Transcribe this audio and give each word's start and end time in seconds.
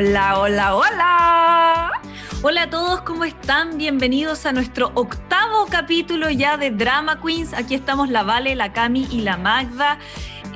Hola, 0.00 0.38
hola, 0.38 0.76
hola. 0.76 1.92
Hola 2.40 2.62
a 2.62 2.70
todos, 2.70 3.02
¿cómo 3.02 3.24
están? 3.24 3.76
Bienvenidos 3.76 4.46
a 4.46 4.52
nuestro 4.52 4.92
octavo 4.94 5.66
capítulo 5.68 6.30
ya 6.30 6.56
de 6.56 6.70
Drama 6.70 7.20
Queens. 7.20 7.52
Aquí 7.52 7.74
estamos 7.74 8.08
la 8.08 8.22
Vale, 8.22 8.54
la 8.54 8.72
Cami 8.72 9.06
y 9.10 9.20
la 9.20 9.36
Magda. 9.36 9.98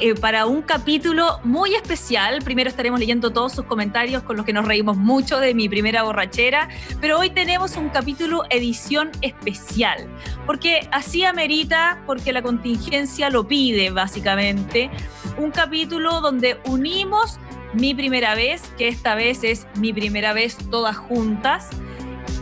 Eh, 0.00 0.14
para 0.14 0.46
un 0.46 0.62
capítulo 0.62 1.40
muy 1.44 1.74
especial. 1.74 2.40
Primero 2.42 2.70
estaremos 2.70 2.98
leyendo 2.98 3.32
todos 3.34 3.52
sus 3.52 3.66
comentarios 3.66 4.22
con 4.22 4.36
los 4.36 4.46
que 4.46 4.54
nos 4.54 4.66
reímos 4.66 4.96
mucho 4.96 5.38
de 5.38 5.52
mi 5.52 5.68
primera 5.68 6.04
borrachera, 6.04 6.70
pero 7.02 7.18
hoy 7.18 7.28
tenemos 7.28 7.76
un 7.76 7.90
capítulo 7.90 8.44
edición 8.48 9.10
especial, 9.20 10.08
porque 10.46 10.88
así 10.90 11.24
amerita, 11.24 12.02
porque 12.06 12.32
la 12.32 12.40
contingencia 12.40 13.28
lo 13.28 13.46
pide 13.46 13.90
básicamente, 13.90 14.90
un 15.36 15.50
capítulo 15.50 16.20
donde 16.20 16.58
unimos 16.64 17.38
mi 17.74 17.94
primera 17.94 18.34
vez, 18.34 18.62
que 18.78 18.88
esta 18.88 19.14
vez 19.14 19.42
es 19.44 19.66
mi 19.76 19.92
primera 19.92 20.32
vez 20.32 20.56
todas 20.70 20.96
juntas 20.96 21.70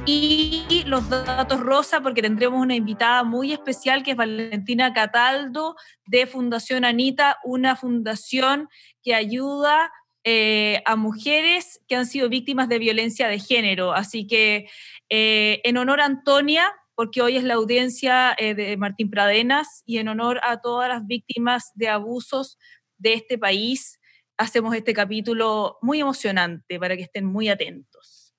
y 0.05 0.83
los 0.87 1.09
datos 1.09 1.61
rosa 1.61 2.01
porque 2.01 2.23
tendremos 2.23 2.61
una 2.61 2.75
invitada 2.75 3.23
muy 3.23 3.53
especial 3.53 4.03
que 4.03 4.13
es 4.13 4.17
Valentina 4.17 4.93
Cataldo 4.93 5.77
de 6.07 6.27
Fundación 6.27 6.85
Anita, 6.85 7.39
una 7.45 7.77
fundación 7.77 8.69
que 9.03 9.15
ayuda 9.15 9.93
eh, 10.25 10.83
a 10.87 10.97
mujeres 10.97 11.81
que 11.89 11.97
han 11.97 12.07
sido 12.07 12.29
víctimas 12.29 12.69
de 12.69 12.79
violencia 12.79 13.29
de 13.29 13.39
género. 13.39 13.93
Así 13.93 14.27
que 14.27 14.69
eh, 15.09 15.61
en 15.65 15.77
honor 15.77 16.01
a 16.01 16.07
Antonia, 16.07 16.73
porque 16.95 17.23
hoy 17.23 17.37
es 17.37 17.45
la 17.45 17.55
audiencia 17.55 18.35
eh, 18.39 18.55
de 18.55 18.77
Martín 18.77 19.11
Pradenas, 19.11 19.83
y 19.87 19.99
en 19.99 20.09
honor 20.09 20.41
a 20.43 20.61
todas 20.61 20.89
las 20.89 21.07
víctimas 21.07 21.73
de 21.75 21.89
abusos 21.89 22.59
de 22.99 23.15
este 23.15 23.39
país, 23.39 23.99
hacemos 24.37 24.75
este 24.75 24.95
capítulo 24.95 25.79
muy 25.83 26.01
emocionante 26.01 26.79
para 26.79 26.97
que 26.97 27.03
estén 27.03 27.25
muy 27.25 27.49
atentos. 27.49 28.35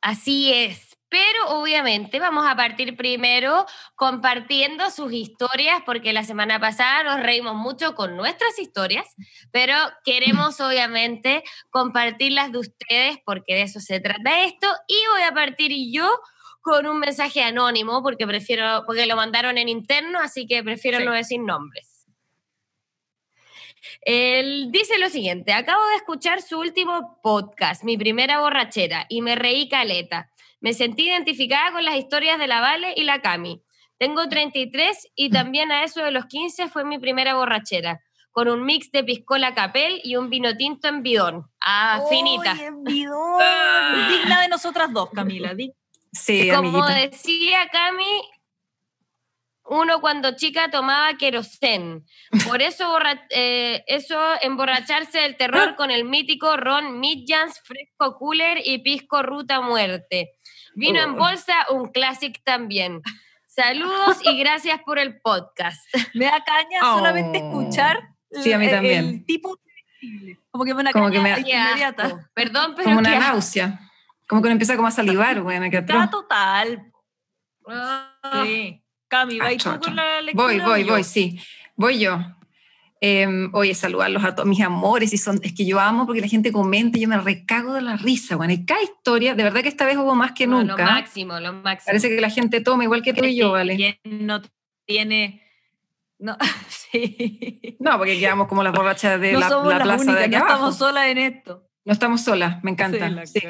Así 0.00 0.52
es. 0.52 0.98
Pero 1.08 1.60
obviamente 1.60 2.18
vamos 2.20 2.46
a 2.46 2.56
partir 2.56 2.96
primero 2.96 3.66
compartiendo 3.96 4.90
sus 4.90 5.12
historias, 5.12 5.82
porque 5.84 6.14
la 6.14 6.24
semana 6.24 6.58
pasada 6.58 7.04
nos 7.04 7.22
reímos 7.22 7.54
mucho 7.54 7.94
con 7.94 8.16
nuestras 8.16 8.58
historias, 8.58 9.04
pero 9.50 9.74
queremos 10.06 10.58
obviamente 10.60 11.44
compartirlas 11.68 12.50
de 12.50 12.58
ustedes, 12.60 13.18
porque 13.26 13.54
de 13.54 13.62
eso 13.62 13.78
se 13.78 14.00
trata 14.00 14.44
esto. 14.44 14.66
Y 14.88 14.96
voy 15.12 15.22
a 15.22 15.34
partir 15.34 15.70
yo 15.92 16.08
con 16.62 16.86
un 16.86 16.98
mensaje 16.98 17.42
anónimo, 17.42 18.02
porque 18.02 18.26
prefiero, 18.26 18.84
porque 18.86 19.04
lo 19.04 19.14
mandaron 19.14 19.58
en 19.58 19.68
interno, 19.68 20.18
así 20.18 20.46
que 20.46 20.62
prefiero 20.62 21.00
no 21.00 21.12
decir 21.12 21.40
nombres. 21.40 21.91
Él 24.04 24.68
dice 24.72 24.98
lo 24.98 25.08
siguiente, 25.08 25.52
acabo 25.52 25.84
de 25.86 25.96
escuchar 25.96 26.42
su 26.42 26.58
último 26.58 27.20
podcast, 27.22 27.84
mi 27.84 27.96
primera 27.96 28.40
borrachera, 28.40 29.06
y 29.08 29.22
me 29.22 29.36
reí 29.36 29.68
caleta. 29.68 30.28
Me 30.60 30.74
sentí 30.74 31.08
identificada 31.08 31.72
con 31.72 31.84
las 31.84 31.96
historias 31.96 32.38
de 32.38 32.48
la 32.48 32.60
Vale 32.60 32.94
y 32.96 33.04
la 33.04 33.20
Cami. 33.20 33.62
Tengo 33.98 34.28
33 34.28 35.12
y 35.14 35.30
también 35.30 35.70
a 35.70 35.84
eso 35.84 36.02
de 36.02 36.10
los 36.10 36.26
15 36.26 36.68
fue 36.68 36.84
mi 36.84 36.98
primera 36.98 37.34
borrachera, 37.36 38.00
con 38.32 38.48
un 38.48 38.64
mix 38.64 38.90
de 38.90 39.04
piscola 39.04 39.54
capel 39.54 40.00
y 40.02 40.16
un 40.16 40.30
vino 40.30 40.56
tinto 40.56 40.88
en 40.88 41.04
bidón. 41.04 41.46
Ah, 41.60 42.00
finita. 42.10 42.56
En 42.60 42.82
bidón. 42.82 43.40
Digna 44.08 44.40
de 44.40 44.48
nosotras 44.48 44.92
dos, 44.92 45.10
Camila. 45.10 45.54
Sí, 46.12 46.50
Como 46.52 46.84
decía 46.88 47.68
Cami, 47.70 48.22
uno 49.64 50.00
cuando 50.00 50.36
chica 50.36 50.70
tomaba 50.70 51.16
querosén. 51.16 52.04
Por 52.46 52.62
eso, 52.62 52.98
eh, 53.30 53.84
eso 53.86 54.18
emborracharse 54.40 55.20
del 55.20 55.36
terror 55.36 55.76
con 55.76 55.90
el 55.90 56.04
mítico 56.04 56.56
Ron 56.56 57.00
Midjans, 57.00 57.60
Fresco 57.64 58.18
Cooler 58.18 58.58
y 58.64 58.78
Pisco 58.78 59.22
Ruta 59.22 59.60
Muerte. 59.60 60.32
Vino 60.74 61.00
en 61.00 61.10
oh. 61.10 61.16
bolsa, 61.16 61.66
un 61.70 61.88
clásico 61.90 62.40
también. 62.44 63.02
Saludos 63.46 64.18
y 64.24 64.38
gracias 64.38 64.80
por 64.82 64.98
el 64.98 65.20
podcast. 65.20 65.80
Me 66.14 66.24
da 66.24 66.42
caña 66.42 66.80
solamente 66.80 67.40
oh. 67.42 67.60
escuchar 67.60 68.08
sí, 68.30 68.52
a 68.52 68.58
mí 68.58 68.68
también. 68.68 69.04
el 69.06 69.24
tipo 69.26 69.58
como 70.50 70.64
que 70.64 70.74
me 70.74 70.82
da 70.82 70.92
caña 70.92 71.20
me 71.20 71.40
inmediata. 71.40 72.30
Perdón, 72.34 72.74
pero 72.74 72.84
como 72.84 72.98
una 72.98 73.18
náusea. 73.18 73.78
Como 74.26 74.42
que 74.42 74.46
uno 74.46 74.52
empieza 74.52 74.74
como 74.76 74.88
a 74.88 74.90
salivar, 74.90 75.40
güey. 75.42 75.58
Está 75.72 76.10
total. 76.10 76.92
Ah. 77.68 78.42
Sí. 78.44 78.81
Cami, 79.12 79.38
ah, 79.40 79.44
¿vais 79.44 79.62
con 79.62 79.94
la 79.94 80.22
lectura? 80.22 80.46
Voy, 80.46 80.58
voy, 80.60 80.84
voy, 80.84 81.04
sí. 81.04 81.38
Voy 81.76 81.98
yo. 81.98 82.18
Eh, 82.98 83.28
oye, 83.52 83.74
saludarlos 83.74 84.24
a 84.24 84.34
todos 84.34 84.48
mis 84.48 84.62
amores, 84.62 85.12
y 85.12 85.18
son, 85.18 85.38
es 85.42 85.52
que 85.52 85.66
yo 85.66 85.78
amo 85.78 86.06
porque 86.06 86.22
la 86.22 86.28
gente 86.28 86.50
comenta 86.50 86.96
y 86.96 87.02
yo 87.02 87.08
me 87.08 87.18
recago 87.18 87.74
de 87.74 87.82
la 87.82 87.98
risa, 87.98 88.36
bueno, 88.36 88.54
y 88.54 88.64
cada 88.64 88.82
historia, 88.82 89.34
de 89.34 89.42
verdad 89.42 89.60
que 89.60 89.68
esta 89.68 89.84
vez 89.84 89.98
hubo 89.98 90.14
más 90.14 90.32
que 90.32 90.46
nunca. 90.46 90.78
Lo 90.78 90.84
máximo, 90.84 91.38
lo 91.40 91.52
máximo. 91.52 91.88
Parece 91.88 92.08
que 92.08 92.22
la 92.22 92.30
gente 92.30 92.62
toma 92.62 92.84
igual 92.84 93.02
que 93.02 93.12
tú 93.12 93.22
y 93.26 93.36
yo, 93.36 93.52
¿vale? 93.52 94.00
no 94.04 94.40
tiene... 94.86 95.42
No, 96.18 96.38
sí. 96.68 97.76
No, 97.80 97.98
porque 97.98 98.18
quedamos 98.18 98.48
como 98.48 98.62
las 98.62 98.72
borrachas 98.72 99.20
de 99.20 99.34
la, 99.34 99.46
plaza 99.82 100.14
de 100.14 100.24
aquí 100.24 100.36
No 100.36 100.38
estamos 100.38 100.76
solas 100.78 101.08
en 101.08 101.18
esto. 101.18 101.68
No 101.84 101.92
estamos 101.92 102.22
solas, 102.22 102.64
me 102.64 102.70
encanta. 102.70 103.26
Sí, 103.26 103.40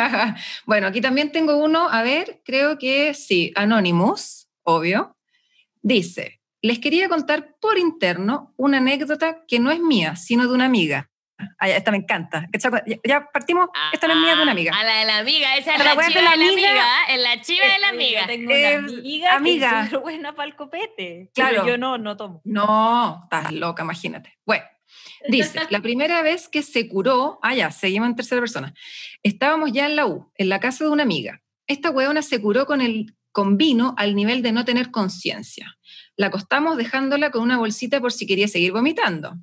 bueno, 0.64 0.86
aquí 0.86 1.02
también 1.02 1.30
tengo 1.30 1.58
uno, 1.58 1.90
a 1.90 2.02
ver, 2.02 2.40
creo 2.42 2.78
que 2.78 3.12
sí, 3.12 3.52
Anonymous 3.54 4.43
obvio, 4.64 5.16
dice, 5.82 6.40
les 6.60 6.78
quería 6.78 7.08
contar 7.08 7.56
por 7.60 7.78
interno 7.78 8.54
una 8.56 8.78
anécdota 8.78 9.44
que 9.46 9.58
no 9.58 9.70
es 9.70 9.80
mía, 9.80 10.16
sino 10.16 10.48
de 10.48 10.54
una 10.54 10.64
amiga. 10.64 11.10
Ah, 11.58 11.68
esta 11.68 11.90
me 11.90 11.98
encanta. 11.98 12.46
Ya, 13.04 13.28
partimos, 13.32 13.68
esta 13.92 14.06
no 14.06 14.14
es 14.14 14.20
mía 14.20 14.36
de 14.36 14.42
una 14.42 14.52
amiga. 14.52 14.72
A 14.74 14.84
la 14.84 14.98
de 15.00 15.04
la 15.04 15.18
amiga, 15.18 15.56
esa 15.56 15.74
es 15.74 15.78
la, 15.78 15.90
chiva 15.90 16.20
de 16.20 16.22
la, 16.22 16.32
amiga, 16.32 16.86
en 17.08 17.22
la 17.22 17.40
chiva 17.40 17.66
de 17.66 17.78
la 17.80 17.88
amiga. 17.88 18.26
Tengo 18.26 18.46
una 18.46 18.56
eh, 18.56 18.74
amiga, 18.76 19.34
amiga. 19.34 19.88
que 19.90 19.96
es 19.96 20.02
buena 20.02 20.34
para 20.34 20.48
el 20.48 20.56
copete. 20.56 21.30
Claro. 21.34 21.66
yo 21.66 21.76
no, 21.76 21.98
no 21.98 22.16
tomo. 22.16 22.40
No, 22.44 23.20
estás 23.24 23.52
loca, 23.52 23.82
imagínate. 23.82 24.38
Bueno, 24.46 24.64
dice, 25.28 25.58
la 25.70 25.80
primera 25.80 26.22
vez 26.22 26.48
que 26.48 26.62
se 26.62 26.88
curó, 26.88 27.40
ah 27.42 27.54
ya, 27.54 27.70
seguimos 27.72 28.08
en 28.08 28.16
tercera 28.16 28.40
persona, 28.40 28.72
estábamos 29.22 29.72
ya 29.72 29.86
en 29.86 29.96
la 29.96 30.06
U, 30.06 30.32
en 30.36 30.48
la 30.48 30.60
casa 30.60 30.84
de 30.84 30.90
una 30.90 31.02
amiga. 31.02 31.42
Esta 31.66 31.90
huevona 31.90 32.22
se 32.22 32.40
curó 32.40 32.64
con 32.66 32.80
el 32.80 33.16
con 33.34 33.56
vino 33.56 33.94
al 33.98 34.14
nivel 34.14 34.42
de 34.42 34.52
no 34.52 34.64
tener 34.64 34.92
conciencia. 34.92 35.76
La 36.16 36.28
acostamos 36.28 36.76
dejándola 36.76 37.32
con 37.32 37.42
una 37.42 37.58
bolsita 37.58 38.00
por 38.00 38.12
si 38.12 38.26
quería 38.26 38.46
seguir 38.46 38.70
vomitando. 38.70 39.34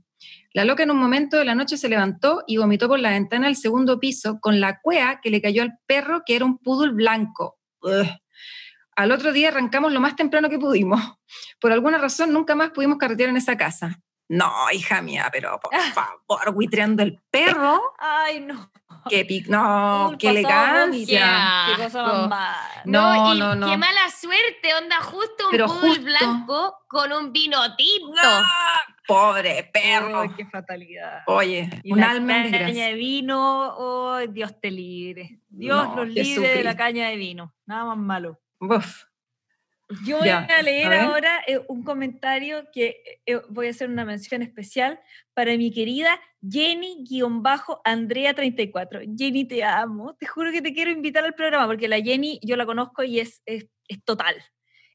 La 0.54 0.64
loca 0.64 0.84
en 0.84 0.92
un 0.92 0.98
momento 0.98 1.36
de 1.38 1.44
la 1.44 1.56
noche 1.56 1.78
se 1.78 1.90
levantó 1.90 2.44
y 2.48 2.56
vomitó 2.56 2.88
por 2.88 3.00
la 3.00 3.10
ventana 3.10 3.48
del 3.48 3.58
segundo 3.58 4.00
piso 4.00 4.40
con 4.40 4.62
la 4.62 4.80
cuea 4.80 5.20
que 5.22 5.30
le 5.30 5.42
cayó 5.42 5.62
al 5.62 5.78
perro 5.86 6.24
que 6.26 6.38
era 6.38 6.46
un 6.46 6.58
poodle 6.58 6.94
blanco. 6.94 7.60
Al 8.96 9.12
otro 9.12 9.34
día 9.34 9.50
arrancamos 9.50 9.92
lo 9.92 10.00
más 10.00 10.16
temprano 10.16 10.50
que 10.50 10.58
pudimos. 10.58 11.02
Por 11.60 11.74
alguna 11.74 11.98
razón 11.98 12.32
nunca 12.32 12.56
más 12.56 12.72
pudimos 12.72 12.98
carretear 12.98 13.30
en 13.30 13.38
esa 13.38 13.58
casa. 13.58 14.00
No, 14.32 14.50
hija 14.72 15.02
mía, 15.02 15.28
pero 15.30 15.60
por 15.60 15.74
favor, 15.78 16.54
buitreando 16.54 17.04
el 17.04 17.20
perro. 17.30 17.82
Ay, 18.00 18.40
no. 18.40 18.72
Qué 19.10 19.26
pic, 19.26 19.48
no, 19.48 20.16
qué 20.18 20.30
elegancia. 20.30 21.66
Qué 21.76 21.84
cosa 21.84 22.04
no, 22.86 23.36
no, 23.36 23.56
no, 23.56 23.68
Qué 23.68 23.76
mala 23.76 24.10
suerte, 24.10 24.74
onda, 24.74 25.02
justo 25.02 25.48
un 25.48 25.52
pero 25.52 25.68
blanco 26.02 26.78
con 26.88 27.12
un 27.12 27.34
vino 27.34 27.76
tinto. 27.76 28.22
pobre 29.06 29.70
perro. 29.74 30.34
qué 30.38 30.46
fatalidad. 30.46 31.24
Oye, 31.28 31.70
un 31.84 32.02
alma 32.02 32.44
de 32.44 32.52
caña 32.52 32.86
de 32.86 32.94
vino, 32.94 33.76
oh, 33.76 34.20
Dios 34.30 34.62
te 34.62 34.72
libre. 34.72 35.42
Dios 35.50 35.94
los 35.94 36.08
libre 36.08 36.56
de 36.56 36.64
la 36.64 36.78
caña 36.78 37.10
de 37.10 37.18
vino. 37.18 37.54
Nada 37.66 37.84
más 37.84 37.98
malo. 37.98 38.40
Uf. 38.62 39.11
Yo 40.06 40.20
voy 40.20 40.30
a 40.30 40.62
leer 40.62 40.94
ahora 40.94 41.42
eh, 41.48 41.60
un 41.68 41.84
comentario 41.84 42.68
que 42.74 43.22
eh, 43.26 43.42
voy 43.50 43.68
a 43.68 43.72
hacer 43.72 43.90
una 43.90 44.06
mención 44.06 44.42
especial 44.42 45.02
para 45.34 45.58
mi 45.58 45.72
querida 45.72 46.18
Jenny-Andrea34. 46.48 49.18
Jenny, 49.18 49.46
te 49.46 49.64
amo. 49.64 50.16
Te 50.16 50.26
juro 50.26 50.52
que 50.52 50.62
te 50.62 50.74
quiero 50.74 50.92
invitar 50.92 51.26
al 51.26 51.34
programa 51.34 51.68
porque 51.68 51.88
la 51.88 52.02
Jenny 52.02 52.40
yo 52.44 52.56
la 52.56 52.66
conozco 52.66 53.04
y 53.04 53.20
es, 53.20 53.42
es, 53.46 53.68
es 53.88 54.04
total. 54.04 54.36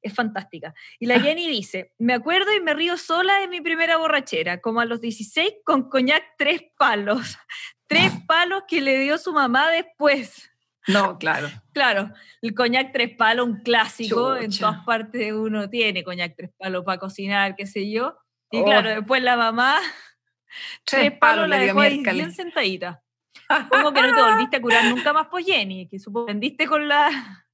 Es 0.03 0.15
fantástica. 0.15 0.75
Y 0.99 1.07
la 1.07 1.15
ah. 1.17 1.21
Jenny 1.21 1.49
dice, 1.49 1.93
me 1.99 2.15
acuerdo 2.15 2.55
y 2.55 2.61
me 2.61 2.75
río 2.75 2.97
sola 2.97 3.41
de 3.41 3.49
mi 3.49 3.61
primera 3.61 3.97
borrachera, 3.97 4.61
como 4.61 4.81
a 4.81 4.85
los 4.85 5.01
16 5.01 5.55
con 5.65 5.89
coñac 5.89 6.23
tres 6.39 6.63
palos. 6.79 7.39
Tres 7.89 8.11
palos 8.27 8.65
que 8.67 8.81
le 8.81 8.99
dio 8.99 9.17
su 9.17 9.33
mamá 9.33 9.71
después. 9.71 10.51
No, 10.89 11.19
claro. 11.19 11.49
Claro, 11.73 12.13
el 12.43 12.55
coñac 12.55 12.93
tres 12.93 13.17
palos, 13.17 13.47
un 13.47 13.61
clásico, 13.63 14.37
en 14.37 14.57
todas 14.57 14.85
partes 14.85 15.33
uno 15.33 15.69
tiene 15.69 16.05
coñac 16.05 16.35
tres 16.37 16.51
palos 16.57 16.85
para 16.85 16.99
cocinar, 16.99 17.57
qué 17.57 17.67
sé 17.67 17.91
yo. 17.91 18.17
Y 18.51 18.63
claro, 18.63 18.91
oh. 18.91 18.95
después 18.95 19.23
la 19.23 19.37
mamá, 19.37 19.79
tres, 20.85 21.13
palos, 21.19 21.49
la 21.49 21.59
dejó 21.59 21.81
ahí 21.81 22.03
bien 22.03 22.33
sentadita. 22.33 23.03
Supongo 23.49 23.93
que 23.93 24.03
no 24.03 24.15
te 24.15 24.23
volviste 24.23 24.57
a 24.57 24.63
curar 24.63 24.85
nunca 24.87 25.13
más 25.13 25.27
por 25.27 25.43
Jenny, 25.43 25.89
que 25.89 25.99
suspendiste 25.99 26.67
con 26.67 26.89
la... 26.89 27.09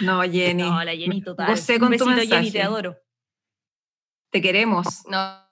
No, 0.00 0.20
Jenny. 0.22 0.64
No, 0.64 0.84
la 0.84 0.94
Jenny 0.94 1.22
total. 1.22 1.46
Gocé 1.46 1.78
con 1.78 1.90
un 1.90 1.98
tu 1.98 2.04
Jenny, 2.04 2.50
te 2.50 2.62
adoro. 2.62 2.98
Te 4.30 4.42
queremos. 4.42 5.06
No, 5.08 5.42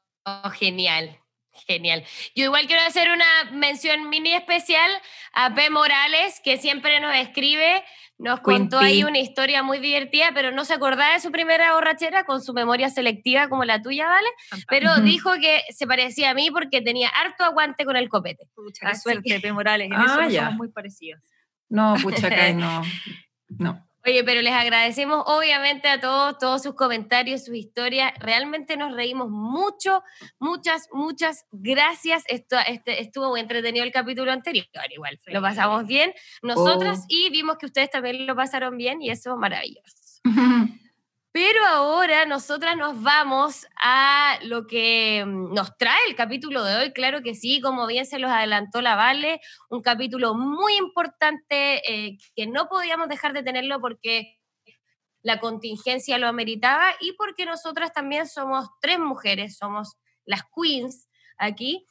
genial. 0.53 1.19
Genial. 1.67 2.05
Yo 2.35 2.45
igual 2.45 2.67
quiero 2.67 2.83
hacer 2.83 3.11
una 3.11 3.27
mención 3.53 4.09
mini 4.09 4.33
especial 4.35 4.91
a 5.33 5.55
P. 5.55 5.71
Morales, 5.71 6.41
que 6.45 6.57
siempre 6.59 7.01
nos 7.01 7.15
escribe, 7.15 7.85
nos 8.19 8.41
contó 8.41 8.79
ahí 8.79 9.05
una 9.05 9.19
historia 9.19 9.63
muy 9.63 9.79
divertida, 9.79 10.31
pero 10.35 10.51
no 10.51 10.65
se 10.65 10.75
acordaba 10.75 11.13
de 11.13 11.21
su 11.21 11.31
primera 11.31 11.75
borrachera 11.75 12.25
con 12.25 12.43
su 12.43 12.55
memoria 12.55 12.89
selectiva 12.89 13.49
como 13.49 13.65
la 13.65 13.83
tuya, 13.83 14.07
¿vale? 14.07 14.29
Pero 14.69 14.97
dijo 15.01 15.33
que 15.35 15.63
se 15.71 15.87
parecía 15.87 16.31
a 16.31 16.35
mí 16.35 16.51
porque 16.51 16.81
tenía 16.81 17.09
harto 17.09 17.45
aguante 17.45 17.85
con 17.85 17.97
el 17.97 18.09
copete. 18.09 18.49
Mucha 18.57 18.95
suerte, 18.95 19.41
P. 19.41 19.53
Morales. 19.53 19.87
En 19.89 19.95
ah, 19.95 20.27
eso 20.29 20.39
somos 20.39 20.55
muy 20.55 20.69
parecidos. 20.69 21.21
No, 21.69 21.95
pucha, 22.03 22.31
no. 22.55 22.83
No. 23.49 23.86
Oye, 24.07 24.23
pero 24.23 24.41
les 24.41 24.53
agradecemos 24.53 25.25
obviamente 25.27 25.89
a 25.89 25.99
todos, 25.99 26.39
todos 26.39 26.63
sus 26.63 26.75
comentarios, 26.75 27.45
sus 27.45 27.57
historias. 27.57 28.13
Realmente 28.21 28.77
nos 28.77 28.95
reímos 28.95 29.29
mucho, 29.31 30.05
muchas, 30.39 30.89
muchas 30.93 31.45
gracias. 31.51 32.23
Esto, 32.29 32.57
este, 32.69 33.03
estuvo 33.03 33.31
muy 33.31 33.41
entretenido 33.41 33.85
el 33.85 33.91
capítulo 33.91 34.31
anterior, 34.31 34.69
igual. 34.95 35.19
Lo 35.27 35.43
pasamos 35.43 35.87
bien 35.87 36.13
nosotras 36.41 37.01
oh. 37.01 37.07
y 37.09 37.31
vimos 37.31 37.59
que 37.59 37.67
ustedes 37.67 37.91
también 37.91 38.29
lo 38.29 38.37
pasaron 38.37 38.77
bien 38.77 39.03
y 39.03 39.11
eso 39.11 39.37
maravilloso. 39.37 40.21
Pero 41.37 41.67
ahora 41.67 42.25
nosotras 42.25 42.79
nos 42.79 43.03
vamos 43.03 43.67
a 43.79 44.39
lo 44.45 44.67
que 44.67 45.23
mm, 45.23 45.53
nos 45.53 45.77
trae 45.77 46.09
el 46.09 46.17
capítulo 46.17 46.65
de 46.65 46.77
hoy, 46.77 46.93
claro 46.95 47.21
que 47.21 47.35
sí, 47.35 47.61
como 47.61 47.87
bien 47.87 48.07
se 48.07 48.19
los 48.19 48.31
adelantó 48.31 48.81
la 48.81 48.97
Vale, 48.97 49.43
un 49.69 49.83
capítulo 49.83 50.33
muy 50.33 50.77
importante 50.77 51.83
eh, 51.93 52.17
que 52.35 52.47
no 52.47 52.71
podíamos 52.71 53.11
dejar 53.11 53.35
de 53.35 53.43
tenerlo 53.43 53.83
porque 53.83 54.39
la 55.21 55.39
contingencia 55.39 56.17
lo 56.17 56.27
ameritaba 56.27 56.95
y 57.01 57.13
porque 57.19 57.45
nosotras 57.45 57.93
también 57.93 58.27
somos 58.27 58.71
tres 58.81 58.99
mujeres, 58.99 59.59
somos 59.59 59.99
las 60.25 60.41
queens 60.57 61.07
aquí 61.37 61.87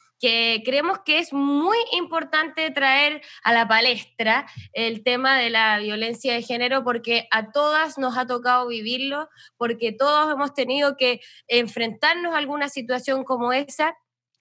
creemos 0.66 1.00
que 1.06 1.20
es 1.20 1.34
muy 1.34 1.78
importante 1.92 2.70
traer 2.72 3.22
a 3.44 3.54
la 3.54 3.68
palestra 3.68 4.46
el 4.74 5.04
tema 5.04 5.38
de 5.38 5.50
la 5.50 5.80
violencia 5.80 6.34
de 6.34 6.42
género 6.42 6.84
porque 6.84 7.28
a 7.32 7.52
todas 7.52 7.98
nos 7.98 8.18
ha 8.18 8.26
tocado 8.26 8.68
vivirlo, 8.68 9.30
porque 9.58 9.92
todos 9.92 10.34
hemos 10.34 10.54
tenido 10.54 10.98
que 10.98 11.22
enfrentarnos 11.48 12.34
a 12.34 12.38
alguna 12.38 12.70
situación 12.70 13.24
como 13.24 13.54
esa 13.54 13.96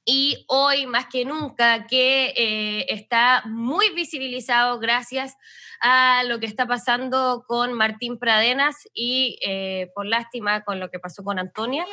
y 0.04 0.44
hoy 0.48 0.86
más 0.86 1.06
que 1.06 1.24
nunca 1.24 1.86
que 1.86 2.34
eh, 2.36 2.86
está 2.88 3.42
muy 3.46 3.90
visibilizado 3.90 4.78
gracias 4.78 5.36
a 5.80 6.22
lo 6.24 6.40
que 6.40 6.46
está 6.46 6.66
pasando 6.66 7.44
con 7.46 7.72
Martín 7.72 8.18
Pradenas 8.18 8.88
y 8.94 9.38
eh, 9.42 9.90
por 9.94 10.06
lástima 10.06 10.62
con 10.62 10.80
lo 10.80 10.90
que 10.90 10.98
pasó 10.98 11.22
con 11.24 11.38
Antonia. 11.38 11.84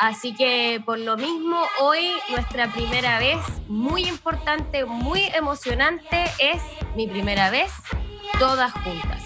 Así 0.00 0.34
que 0.34 0.82
por 0.84 0.98
lo 0.98 1.16
mismo 1.16 1.62
hoy 1.80 2.12
nuestra 2.30 2.72
primera 2.72 3.18
vez, 3.18 3.38
muy 3.68 4.04
importante, 4.04 4.84
muy 4.84 5.22
emocionante, 5.34 6.24
es 6.38 6.62
mi 6.96 7.06
primera 7.06 7.50
vez, 7.50 7.70
todas 8.38 8.72
juntas. 8.72 9.22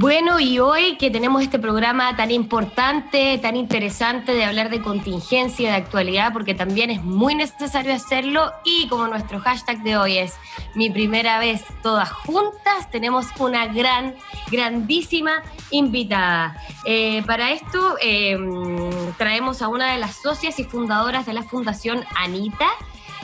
Bueno, 0.00 0.40
y 0.40 0.58
hoy 0.60 0.96
que 0.96 1.10
tenemos 1.10 1.42
este 1.42 1.58
programa 1.58 2.16
tan 2.16 2.30
importante, 2.30 3.36
tan 3.36 3.54
interesante 3.54 4.32
de 4.32 4.44
hablar 4.44 4.70
de 4.70 4.80
contingencia, 4.80 5.68
de 5.68 5.76
actualidad, 5.76 6.32
porque 6.32 6.54
también 6.54 6.88
es 6.88 7.04
muy 7.04 7.34
necesario 7.34 7.92
hacerlo, 7.92 8.50
y 8.64 8.88
como 8.88 9.08
nuestro 9.08 9.40
hashtag 9.40 9.82
de 9.82 9.98
hoy 9.98 10.16
es 10.16 10.36
mi 10.74 10.88
primera 10.88 11.38
vez 11.38 11.64
todas 11.82 12.10
juntas, 12.10 12.90
tenemos 12.90 13.26
una 13.38 13.66
gran, 13.66 14.14
grandísima 14.50 15.42
invitada. 15.70 16.56
Eh, 16.86 17.22
para 17.26 17.50
esto 17.50 17.96
em, 18.00 19.12
traemos 19.18 19.60
a 19.60 19.68
una 19.68 19.92
de 19.92 19.98
las 19.98 20.16
socias 20.16 20.58
y 20.58 20.64
fundadoras 20.64 21.26
de 21.26 21.34
la 21.34 21.42
Fundación 21.42 22.06
Anita, 22.16 22.70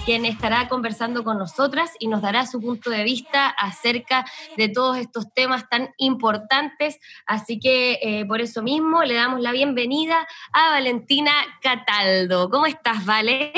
quien 0.06 0.24
estará 0.24 0.68
conversando 0.68 1.24
con 1.24 1.36
nosotras 1.36 1.90
y 1.98 2.06
nos 2.06 2.22
dará 2.22 2.46
su 2.46 2.60
punto 2.60 2.90
de 2.90 3.02
vista 3.02 3.48
acerca 3.48 4.24
de 4.56 4.68
todos 4.68 4.98
estos 4.98 5.34
temas 5.34 5.68
tan 5.68 5.88
importantes. 5.96 7.00
Así 7.26 7.58
que 7.58 7.98
eh, 8.00 8.24
por 8.24 8.40
eso 8.40 8.62
mismo 8.62 9.02
le 9.02 9.14
damos 9.14 9.40
la 9.40 9.50
bienvenida 9.50 10.24
a 10.52 10.70
Valentina 10.70 11.32
Cataldo. 11.60 12.48
¿Cómo 12.50 12.66
estás, 12.66 13.04
Vale? 13.04 13.52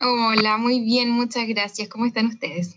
Hola, 0.00 0.58
muy 0.58 0.78
bien, 0.80 1.10
muchas 1.10 1.48
gracias. 1.48 1.88
¿Cómo 1.88 2.06
están 2.06 2.26
ustedes? 2.26 2.76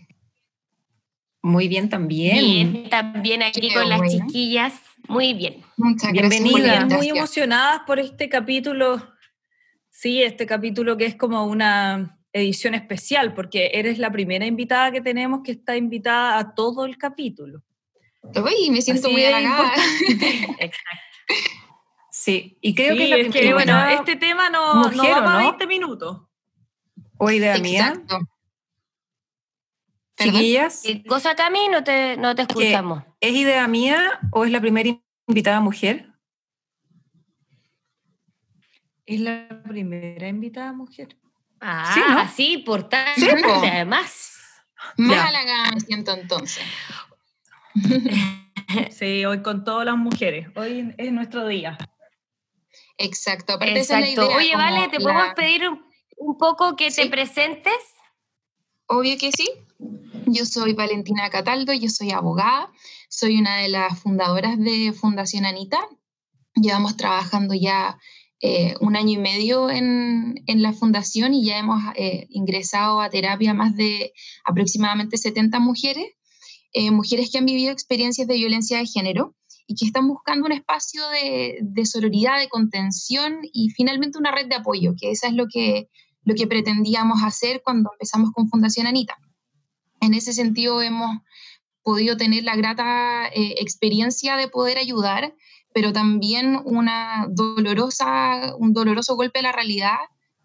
Muy 1.40 1.68
bien 1.68 1.88
también. 1.88 2.38
Bien, 2.38 2.90
también 2.90 3.44
aquí 3.44 3.72
con 3.72 3.88
las 3.88 4.10
chiquillas. 4.10 4.74
Muy 5.06 5.34
bien. 5.34 5.62
Muchas 5.76 6.10
Bienvenida. 6.10 6.84
Muy 6.86 7.10
emocionadas 7.10 7.82
por 7.86 8.00
este 8.00 8.28
capítulo. 8.28 9.08
Sí, 9.88 10.20
este 10.20 10.46
capítulo 10.46 10.96
que 10.96 11.06
es 11.06 11.14
como 11.14 11.46
una 11.46 12.18
edición 12.32 12.74
especial, 12.74 13.34
porque 13.34 13.70
eres 13.74 13.98
la 13.98 14.10
primera 14.10 14.46
invitada 14.46 14.90
que 14.90 15.00
tenemos 15.00 15.40
que 15.42 15.52
está 15.52 15.76
invitada 15.76 16.38
a 16.38 16.54
todo 16.54 16.84
el 16.84 16.96
capítulo. 16.96 17.62
Uy, 18.22 18.70
me 18.70 18.80
siento 18.82 19.10
muy 19.10 19.24
halagada. 19.24 19.72
Exacto. 20.58 21.00
Sí, 22.14 22.58
y 22.60 22.74
creo 22.74 22.94
que, 22.94 23.20
es 23.22 23.32
que 23.32 23.52
bueno, 23.54 23.84
este 23.88 24.16
tema 24.16 24.50
no, 24.50 24.90
no 24.90 25.02
va 25.02 25.24
para 25.24 25.38
20 25.38 25.66
minutos. 25.66 26.20
¿O 27.16 27.30
idea 27.30 27.56
Exacto. 27.56 28.18
mía? 28.18 28.28
Chiquillas. 30.18 30.82
cosa, 31.08 31.34
Cami? 31.34 31.68
No 31.68 31.82
te, 31.82 32.16
no 32.18 32.34
te 32.34 32.42
escuchamos. 32.42 33.02
¿Es 33.18 33.32
idea 33.32 33.66
mía 33.66 34.20
o 34.30 34.44
es 34.44 34.52
la 34.52 34.60
primera 34.60 34.90
invitada 35.26 35.60
mujer? 35.60 36.12
Es 39.06 39.18
la 39.18 39.62
primera 39.64 40.28
invitada 40.28 40.72
mujer. 40.72 41.16
Ah, 41.64 42.28
sí, 42.34 42.58
por 42.58 42.88
tanto, 42.88 43.54
además. 43.62 44.32
Más 44.96 45.28
halagada 45.28 45.70
me 45.72 45.80
siento 45.80 46.12
entonces. 46.12 46.64
Sí, 48.90 49.24
hoy 49.26 49.42
con 49.42 49.64
todas 49.64 49.84
las 49.84 49.98
mujeres. 49.98 50.48
Hoy 50.56 50.94
es 50.96 51.12
nuestro 51.12 51.46
día. 51.46 51.76
Exacto. 52.96 53.58
Exacto. 53.60 54.30
Oye, 54.30 54.56
Vale, 54.56 54.88
¿te 54.88 54.98
podemos 54.98 55.34
pedir 55.34 55.68
un, 56.16 56.38
poco 56.38 56.74
que 56.74 56.90
te 56.90 57.06
presentes? 57.08 57.74
Obvio 58.86 59.18
que 59.18 59.30
sí. 59.30 59.46
Yo 60.26 60.46
soy 60.46 60.72
Valentina 60.72 61.28
Cataldo, 61.28 61.74
yo 61.74 61.90
soy 61.90 62.12
abogada, 62.12 62.70
soy 63.08 63.38
una 63.38 63.58
de 63.58 63.68
las 63.68 63.98
fundadoras 63.98 64.58
de 64.58 64.92
Fundación 64.92 65.44
Anita. 65.44 65.86
Llevamos 66.54 66.96
trabajando 66.96 67.54
ya 67.54 67.98
eh, 68.44 68.74
un 68.80 68.96
año 68.96 69.12
y 69.12 69.18
medio 69.18 69.70
en, 69.70 70.34
la 70.48 70.72
fundación 70.72 71.32
y 71.32 71.44
ya 71.44 71.58
hemos 71.58 71.80
eh, 71.94 72.26
ingresado 72.28 73.00
a 73.00 73.08
terapia 73.08 73.54
más 73.54 73.76
de 73.76 74.12
aproximadamente 74.44 75.16
70 75.16 75.60
mujeres, 75.60 76.06
eh, 76.72 76.90
mujeres 76.90 77.30
que 77.30 77.38
han 77.38 77.46
vivido 77.46 77.70
experiencias 77.70 78.26
de 78.26 78.34
violencia 78.34 78.78
de 78.78 78.86
género 78.86 79.36
y 79.68 79.76
que 79.76 79.84
están 79.84 80.08
buscando 80.08 80.46
un 80.46 80.52
espacio 80.52 81.08
de, 81.10 81.58
de, 81.62 81.86
sororidad, 81.86 82.40
de 82.40 82.48
contención 82.48 83.42
y 83.52 83.70
finalmente 83.70 84.18
una 84.18 84.32
red 84.32 84.48
de 84.48 84.56
apoyo, 84.56 84.94
que 85.00 85.12
eso 85.12 85.28
es 85.28 85.34
lo 85.34 85.46
que, 85.46 85.88
lo 86.24 86.34
que 86.34 86.48
pretendíamos 86.48 87.22
hacer 87.22 87.62
cuando 87.64 87.90
empezamos 87.92 88.32
con 88.32 88.48
Fundación 88.48 88.88
Anita. 88.88 89.16
En 90.00 90.14
ese 90.14 90.32
sentido 90.32 90.82
hemos 90.82 91.16
podido 91.84 92.16
tener 92.16 92.42
la 92.42 92.56
grata 92.56 93.30
experiencia 93.32 94.36
de 94.36 94.48
poder 94.48 94.78
ayudar 94.78 95.32
pero 95.74 95.92
también 95.92 96.60
una 96.64 97.26
dolorosa, 97.30 98.54
un 98.56 98.72
doloroso 98.72 99.16
golpe 99.16 99.40
a 99.40 99.42
la 99.42 99.52
realidad 99.52 99.96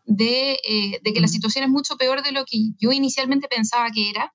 de, 0.05 0.53
eh, 0.53 0.99
de, 1.03 1.13
que 1.13 1.21
la 1.21 1.27
situación 1.27 1.65
es 1.65 1.69
mucho 1.69 1.97
peor 1.97 2.23
de 2.23 2.31
lo 2.31 2.45
que 2.45 2.57
yo 2.79 2.91
inicialmente 2.91 3.47
pensaba 3.47 3.91
que 3.91 4.09
era. 4.09 4.33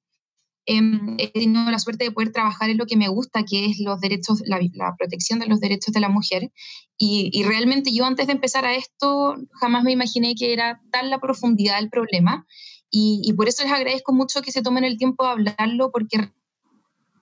Em, 0.64 1.16
he 1.18 1.28
tenido 1.28 1.68
la 1.70 1.78
suerte 1.80 2.04
de 2.04 2.12
poder 2.12 2.30
trabajar 2.30 2.70
en 2.70 2.78
lo 2.78 2.86
que 2.86 2.96
me 2.96 3.08
gusta, 3.08 3.42
que 3.44 3.66
es 3.66 3.80
los 3.80 4.00
derechos, 4.00 4.42
la, 4.46 4.60
la 4.74 4.94
protección 4.96 5.40
de 5.40 5.46
los 5.46 5.58
derechos 5.60 5.92
de 5.92 6.00
la 6.00 6.08
mujer. 6.08 6.52
Y, 6.96 7.30
y, 7.32 7.42
realmente 7.42 7.92
yo 7.92 8.04
antes 8.04 8.28
de 8.28 8.34
empezar 8.34 8.64
a 8.64 8.76
esto 8.76 9.34
jamás 9.60 9.82
me 9.82 9.92
imaginé 9.92 10.34
que 10.36 10.52
era 10.52 10.80
tan 10.92 11.10
la 11.10 11.18
profundidad 11.20 11.80
del 11.80 11.90
problema. 11.90 12.46
Y, 12.90 13.22
y 13.24 13.32
por 13.32 13.48
eso 13.48 13.64
les 13.64 13.72
agradezco 13.72 14.12
mucho 14.12 14.42
que 14.42 14.52
se 14.52 14.62
tomen 14.62 14.84
el 14.84 14.98
tiempo 14.98 15.24
de 15.24 15.30
hablarlo, 15.30 15.90
porque 15.90 16.30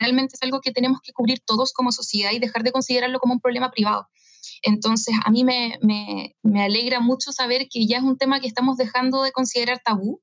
realmente 0.00 0.34
es 0.34 0.42
algo 0.42 0.60
que 0.60 0.72
tenemos 0.72 1.00
que 1.02 1.12
cubrir 1.12 1.40
todos 1.46 1.72
como 1.72 1.92
sociedad 1.92 2.32
y 2.32 2.40
dejar 2.40 2.64
de 2.64 2.72
considerarlo 2.72 3.20
como 3.20 3.34
un 3.34 3.40
problema 3.40 3.70
privado. 3.70 4.08
Entonces, 4.62 5.14
a 5.24 5.30
mí 5.30 5.44
me, 5.44 5.78
me, 5.82 6.62
alegra 6.62 7.00
mucho 7.00 7.32
saber 7.32 7.68
que 7.70 7.86
ya 7.86 7.98
es 7.98 8.02
un 8.02 8.16
tema 8.16 8.40
que 8.40 8.46
estamos 8.46 8.76
dejando 8.76 9.22
de 9.22 9.32
considerar 9.32 9.80
tabú 9.84 10.20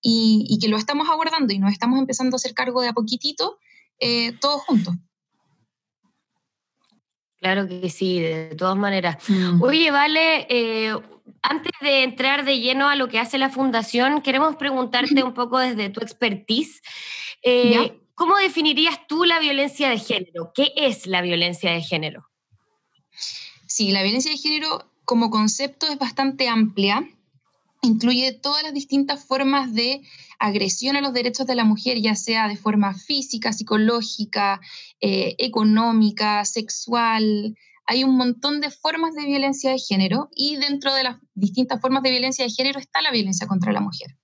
y, 0.00 0.46
y 0.48 0.58
que 0.58 0.68
lo 0.68 0.76
estamos 0.76 1.08
abordando 1.08 1.52
y 1.52 1.58
nos 1.58 1.72
estamos 1.72 1.98
empezando 1.98 2.34
a 2.34 2.38
hacer 2.38 2.54
cargo 2.54 2.82
de 2.82 2.88
a 2.88 2.92
poquitito, 2.92 3.58
eh, 3.98 4.32
todos 4.40 4.62
juntos. 4.62 4.94
Claro 7.38 7.68
que 7.68 7.90
sí, 7.90 8.20
de 8.20 8.54
todas 8.56 8.76
maneras. 8.76 9.16
Mm. 9.28 9.62
Oye, 9.62 9.90
Vale, 9.90 10.46
eh, 10.48 10.96
antes 11.42 11.72
de 11.82 12.02
entrar 12.02 12.44
de 12.44 12.58
lleno 12.58 12.88
a 12.88 12.96
lo 12.96 13.08
que 13.08 13.18
hace 13.18 13.36
la 13.36 13.50
fundación, 13.50 14.22
queremos 14.22 14.56
preguntarte 14.56 15.22
un 15.24 15.34
poco 15.34 15.58
desde 15.58 15.90
tu 15.90 16.00
expertise. 16.00 16.80
Eh, 17.42 18.00
¿Cómo 18.14 18.36
definirías 18.36 19.06
tú 19.08 19.24
la 19.24 19.40
violencia 19.40 19.88
de 19.88 19.98
género? 19.98 20.52
¿Qué 20.54 20.72
es 20.76 21.06
la 21.06 21.20
violencia 21.20 21.72
de 21.72 21.82
género? 21.82 22.28
Sí, 23.66 23.90
la 23.90 24.02
violencia 24.02 24.30
de 24.30 24.38
género 24.38 24.88
como 25.04 25.30
concepto 25.30 25.88
es 25.88 25.98
bastante 25.98 26.48
amplia. 26.48 27.08
Incluye 27.82 28.32
todas 28.32 28.62
las 28.62 28.72
distintas 28.72 29.26
formas 29.26 29.74
de 29.74 30.00
agresión 30.38 30.96
a 30.96 31.00
los 31.00 31.12
derechos 31.12 31.46
de 31.46 31.56
la 31.56 31.64
mujer, 31.64 32.00
ya 32.00 32.14
sea 32.14 32.46
de 32.46 32.56
forma 32.56 32.94
física, 32.94 33.52
psicológica, 33.52 34.60
eh, 35.00 35.34
económica, 35.38 36.44
sexual. 36.44 37.56
Hay 37.84 38.04
un 38.04 38.16
montón 38.16 38.60
de 38.60 38.70
formas 38.70 39.14
de 39.14 39.26
violencia 39.26 39.72
de 39.72 39.78
género 39.78 40.28
y 40.34 40.56
dentro 40.56 40.94
de 40.94 41.02
las 41.02 41.16
distintas 41.34 41.80
formas 41.80 42.04
de 42.04 42.10
violencia 42.10 42.44
de 42.44 42.50
género 42.50 42.78
está 42.78 43.02
la 43.02 43.10
violencia 43.10 43.48
contra 43.48 43.72
la 43.72 43.80
mujer. 43.80 44.16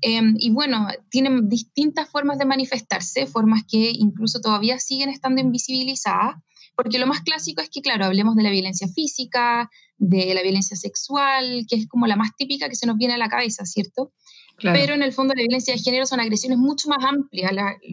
Em, 0.00 0.34
y 0.38 0.50
bueno, 0.50 0.88
tienen 1.10 1.48
distintas 1.48 2.08
formas 2.08 2.38
de 2.38 2.44
manifestarse, 2.44 3.26
formas 3.26 3.62
que 3.68 3.90
incluso 3.94 4.40
todavía 4.40 4.78
siguen 4.78 5.10
estando 5.10 5.40
invisibilizadas, 5.40 6.36
porque 6.76 6.98
lo 6.98 7.06
más 7.06 7.20
clásico 7.20 7.60
es 7.60 7.68
que, 7.68 7.82
claro, 7.82 8.04
hablemos 8.04 8.36
de 8.36 8.42
la 8.42 8.50
violencia 8.50 8.88
física, 8.88 9.70
de 9.98 10.32
la 10.34 10.42
violencia 10.42 10.76
sexual, 10.76 11.66
que 11.68 11.76
es 11.76 11.88
como 11.88 12.06
la 12.06 12.16
más 12.16 12.30
típica 12.36 12.68
que 12.68 12.76
se 12.76 12.86
nos 12.86 12.96
viene 12.96 13.14
a 13.14 13.18
la 13.18 13.28
cabeza, 13.28 13.66
¿cierto? 13.66 14.12
Pero 14.62 14.94
en 14.94 15.02
el 15.02 15.12
fondo 15.12 15.34
la 15.34 15.42
violencia 15.42 15.74
de 15.74 15.80
género 15.80 16.06
son 16.06 16.20
agresiones 16.20 16.58
mucho 16.58 16.88
más 16.88 17.02
amplias. 17.04 17.52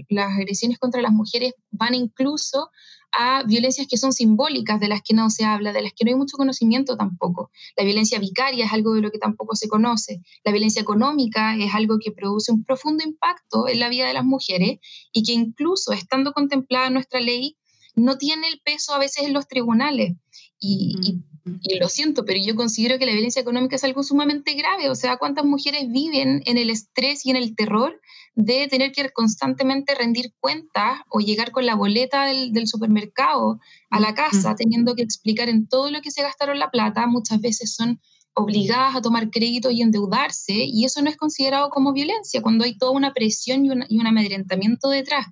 las 0.10 0.32
agresiones 0.32 0.78
contra 0.80 1.02
las 1.02 1.12
mujeres 1.12 1.54
van 1.72 1.96
incluso 1.96 2.72
a 3.12 3.44
violencias 3.44 3.88
que 3.88 3.98
son 3.98 4.14
simbólicas, 4.14 4.80
de 4.80 4.88
las 4.88 5.02
que 5.02 5.14
no 5.14 5.30
se 5.30 5.46
habla, 5.46 5.74
de 5.74 5.82
las 5.82 5.94
que 5.94 6.06
no 6.06 6.12
hay 6.12 6.16
mucho 6.16 6.38
conocimiento 6.38 6.98
tampoco. 6.98 7.52
La 7.76 7.84
violencia 7.84 8.20
vicaria 8.20 8.66
es 8.66 8.74
algo 8.74 8.94
de 8.94 9.02
lo 9.02 9.12
que 9.12 9.18
tampoco 9.18 9.56
se 9.56 9.68
conoce. 9.68 10.22
La 10.44 10.52
violencia 10.52 10.82
económica 10.82 11.56
es 11.56 11.74
algo 11.74 11.98
que 12.04 12.12
produce 12.12 12.52
un 12.52 12.64
profundo 12.64 13.04
impacto 13.04 13.68
en 13.68 13.80
la 13.80 13.90
vida 13.90 14.08
de 14.08 14.14
las 14.14 14.26
mujeres 14.26 14.80
y 15.12 15.24
que 15.24 15.34
incluso 15.34 15.92
estando 15.92 16.34
contemplada 16.34 16.88
en 16.88 16.94
nuestra 16.94 17.20
ley, 17.20 17.58
no 17.96 18.18
tiene 18.18 18.48
el 18.48 18.62
peso 18.62 18.94
a 18.94 19.00
veces 19.00 19.26
en 19.26 19.34
los 19.34 19.48
tribunales. 19.48 20.16
Y, 20.60 20.96
y, 21.02 21.80
lo 21.80 21.88
siento, 21.88 22.26
pero 22.26 22.40
yo 22.44 22.56
considero 22.56 23.00
que 23.00 23.06
la 23.06 23.14
violencia 23.14 23.42
económica 23.42 23.78
es 23.78 23.84
algo 23.84 24.04
sumamente 24.04 24.54
grave. 24.54 24.90
O 24.90 24.96
sea, 24.96 25.18
¿cuántas 25.18 25.46
mujeres 25.46 25.90
viven 25.90 26.42
en 26.46 26.58
el 26.58 26.70
estrés 26.70 27.26
y 27.26 27.32
en 27.32 27.38
el 27.38 27.56
terror 27.56 28.00
de 28.38 28.68
tener 28.68 28.92
que 28.92 29.10
constantemente 29.10 29.96
rendir 29.96 30.32
cuentas 30.40 31.00
o 31.10 31.20
llegar 31.20 31.50
con 31.50 31.66
la 31.66 31.74
boleta 31.74 32.28
del, 32.28 32.68
supermercado 32.68 33.60
a 33.90 34.00
la 34.00 34.14
casa, 34.14 34.54
teniendo 34.54 34.94
que 34.94 35.02
explicar 35.02 35.50
en 35.50 35.68
todo 35.68 35.90
lo 35.90 36.02
que 36.02 36.12
se 36.12 36.22
gastaron 36.22 36.60
la 36.60 36.70
plata, 36.70 37.08
muchas 37.08 37.42
veces 37.42 37.74
son 37.74 38.00
obligadas 38.36 38.96
a 38.96 39.02
tomar 39.02 39.32
crédito 39.32 39.72
y 39.72 39.82
endeudarse, 39.82 40.54
y 40.54 40.86
eso 40.86 41.02
no 41.02 41.10
es 41.10 41.18
considerado 41.18 41.72
como 41.72 41.94
violencia, 41.94 42.44
cuando 42.44 42.64
hay 42.64 42.78
toda 42.78 42.92
una 42.92 43.12
presión 43.12 43.66
y, 43.66 43.70
y 43.90 44.00
un 44.00 44.06
amedrentamiento 44.06 44.90
detrás. 44.90 45.26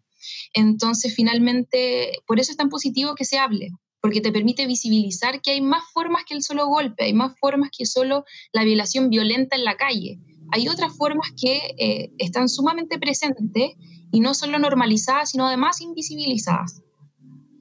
Entonces, 0.54 1.14
finalmente, 1.14 2.12
por 2.26 2.40
eso 2.40 2.50
es 2.50 2.58
tan 2.58 2.70
positivo 2.70 3.14
que 3.14 3.26
se 3.26 3.38
hable, 3.38 3.70
porque 4.02 4.20
te 4.20 4.32
permite 4.32 4.66
visibilizar 4.66 5.42
que 5.42 5.52
hay 5.52 5.62
más 5.62 5.84
formas 5.94 6.24
que 6.28 6.34
el 6.34 6.42
solo 6.42 6.66
golpe, 6.66 7.04
hay 7.04 7.14
más 7.14 7.38
formas 7.40 7.70
que 7.78 7.86
solo 7.86 8.26
la 8.52 8.64
violación 8.64 9.12
violenta 9.12 9.56
en 9.56 9.64
la 9.64 9.78
calle 9.78 10.20
hay 10.52 10.68
otras 10.68 10.96
formas 10.96 11.32
que 11.40 11.75
eh, 11.78 12.12
están 12.18 12.50
sumamente 12.50 12.98
presentes 13.00 13.72
y 14.12 14.20
no 14.20 14.34
solo 14.34 14.60
normalizadas, 14.60 15.32
sino 15.32 15.48
además 15.48 15.82
invisibilizadas. 15.82 16.82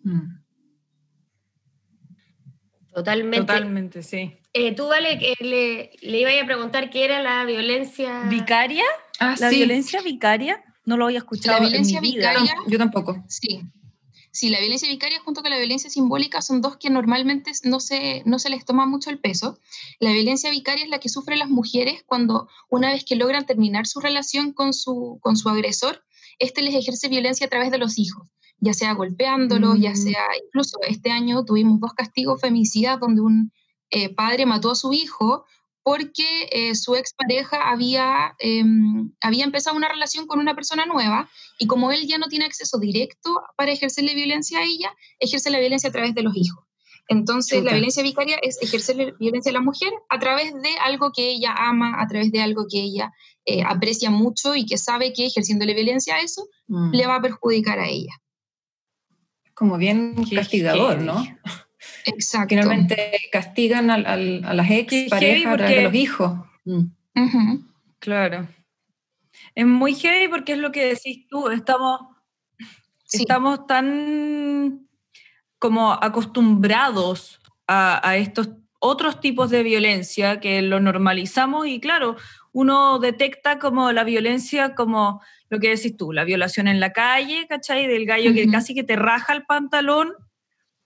Mm. 0.02 0.44
Totalmente. 2.94 3.40
Totalmente, 3.40 4.02
sí. 4.02 4.38
Eh, 4.52 4.72
tú, 4.74 4.86
Vale, 4.86 5.18
le, 5.40 5.90
le 6.00 6.20
iba 6.20 6.30
a 6.40 6.46
preguntar 6.46 6.90
qué 6.90 7.04
era 7.04 7.20
la 7.20 7.44
violencia... 7.44 8.22
¿Vicaria? 8.28 8.84
Ah, 9.18 9.34
¿La 9.40 9.48
violencia 9.48 10.00
vicaria? 10.00 10.62
No 10.84 10.96
lo 10.96 11.06
había 11.06 11.18
escuchado 11.18 11.58
La 11.58 11.64
violencia 11.66 11.98
en 11.98 12.02
mi 12.02 12.12
vida. 12.12 12.30
vicaria... 12.30 12.54
yo 12.68 12.78
tampoco. 12.78 13.24
Sí. 13.26 13.62
Sí, 14.34 14.48
la 14.48 14.58
violencia 14.58 14.88
vicaria 14.88 15.20
junto 15.20 15.42
con 15.42 15.52
la 15.52 15.58
violencia 15.58 15.88
simbólica 15.88 16.42
son 16.42 16.60
dos 16.60 16.76
que 16.76 16.90
normalmente 16.90 17.52
no 17.62 17.78
se, 17.78 18.24
no 18.26 18.40
se 18.40 18.50
les 18.50 18.64
toma 18.64 18.84
mucho 18.84 19.10
el 19.10 19.20
peso. 19.20 19.60
La 20.00 20.10
violencia 20.10 20.50
vicaria 20.50 20.82
es 20.82 20.90
la 20.90 20.98
que 20.98 21.08
sufren 21.08 21.38
las 21.38 21.48
mujeres 21.48 22.02
cuando 22.04 22.48
una 22.68 22.90
vez 22.90 23.04
que 23.04 23.14
logran 23.14 23.46
terminar 23.46 23.86
su 23.86 24.00
relación 24.00 24.52
con 24.52 24.72
su, 24.72 25.20
con 25.22 25.36
su 25.36 25.48
agresor, 25.48 26.04
este 26.40 26.62
les 26.62 26.74
ejerce 26.74 27.08
violencia 27.08 27.46
a 27.46 27.48
través 27.48 27.70
de 27.70 27.78
los 27.78 27.96
hijos, 27.96 28.26
ya 28.58 28.74
sea 28.74 28.92
golpeándolos, 28.94 29.78
ya 29.78 29.92
mm. 29.92 29.96
sea, 29.96 30.24
incluso 30.44 30.78
este 30.82 31.12
año 31.12 31.44
tuvimos 31.44 31.78
dos 31.78 31.92
castigos 31.94 32.40
femicidas 32.40 32.98
donde 32.98 33.20
un 33.20 33.52
eh, 33.90 34.12
padre 34.12 34.46
mató 34.46 34.72
a 34.72 34.74
su 34.74 34.92
hijo 34.92 35.44
porque 35.84 36.48
eh, 36.50 36.74
su 36.74 36.96
expareja 36.96 37.70
había, 37.70 38.34
em, 38.38 39.12
había 39.20 39.44
empezado 39.44 39.76
una 39.76 39.88
relación 39.88 40.26
con 40.26 40.40
una 40.40 40.54
persona 40.54 40.86
nueva 40.86 41.28
y 41.58 41.66
como 41.66 41.92
él 41.92 42.08
ya 42.08 42.16
no 42.16 42.26
tiene 42.26 42.46
acceso 42.46 42.78
directo 42.78 43.42
para 43.56 43.70
ejercerle 43.70 44.14
violencia 44.14 44.60
a 44.60 44.64
ella, 44.64 44.92
ejerce 45.20 45.50
la 45.50 45.60
violencia 45.60 45.90
a 45.90 45.92
través 45.92 46.14
de 46.14 46.22
los 46.22 46.34
hijos. 46.34 46.64
Entonces, 47.08 47.62
la 47.62 47.72
violencia 47.72 48.02
vicaria 48.02 48.38
es 48.40 48.60
ejercerle 48.62 49.12
violencia 49.20 49.50
a 49.50 49.52
la 49.52 49.60
mujer 49.60 49.92
a 50.08 50.18
través 50.18 50.54
de 50.54 50.70
algo 50.82 51.12
que 51.14 51.28
ella 51.28 51.54
ama, 51.54 52.00
a 52.00 52.08
través 52.08 52.32
de 52.32 52.40
algo 52.40 52.64
que 52.66 52.80
ella 52.80 53.12
eh, 53.44 53.62
aprecia 53.62 54.10
mucho 54.10 54.56
y 54.56 54.64
que 54.64 54.78
sabe 54.78 55.12
que 55.12 55.26
ejerciéndole 55.26 55.74
violencia 55.74 56.16
a 56.16 56.22
eso 56.22 56.48
mm. 56.68 56.92
le 56.92 57.06
va 57.06 57.16
a 57.16 57.20
perjudicar 57.20 57.78
a 57.78 57.88
ella. 57.88 58.14
Como 59.52 59.76
bien 59.76 60.14
castigador, 60.34 61.02
¿no? 61.02 61.22
Exacto. 62.04 62.48
Finalmente 62.48 63.12
castigan 63.32 63.90
a 63.90 64.16
las 64.16 64.70
ex 64.70 65.10
parejas 65.10 65.58
de 65.58 65.82
los 65.82 65.94
hijos. 65.94 66.32
Mm. 66.64 66.84
Claro. 67.98 68.48
Es 69.54 69.66
muy 69.66 69.94
heavy 69.94 70.28
porque 70.28 70.52
es 70.52 70.58
lo 70.58 70.72
que 70.72 70.86
decís 70.86 71.26
tú, 71.28 71.48
estamos, 71.48 72.00
estamos 73.12 73.66
tan 73.66 74.88
como 75.58 75.92
acostumbrados 75.92 77.40
a, 77.66 78.06
a, 78.06 78.16
estos 78.16 78.50
otros 78.80 79.20
tipos 79.20 79.48
de 79.48 79.62
violencia 79.62 80.40
que 80.40 80.60
lo 80.60 80.80
normalizamos 80.80 81.66
y 81.66 81.80
claro, 81.80 82.16
uno 82.52 82.98
detecta 82.98 83.58
como 83.58 83.90
la 83.92 84.04
violencia 84.04 84.74
como 84.74 85.22
lo 85.48 85.60
que 85.60 85.70
decís 85.70 85.96
tú, 85.96 86.12
la 86.12 86.24
violación 86.24 86.68
en 86.68 86.80
la 86.80 86.92
calle, 86.92 87.46
¿cachai? 87.48 87.86
Del 87.86 88.06
gallo 88.06 88.34
que 88.34 88.48
casi 88.50 88.74
que 88.74 88.82
te 88.82 88.96
raja 88.96 89.32
el 89.32 89.44
pantalón 89.44 90.12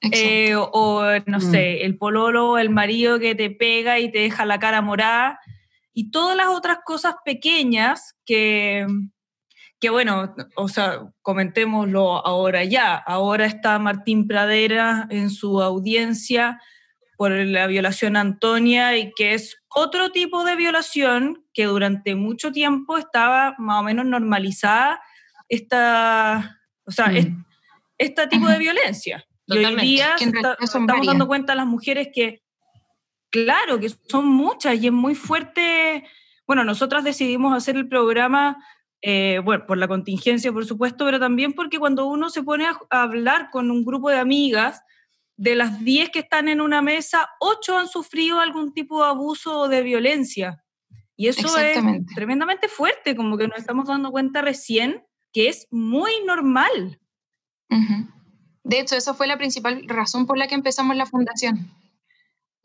eh, 0.02 0.54
o, 0.56 1.02
no 1.26 1.38
mm. 1.38 1.50
sé, 1.50 1.84
el 1.84 1.96
pololo, 1.96 2.58
el 2.58 2.70
marido 2.70 3.18
que 3.18 3.34
te 3.34 3.50
pega 3.50 3.98
y 3.98 4.10
te 4.10 4.20
deja 4.20 4.44
la 4.44 4.58
cara 4.58 4.80
morada, 4.80 5.40
y 5.92 6.10
todas 6.10 6.36
las 6.36 6.48
otras 6.48 6.78
cosas 6.84 7.16
pequeñas 7.24 8.14
que, 8.24 8.86
que 9.80 9.90
bueno, 9.90 10.34
o 10.54 10.68
sea, 10.68 11.00
comentémoslo 11.22 12.24
ahora 12.24 12.62
ya. 12.62 12.94
Ahora 12.94 13.46
está 13.46 13.78
Martín 13.80 14.28
Pradera 14.28 15.08
en 15.10 15.30
su 15.30 15.60
audiencia 15.60 16.60
por 17.16 17.32
la 17.32 17.66
violación 17.66 18.16
a 18.16 18.20
Antonia 18.20 18.96
y 18.96 19.12
que 19.16 19.34
es 19.34 19.56
otro 19.74 20.12
tipo 20.12 20.44
de 20.44 20.54
violación 20.54 21.44
que 21.52 21.64
durante 21.64 22.14
mucho 22.14 22.52
tiempo 22.52 22.96
estaba 22.96 23.56
más 23.58 23.80
o 23.80 23.82
menos 23.82 24.06
normalizada 24.06 25.00
esta, 25.48 26.60
o 26.84 26.92
sea, 26.92 27.08
mm. 27.08 27.44
este 27.98 28.26
tipo 28.28 28.46
de 28.46 28.58
violencia. 28.58 29.27
Y 29.48 29.64
hoy 29.64 29.76
día 29.76 30.14
estamos 30.60 31.06
dando 31.06 31.26
cuenta 31.26 31.54
a 31.54 31.56
las 31.56 31.66
mujeres 31.66 32.08
que, 32.12 32.42
claro, 33.30 33.80
que 33.80 33.88
son 33.88 34.26
muchas 34.26 34.76
y 34.76 34.86
es 34.86 34.92
muy 34.92 35.14
fuerte. 35.14 36.04
Bueno, 36.46 36.64
nosotras 36.64 37.02
decidimos 37.02 37.56
hacer 37.56 37.76
el 37.76 37.88
programa, 37.88 38.62
eh, 39.00 39.40
bueno, 39.42 39.64
por 39.66 39.78
la 39.78 39.88
contingencia, 39.88 40.52
por 40.52 40.66
supuesto, 40.66 41.06
pero 41.06 41.18
también 41.18 41.54
porque 41.54 41.78
cuando 41.78 42.06
uno 42.06 42.28
se 42.28 42.42
pone 42.42 42.66
a, 42.66 42.78
hablar 42.90 43.48
con 43.50 43.70
un 43.70 43.84
grupo 43.84 44.10
de 44.10 44.18
amigas, 44.18 44.82
de 45.36 45.54
las 45.54 45.82
10 45.82 46.10
que 46.10 46.18
están 46.18 46.48
en 46.48 46.60
una 46.60 46.82
mesa, 46.82 47.30
8 47.40 47.78
han 47.78 47.88
sufrido 47.88 48.40
algún 48.40 48.74
tipo 48.74 49.02
de 49.02 49.08
abuso 49.08 49.60
o 49.60 49.68
de 49.68 49.82
violencia. 49.82 50.62
Y 51.16 51.28
eso 51.28 51.56
es 51.58 51.78
tremendamente 52.14 52.68
fuerte, 52.68 53.16
como 53.16 53.38
que 53.38 53.48
nos 53.48 53.58
estamos 53.58 53.88
dando 53.88 54.10
cuenta 54.10 54.42
recién 54.42 55.02
que 55.32 55.48
es 55.48 55.66
muy 55.70 56.12
normal. 56.24 57.00
De 58.68 58.80
hecho, 58.80 58.96
esa 58.96 59.14
fue 59.14 59.26
la 59.26 59.38
principal 59.38 59.82
razón 59.86 60.26
por 60.26 60.36
la 60.36 60.46
que 60.46 60.54
empezamos 60.54 60.94
la 60.94 61.06
fundación. 61.06 61.72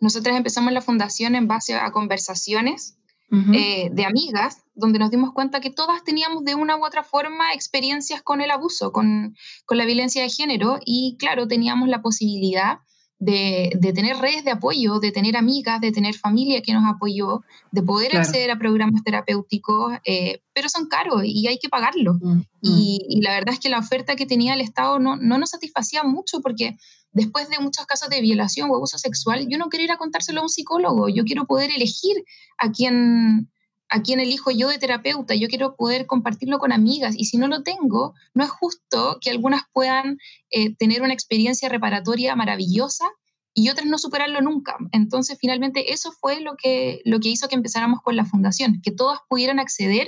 Nosotras 0.01 0.35
empezamos 0.35 0.73
la 0.73 0.81
fundación 0.81 1.33
en 1.33 1.47
base 1.47 1.75
a 1.75 1.91
conversaciones 1.91 2.97
eh, 3.31 3.89
de 3.89 4.05
amigas, 4.05 4.63
donde 4.75 4.99
nos 4.99 5.09
dimos 5.09 5.31
cuenta 5.31 5.61
que 5.61 5.71
todas 5.71 6.03
teníamos 6.03 6.43
de 6.43 6.55
una 6.55 6.75
u 6.75 6.85
otra 6.85 7.03
forma 7.03 7.53
experiencias 7.53 8.21
con 8.21 8.41
el 8.41 8.51
abuso, 8.51 8.91
con, 8.91 9.35
con 9.65 9.77
la 9.77 9.85
violencia 9.85 10.21
de 10.21 10.29
género, 10.29 10.77
y 10.85 11.15
claro, 11.17 11.47
teníamos 11.47 11.87
la 11.87 12.01
posibilidad 12.01 12.79
de, 13.23 13.93
tener 13.93 14.17
redes 14.17 14.43
de 14.43 14.51
apoyo, 14.51 14.99
de 14.99 15.11
tener 15.11 15.37
amigas, 15.37 15.79
de 15.79 15.91
tener 15.91 16.15
familia 16.15 16.61
que 16.61 16.73
nos 16.73 16.83
apoyó, 16.85 17.43
de 17.71 17.81
poder 17.81 18.17
acceder 18.17 18.51
a 18.51 18.57
programas 18.57 19.03
terapéuticos, 19.03 19.93
eh, 20.05 20.41
pero 20.53 20.69
son 20.69 20.87
caros 20.87 21.21
y 21.23 21.47
hay 21.47 21.57
que 21.57 21.69
pagarlo. 21.69 22.15
Mm, 22.15 22.31
mm. 22.31 22.45
Y, 22.61 23.21
la 23.21 23.31
verdad 23.33 23.53
es 23.53 23.59
que 23.59 23.69
la 23.69 23.79
oferta 23.79 24.15
que 24.15 24.25
tenía 24.25 24.53
el 24.53 24.61
Estado 24.61 24.99
no, 24.99 25.15
no 25.15 25.37
nos 25.37 25.51
satisfacía 25.51 26.03
mucho 26.03 26.41
porque 26.41 26.77
después 27.11 27.49
de 27.49 27.59
muchos 27.59 27.85
casos 27.85 28.09
de 28.09 28.21
violación 28.21 28.69
o 28.69 28.75
abuso 28.75 28.97
sexual, 28.97 29.47
yo 29.47 29.57
no 29.57 29.69
quiero 29.69 29.85
ir 29.85 29.91
a 29.91 29.97
contárselo 29.97 30.41
a 30.41 30.43
un 30.43 30.49
psicólogo, 30.49 31.07
yo 31.09 31.23
quiero 31.23 31.45
poder 31.45 31.71
elegir 31.71 32.17
a 32.57 32.71
quién, 32.71 33.49
a 33.93 34.01
quién 34.01 34.19
elijo 34.19 34.49
yo 34.49 34.69
de 34.69 34.79
terapeuta, 34.79 35.35
yo 35.35 35.47
quiero 35.47 35.75
poder 35.75 36.07
compartirlo 36.07 36.57
con 36.57 36.71
amigas 36.71 37.13
y 37.15 37.25
si 37.25 37.37
no 37.37 37.47
lo 37.47 37.61
tengo, 37.61 38.15
no 38.33 38.43
es 38.43 38.49
justo 38.49 39.19
que 39.21 39.29
algunas 39.29 39.61
puedan 39.71 40.17
eh, 40.49 40.75
tener 40.75 41.03
una 41.03 41.13
experiencia 41.13 41.69
reparatoria 41.69 42.35
maravillosa 42.35 43.05
y 43.53 43.69
otras 43.69 43.85
no 43.85 43.99
superarlo 43.99 44.41
nunca. 44.41 44.77
Entonces, 44.93 45.37
finalmente, 45.39 45.93
eso 45.93 46.11
fue 46.11 46.41
lo 46.41 46.55
que, 46.55 47.01
lo 47.05 47.19
que 47.19 47.29
hizo 47.29 47.47
que 47.47 47.53
empezáramos 47.53 48.01
con 48.01 48.15
la 48.15 48.25
fundación, 48.25 48.81
que 48.81 48.89
todas 48.89 49.19
pudieran 49.29 49.59
acceder 49.59 50.07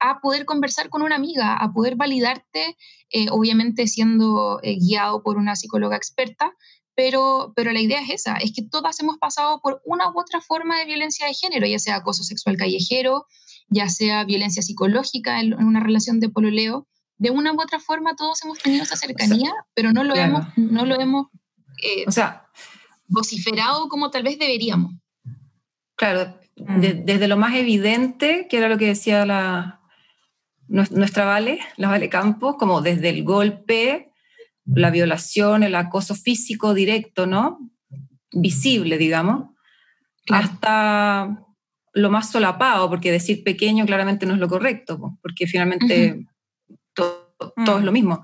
a 0.00 0.20
poder 0.20 0.44
conversar 0.44 0.90
con 0.90 1.00
una 1.00 1.16
amiga, 1.16 1.56
a 1.56 1.72
poder 1.72 1.96
validarte, 1.96 2.76
eh, 3.08 3.28
obviamente 3.30 3.86
siendo 3.86 4.60
eh, 4.62 4.76
guiado 4.78 5.22
por 5.22 5.38
una 5.38 5.56
psicóloga 5.56 5.96
experta, 5.96 6.52
pero, 6.94 7.52
pero 7.56 7.72
la 7.72 7.80
idea 7.80 8.00
es 8.00 8.10
esa, 8.10 8.36
es 8.36 8.52
que 8.54 8.62
todas 8.62 8.98
hemos 9.00 9.18
pasado 9.18 9.60
por 9.60 9.82
una 9.84 10.10
u 10.10 10.18
otra 10.18 10.40
forma 10.40 10.78
de 10.78 10.86
violencia 10.86 11.26
de 11.26 11.34
género, 11.34 11.66
ya 11.66 11.78
sea 11.78 11.96
acoso 11.96 12.22
sexual 12.22 12.56
callejero, 12.56 13.26
ya 13.68 13.88
sea 13.88 14.24
violencia 14.24 14.62
psicológica 14.62 15.40
en, 15.40 15.54
una 15.54 15.80
relación 15.80 16.20
de 16.20 16.28
pololeo. 16.28 16.86
De 17.16 17.30
una 17.30 17.52
u 17.52 17.60
otra 17.60 17.78
forma 17.78 18.16
todos 18.16 18.42
hemos 18.44 18.58
tenido 18.58 18.82
esa 18.82 18.96
cercanía, 18.96 19.52
pero 19.74 19.92
no 19.92 20.02
lo 20.02 20.16
hemos, 20.16 20.46
no 20.56 20.84
lo 20.84 21.00
hemos 21.00 21.26
o 22.06 22.12
sea, 22.12 22.46
vociferado 23.06 23.88
como 23.88 24.10
tal 24.10 24.22
vez 24.22 24.38
deberíamos. 24.38 24.92
Claro, 25.96 26.36
mm. 26.56 26.80
desde 27.04 27.28
lo 27.28 27.36
más 27.36 27.54
evidente, 27.54 28.46
que 28.48 28.56
era 28.58 28.68
lo 28.68 28.78
que 28.78 28.86
decía 28.86 29.24
la, 29.26 29.80
nuestra 30.68 31.24
Vale, 31.24 31.60
la 31.76 31.88
Vale 31.88 32.08
Campos, 32.08 32.56
como 32.58 32.80
desde 32.80 33.10
el 33.10 33.24
golpe, 33.24 34.12
la 34.66 34.90
violación, 34.90 35.62
el 35.62 35.74
acoso 35.74 36.14
físico 36.14 36.74
directo, 36.74 37.26
¿no? 37.26 37.70
Visible, 38.32 38.98
digamos, 38.98 39.50
hasta 40.30 41.38
lo 41.92 42.10
más 42.10 42.30
solapado, 42.30 42.88
porque 42.88 43.12
decir 43.12 43.44
pequeño 43.44 43.86
claramente 43.86 44.26
no 44.26 44.34
es 44.34 44.40
lo 44.40 44.48
correcto, 44.48 45.18
porque 45.22 45.46
finalmente 45.46 46.26
todo, 46.92 47.36
es 47.46 47.82
mm. 47.82 47.84
lo 47.84 47.92
mismo. 47.92 48.22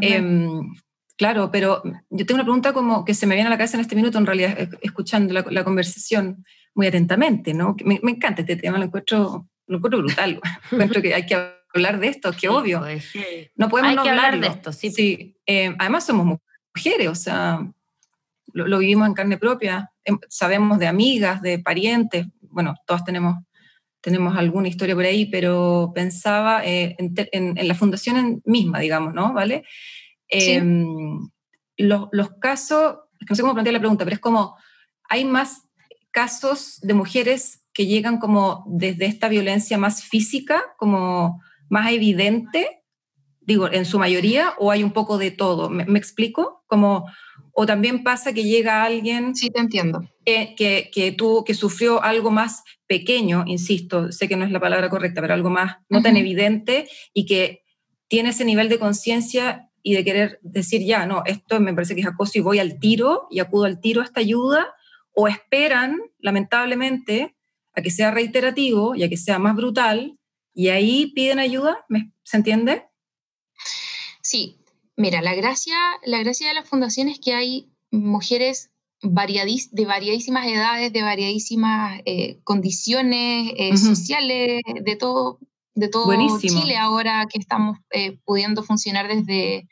Em, 0.00 0.74
claro, 1.16 1.50
pero 1.50 1.82
yo 2.10 2.26
tengo 2.26 2.36
una 2.36 2.44
pregunta 2.44 2.72
como 2.72 3.04
que 3.04 3.14
se 3.14 3.26
me 3.26 3.34
viene 3.34 3.48
a 3.48 3.50
la 3.50 3.58
cabeza 3.58 3.76
en 3.76 3.82
este 3.82 3.96
minuto, 3.96 4.18
en 4.18 4.26
realidad, 4.26 4.68
escuchando 4.80 5.32
la, 5.34 5.64
conversación 5.64 6.44
muy 6.74 6.86
atentamente, 6.86 7.54
¿no? 7.54 7.76
Me, 7.84 8.00
me, 8.02 8.12
encanta 8.12 8.40
este 8.40 8.56
tema, 8.56 8.78
lo 8.78 8.86
encuentro, 8.86 9.48
lo 9.66 9.76
encuentro 9.76 10.00
brutal, 10.00 10.40
encuentro 10.72 11.00
que 11.00 11.14
hay 11.14 11.26
que 11.26 11.63
hablar 11.74 11.98
de 12.00 12.08
esto, 12.08 12.32
que 12.32 12.48
obvio. 12.48 12.80
Pues, 12.80 13.12
no 13.56 13.68
podemos 13.68 13.94
no 13.94 14.02
hablar 14.02 14.40
de 14.40 14.46
esto, 14.46 14.72
sí. 14.72 14.90
sí. 14.90 15.36
Eh, 15.46 15.74
además 15.78 16.06
somos 16.06 16.38
mujeres, 16.74 17.08
o 17.08 17.14
sea, 17.14 17.60
lo, 18.52 18.78
vivimos 18.78 19.08
en 19.08 19.14
carne 19.14 19.38
propia, 19.38 19.90
em, 20.04 20.18
sabemos 20.28 20.78
de 20.78 20.86
amigas, 20.86 21.42
de 21.42 21.58
parientes, 21.58 22.26
bueno, 22.40 22.74
todas 22.86 23.04
tenemos, 23.04 23.36
tenemos 24.00 24.36
alguna 24.36 24.68
historia 24.68 24.94
por 24.94 25.04
ahí, 25.04 25.26
pero 25.26 25.92
pensaba 25.94 26.64
eh, 26.64 26.96
en, 26.98 27.68
la 27.68 27.74
fundación 27.74 28.42
misma, 28.44 28.78
digamos, 28.78 29.12
¿no? 29.12 29.32
¿Vale? 29.32 29.64
Em, 30.28 31.28
los, 31.76 32.08
los 32.12 32.30
casos, 32.38 32.98
no 33.28 33.34
sé 33.34 33.42
cómo 33.42 33.54
plantear 33.54 33.74
la 33.74 33.80
pregunta, 33.80 34.04
pero 34.04 34.14
es 34.14 34.20
como, 34.20 34.56
hay 35.08 35.24
más 35.24 35.62
casos 36.12 36.78
de 36.80 36.94
mujeres 36.94 37.64
que 37.72 37.86
llegan 37.86 38.18
como 38.18 38.64
desde 38.68 39.06
esta 39.06 39.28
violencia 39.28 39.76
más 39.76 40.04
física, 40.04 40.62
como 40.78 41.42
más 41.68 41.92
evidente, 41.92 42.82
digo, 43.40 43.70
en 43.70 43.84
su 43.84 43.98
mayoría, 43.98 44.54
o 44.58 44.70
hay 44.70 44.82
un 44.82 44.92
poco 44.92 45.18
de 45.18 45.30
todo? 45.30 45.70
¿Me, 45.70 45.98
explico? 45.98 46.64
Como, 46.66 47.06
o 47.52 47.66
también 47.66 48.02
pasa 48.02 48.32
que 48.32 48.44
llega 48.44 48.84
alguien... 48.84 49.34
Sí, 49.34 49.50
te 49.50 49.60
entiendo. 49.60 50.08
Que, 50.24 50.54
que, 50.56 50.90
que, 50.92 51.12
tuvo, 51.12 51.44
que 51.44 51.54
sufrió 51.54 52.02
algo 52.02 52.30
más 52.30 52.62
pequeño, 52.86 53.44
insisto, 53.46 54.12
sé 54.12 54.28
que 54.28 54.36
no 54.36 54.44
es 54.44 54.50
la 54.50 54.60
palabra 54.60 54.90
correcta, 54.90 55.20
pero 55.20 55.34
algo 55.34 55.50
más 55.50 55.76
no 55.88 56.02
tan 56.02 56.16
evidente 56.16 56.88
y 57.12 57.26
que 57.26 57.62
tiene 58.08 58.30
ese 58.30 58.44
nivel 58.44 58.68
de 58.68 58.78
conciencia 58.78 59.70
y 59.82 59.94
de 59.94 60.04
querer 60.04 60.38
decir, 60.42 60.82
ya, 60.82 61.06
no, 61.06 61.22
esto 61.26 61.60
me 61.60 61.74
parece 61.74 61.94
que 61.94 62.00
es 62.00 62.06
acoso 62.06 62.38
y 62.38 62.42
voy 62.42 62.58
al 62.58 62.78
tiro 62.78 63.26
y 63.30 63.40
acudo 63.40 63.64
al 63.64 63.80
tiro 63.80 64.00
a 64.00 64.04
esta 64.04 64.20
ayuda, 64.20 64.74
o 65.14 65.28
esperan, 65.28 66.00
lamentablemente, 66.18 67.36
a 67.74 67.82
que 67.82 67.90
sea 67.90 68.10
reiterativo 68.10 68.94
y 68.94 69.04
a 69.04 69.08
que 69.08 69.16
sea 69.16 69.38
más 69.38 69.54
brutal 69.54 70.18
y 70.54 70.68
ahí 70.68 71.06
piden 71.06 71.40
ayuda, 71.40 71.84
¿se 72.22 72.36
entiende? 72.36 72.84
Sí, 74.22 74.60
mira, 74.96 75.20
la 75.20 75.34
gracia, 75.34 75.76
la 76.04 76.20
gracia 76.20 76.48
de 76.48 76.54
la 76.54 76.62
fundación 76.62 77.08
es 77.08 77.18
que 77.18 77.34
hay 77.34 77.72
mujeres 77.90 78.70
de 79.02 79.84
variadísimas 79.84 80.46
edades, 80.46 80.92
de 80.92 81.02
variadísimas 81.02 82.00
eh, 82.06 82.40
condiciones 82.44 83.52
eh, 83.56 83.76
sociales, 83.76 84.62
de 84.82 84.96
todo, 84.96 85.38
de 85.74 85.88
todo 85.88 86.14
Chile 86.38 86.76
ahora 86.76 87.26
que 87.30 87.38
estamos 87.38 87.78
eh, 87.90 88.18
pudiendo 88.24 88.62
funcionar 88.62 89.08
desde 89.08 89.68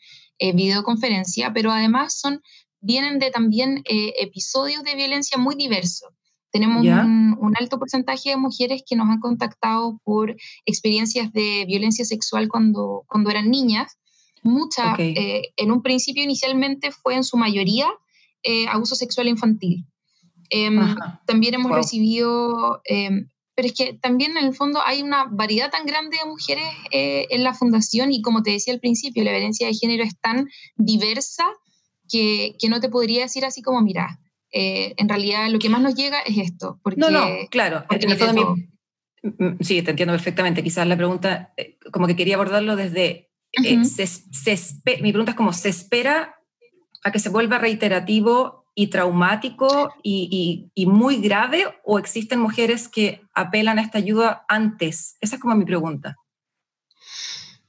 videoconferencia, 0.55 1.53
pero 1.53 1.71
además 1.71 2.19
son, 2.19 2.43
vienen 2.81 3.21
de 3.21 3.31
también 3.31 3.81
episodios 3.85 4.83
de 4.83 4.97
violencia 4.97 5.39
muy 5.39 5.55
diversos. 5.55 6.09
Tenemos 6.53 6.85
un, 6.85 7.55
alto 7.59 7.79
porcentaje 7.79 8.31
de 8.31 8.37
mujeres 8.37 8.83
que 8.87 8.95
nos 8.95 9.09
han 9.09 9.21
contactado 9.21 9.99
por 10.05 10.37
experiencias 10.67 11.33
de 11.33 11.65
violencia 11.67 12.05
sexual 12.05 12.49
cuando, 12.49 13.05
cuando 13.09 13.31
eran 13.31 13.51
niñas. 13.51 13.97
Muchas, 14.43 14.99
eh, 14.99 15.55
en 15.57 15.73
un 15.73 15.83
principio 15.83 16.23
inicialmente 16.23 16.91
fue 16.91 17.15
en 17.15 17.25
su 17.25 17.39
mayoría 17.39 17.89
eh, 18.43 18.67
abuso 18.69 18.95
sexual 18.97 19.29
infantil. 19.29 19.87
Em, 20.51 20.79
también 21.27 21.55
hemos 21.55 21.73
recibido, 21.73 22.83
em, 22.85 23.29
pero 23.55 23.69
es 23.69 23.75
que 23.75 23.95
también 23.95 24.37
en 24.37 24.45
el 24.45 24.55
fondo 24.55 24.81
hay 24.85 25.01
una 25.01 25.25
variedad 25.31 25.71
tan 25.71 25.87
grande 25.87 26.19
de 26.23 26.29
mujeres 26.29 26.67
eh, 26.91 27.27
en 27.31 27.45
la 27.45 27.55
fundación 27.55 28.13
y 28.13 28.21
como 28.21 28.43
te 28.43 28.51
decía 28.51 28.75
al 28.75 28.81
principio, 28.81 29.25
la 29.25 29.31
violencia 29.31 29.67
de 29.67 29.75
género 29.75 30.05
es 30.05 30.19
tan 30.21 30.51
diversa 30.77 31.47
que, 32.11 32.57
que 32.59 32.69
no 32.69 32.81
te 32.81 32.91
podría 32.91 33.23
decir 33.23 33.47
así 33.47 33.63
como, 33.63 33.81
mira, 33.81 34.19
eh, 34.53 34.95
en 34.99 35.09
realidad 35.09 35.49
lo 35.49 35.59
que 35.59 35.71
más 35.71 35.81
nos 35.81 35.95
llega 35.95 36.21
es 36.21 36.37
esto. 36.39 36.79
Porque, 36.83 37.01
no, 37.01 37.11
no, 37.11 37.27
claro. 37.51 37.85
sí, 39.61 39.83
te 39.83 39.91
entiendo 39.91 40.13
perfectamente. 40.13 40.63
Quizás 40.63 40.87
la 40.87 40.97
pregunta, 40.97 41.53
eh, 41.57 41.79
como 41.91 42.07
que 42.07 42.17
quería 42.17 42.35
abordarlo 42.35 42.77
desde, 42.77 43.31
eh, 43.53 43.77
mi 45.03 45.11
pregunta 45.11 45.33
es 45.33 45.37
como, 45.37 45.53
¿se 45.53 45.71
espera 45.71 46.37
a 47.03 47.11
que 47.11 47.19
se 47.19 47.31
vuelva 47.31 47.59
reiterativo 47.59 48.67
y 48.75 48.89
traumático 48.89 49.93
y, 50.03 50.71
y, 50.75 50.87
muy 50.87 51.17
grave 51.17 51.65
o 51.85 51.99
existen 51.99 52.39
mujeres 52.39 52.89
que 52.89 53.23
apelan 53.35 53.79
a 53.79 53.83
esta 53.83 53.99
ayuda 53.99 54.45
antes? 54.49 55.17
Esa 55.21 55.37
es 55.37 55.43
como 55.43 55.55
mi 55.55 55.65
pregunta. 55.65 56.17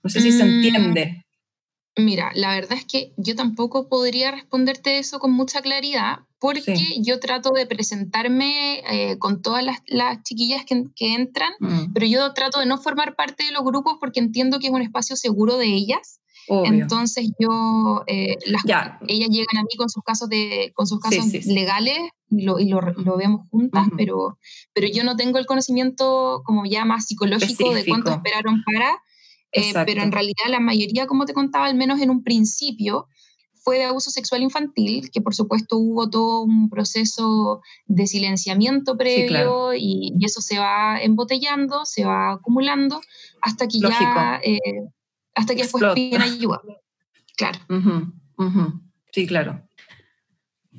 No 0.04 0.10
sé 0.10 0.20
si 0.20 0.34
se 0.34 0.44
mm, 0.44 0.48
entiende. 0.48 1.23
Mira, 1.96 2.32
la 2.34 2.56
verdad 2.56 2.78
es 2.78 2.86
que 2.86 3.14
yo 3.18 3.36
tampoco 3.36 3.88
podría 3.88 4.32
responderte 4.32 4.98
eso 4.98 5.20
con 5.20 5.32
mucha 5.32 5.62
claridad 5.62 6.20
porque 6.40 6.76
yo 7.00 7.20
trato 7.20 7.52
de 7.52 7.66
presentarme 7.66 8.80
eh, 8.90 9.18
con 9.18 9.42
todas 9.42 9.64
las, 9.86 10.24
chiquillas 10.24 10.66
que, 10.66 10.84
entran, 10.98 11.54
mm. 11.60 11.94
pero 11.94 12.06
yo 12.06 12.34
trato 12.34 12.60
de 12.60 12.66
no 12.66 12.78
formar 12.80 13.16
parte 13.16 13.46
de 13.46 13.52
los 13.52 13.64
grupos 13.64 13.98
porque 14.00 14.20
entiendo 14.20 14.60
que 14.60 14.68
es 14.68 14.74
un 14.74 14.82
espacio 14.82 15.16
seguro 15.16 15.58
de 15.58 15.68
ellas. 15.68 16.20
Entonces 16.48 17.32
yo, 17.40 18.04
eh, 18.08 18.36
ellas 19.08 19.30
llegan 19.30 19.58
a 19.58 19.64
mí 19.64 19.78
con 19.78 19.90
sus 19.90 20.04
casos, 20.04 20.28
de, 20.28 20.74
con 20.76 20.86
sus 20.86 21.00
casos 21.00 21.26
legales 21.46 21.98
y, 22.30 22.42
lo, 22.42 22.60
y 22.60 22.68
lo, 22.68 22.82
vemos 23.18 23.48
juntas, 23.50 23.88
pero, 23.96 24.38
pero 24.74 24.88
yo 24.88 25.06
no 25.06 25.16
tengo 25.16 25.38
el 25.38 25.46
conocimiento 25.46 26.42
como 26.44 26.66
ya 26.66 26.84
más 26.84 27.06
psicológico 27.06 27.74
de 27.74 27.86
cuánto 27.86 28.12
esperaron 28.12 28.62
para 28.66 29.02
eh, 29.54 29.74
pero 29.86 30.02
en 30.02 30.12
realidad 30.12 30.46
la 30.50 30.60
mayoría, 30.60 31.08
como 31.08 31.26
te 31.26 31.34
contaba, 31.34 31.66
al 31.66 31.76
menos 31.76 32.02
en 32.02 32.10
un 32.10 32.24
principio, 32.24 33.08
fue 33.54 33.78
de 33.78 33.86
abuso 33.86 34.12
sexual 34.12 34.42
infantil, 34.42 35.10
que 35.12 35.22
por 35.22 35.34
supuesto 35.34 35.78
hubo 35.78 36.10
todo 36.10 36.42
un 36.42 36.70
proceso 36.70 37.62
de 37.86 38.08
silenciamiento 38.08 38.98
previo 38.98 39.74
y, 39.74 40.14
eso 40.22 40.42
se 40.42 40.60
va 40.60 41.02
embotellando, 41.02 41.86
se 41.86 42.04
va 42.04 42.34
acumulando 42.34 43.00
hasta 43.42 43.68
que 43.68 43.80
ya, 43.80 44.42
eh, 44.44 44.60
hasta 45.34 45.56
que 45.56 45.62
después 45.62 45.84
piden 45.96 46.22
ayuda. 46.22 46.62
Claro. 47.38 47.60
Sí, 49.12 49.28
claro. 49.28 49.66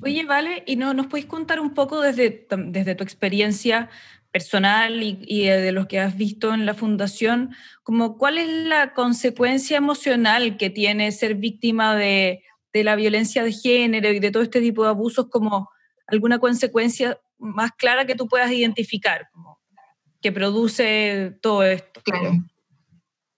Oye, 0.02 0.24
Vale, 0.24 0.64
¿y 0.66 0.76
no, 0.76 0.92
nos 0.92 1.06
puedes 1.06 1.26
contar 1.26 1.60
un 1.60 1.72
poco 1.72 2.00
desde, 2.00 2.46
desde 2.66 2.94
tu 2.94 3.04
experiencia 3.04 3.88
personal 4.34 5.00
y, 5.00 5.46
de 5.46 5.70
los 5.70 5.86
que 5.86 6.00
has 6.00 6.16
visto 6.16 6.52
en 6.52 6.66
la 6.66 6.74
fundación, 6.74 7.54
como 7.84 8.18
cuál 8.18 8.38
es 8.38 8.48
la 8.48 8.92
consecuencia 8.92 9.76
emocional 9.76 10.56
que 10.56 10.70
tiene 10.70 11.12
ser 11.12 11.36
víctima 11.36 11.94
de, 11.94 12.42
la 12.72 12.96
violencia 12.96 13.44
de 13.44 13.52
género 13.52 14.10
y 14.10 14.18
de 14.18 14.32
todo 14.32 14.42
este 14.42 14.60
tipo 14.60 14.82
de 14.82 14.88
abusos, 14.88 15.28
como 15.30 15.70
alguna 16.08 16.40
consecuencia 16.40 17.16
más 17.38 17.70
clara 17.78 18.06
que 18.06 18.16
tú 18.16 18.26
puedas 18.26 18.50
identificar, 18.50 19.28
que 20.20 20.32
produce 20.32 21.38
todo 21.40 21.62
esto. 21.62 22.02
Claro. 22.02 22.32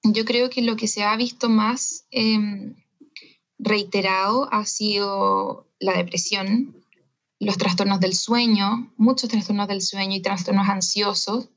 Yo 0.03 0.25
creo 0.25 0.49
que 0.49 0.63
lo 0.63 0.77
que 0.77 0.89
se 0.89 1.03
ha 1.03 1.15
visto 1.19 1.51
más 1.51 2.07
em, 2.11 2.75
reiterado 3.59 4.49
ha 4.51 4.65
sido 4.65 5.69
la 5.79 5.99
depresión, 5.99 6.75
los 7.38 7.59
trastornos 7.59 8.01
del 8.01 8.14
sueño, 8.14 8.92
muchos 8.96 9.29
trastornos 9.29 9.68
del 9.68 9.83
sueño 9.83 10.16
y 10.16 10.22
trastornos 10.22 10.68
ansiosos. 10.68 11.51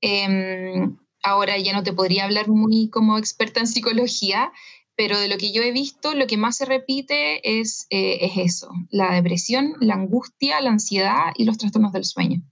Em, 0.00 0.98
ahora 1.22 1.58
ya 1.58 1.72
no 1.72 1.82
te 1.82 1.92
podría 1.92 2.24
hablar 2.24 2.48
muy 2.48 2.90
como 2.90 3.18
experta 3.18 3.60
en 3.60 3.66
psicología, 3.66 4.52
pero 4.96 5.18
de 5.18 5.28
lo 5.28 5.38
que 5.38 5.52
yo 5.52 5.62
he 5.62 5.72
visto, 5.72 6.14
lo 6.14 6.26
que 6.26 6.36
más 6.36 6.58
se 6.58 6.66
repite 6.66 7.60
es, 7.60 7.86
eh, 7.90 8.18
es 8.20 8.32
eso, 8.36 8.68
la 8.90 9.12
depresión, 9.12 9.74
la 9.80 9.94
angustia, 9.94 10.60
la 10.60 10.70
ansiedad 10.70 11.32
y 11.36 11.44
los 11.44 11.58
trastornos 11.58 11.92
del 11.92 12.04
sueño. 12.04 12.42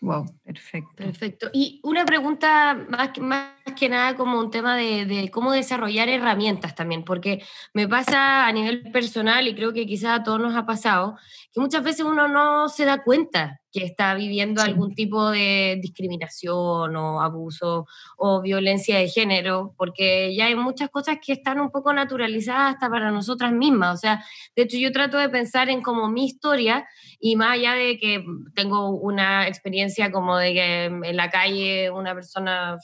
Wow, 0.00 0.26
perfecto. 0.42 0.96
Perfecto. 0.96 1.50
Y 1.52 1.80
una 1.84 2.04
pregunta 2.04 2.74
más, 2.88 3.16
más 3.20 3.52
que 3.76 3.88
nada 3.88 4.16
como 4.16 4.38
un 4.38 4.50
tema 4.50 4.76
de, 4.76 5.06
de, 5.06 5.30
cómo 5.30 5.52
desarrollar 5.52 6.08
herramientas 6.08 6.74
también, 6.74 7.04
porque 7.04 7.42
me 7.72 7.88
pasa 7.88 8.46
a 8.46 8.52
nivel 8.52 8.90
personal 8.92 9.46
y 9.48 9.54
creo 9.54 9.72
que 9.72 9.86
quizás 9.86 10.20
a 10.20 10.22
todos 10.22 10.40
nos 10.40 10.54
ha 10.56 10.66
pasado, 10.66 11.16
que 11.52 11.60
muchas 11.60 11.82
veces 11.82 12.04
uno 12.04 12.28
no 12.28 12.68
se 12.68 12.84
da 12.84 13.02
cuenta 13.02 13.62
que 13.72 13.84
está 13.84 14.14
viviendo 14.14 14.60
algún 14.60 14.94
tipo 14.94 15.30
de 15.30 15.78
discriminación 15.80 16.94
o 16.94 17.20
abuso 17.22 17.86
o 18.18 18.42
violencia 18.42 18.98
de 18.98 19.08
género, 19.08 19.74
porque 19.78 20.34
ya 20.36 20.46
hay 20.46 20.54
muchas 20.54 20.90
cosas 20.90 21.16
que 21.24 21.32
están 21.32 21.58
un 21.58 21.70
poco 21.70 21.92
naturalizadas 21.92 22.74
hasta 22.74 22.90
para 22.90 23.10
nosotras 23.10 23.52
mismas. 23.52 23.94
O 23.94 23.96
sea, 23.98 24.24
de 24.54 24.64
hecho 24.64 24.76
yo 24.76 24.92
trato 24.92 25.16
de 25.16 25.30
pensar 25.30 25.70
en 25.70 25.80
como 25.80 26.08
mi 26.08 26.26
historia 26.26 26.86
y 27.18 27.34
más 27.36 27.52
allá 27.52 27.72
de 27.72 27.98
que 27.98 28.24
tengo 28.54 28.90
una 28.90 29.48
experiencia 29.48 30.12
como 30.12 30.36
de 30.36 30.52
que 30.52 30.84
en 30.84 31.16
la 31.16 31.30
calle 31.30 31.90
una 31.90 32.14
persona, 32.14 32.76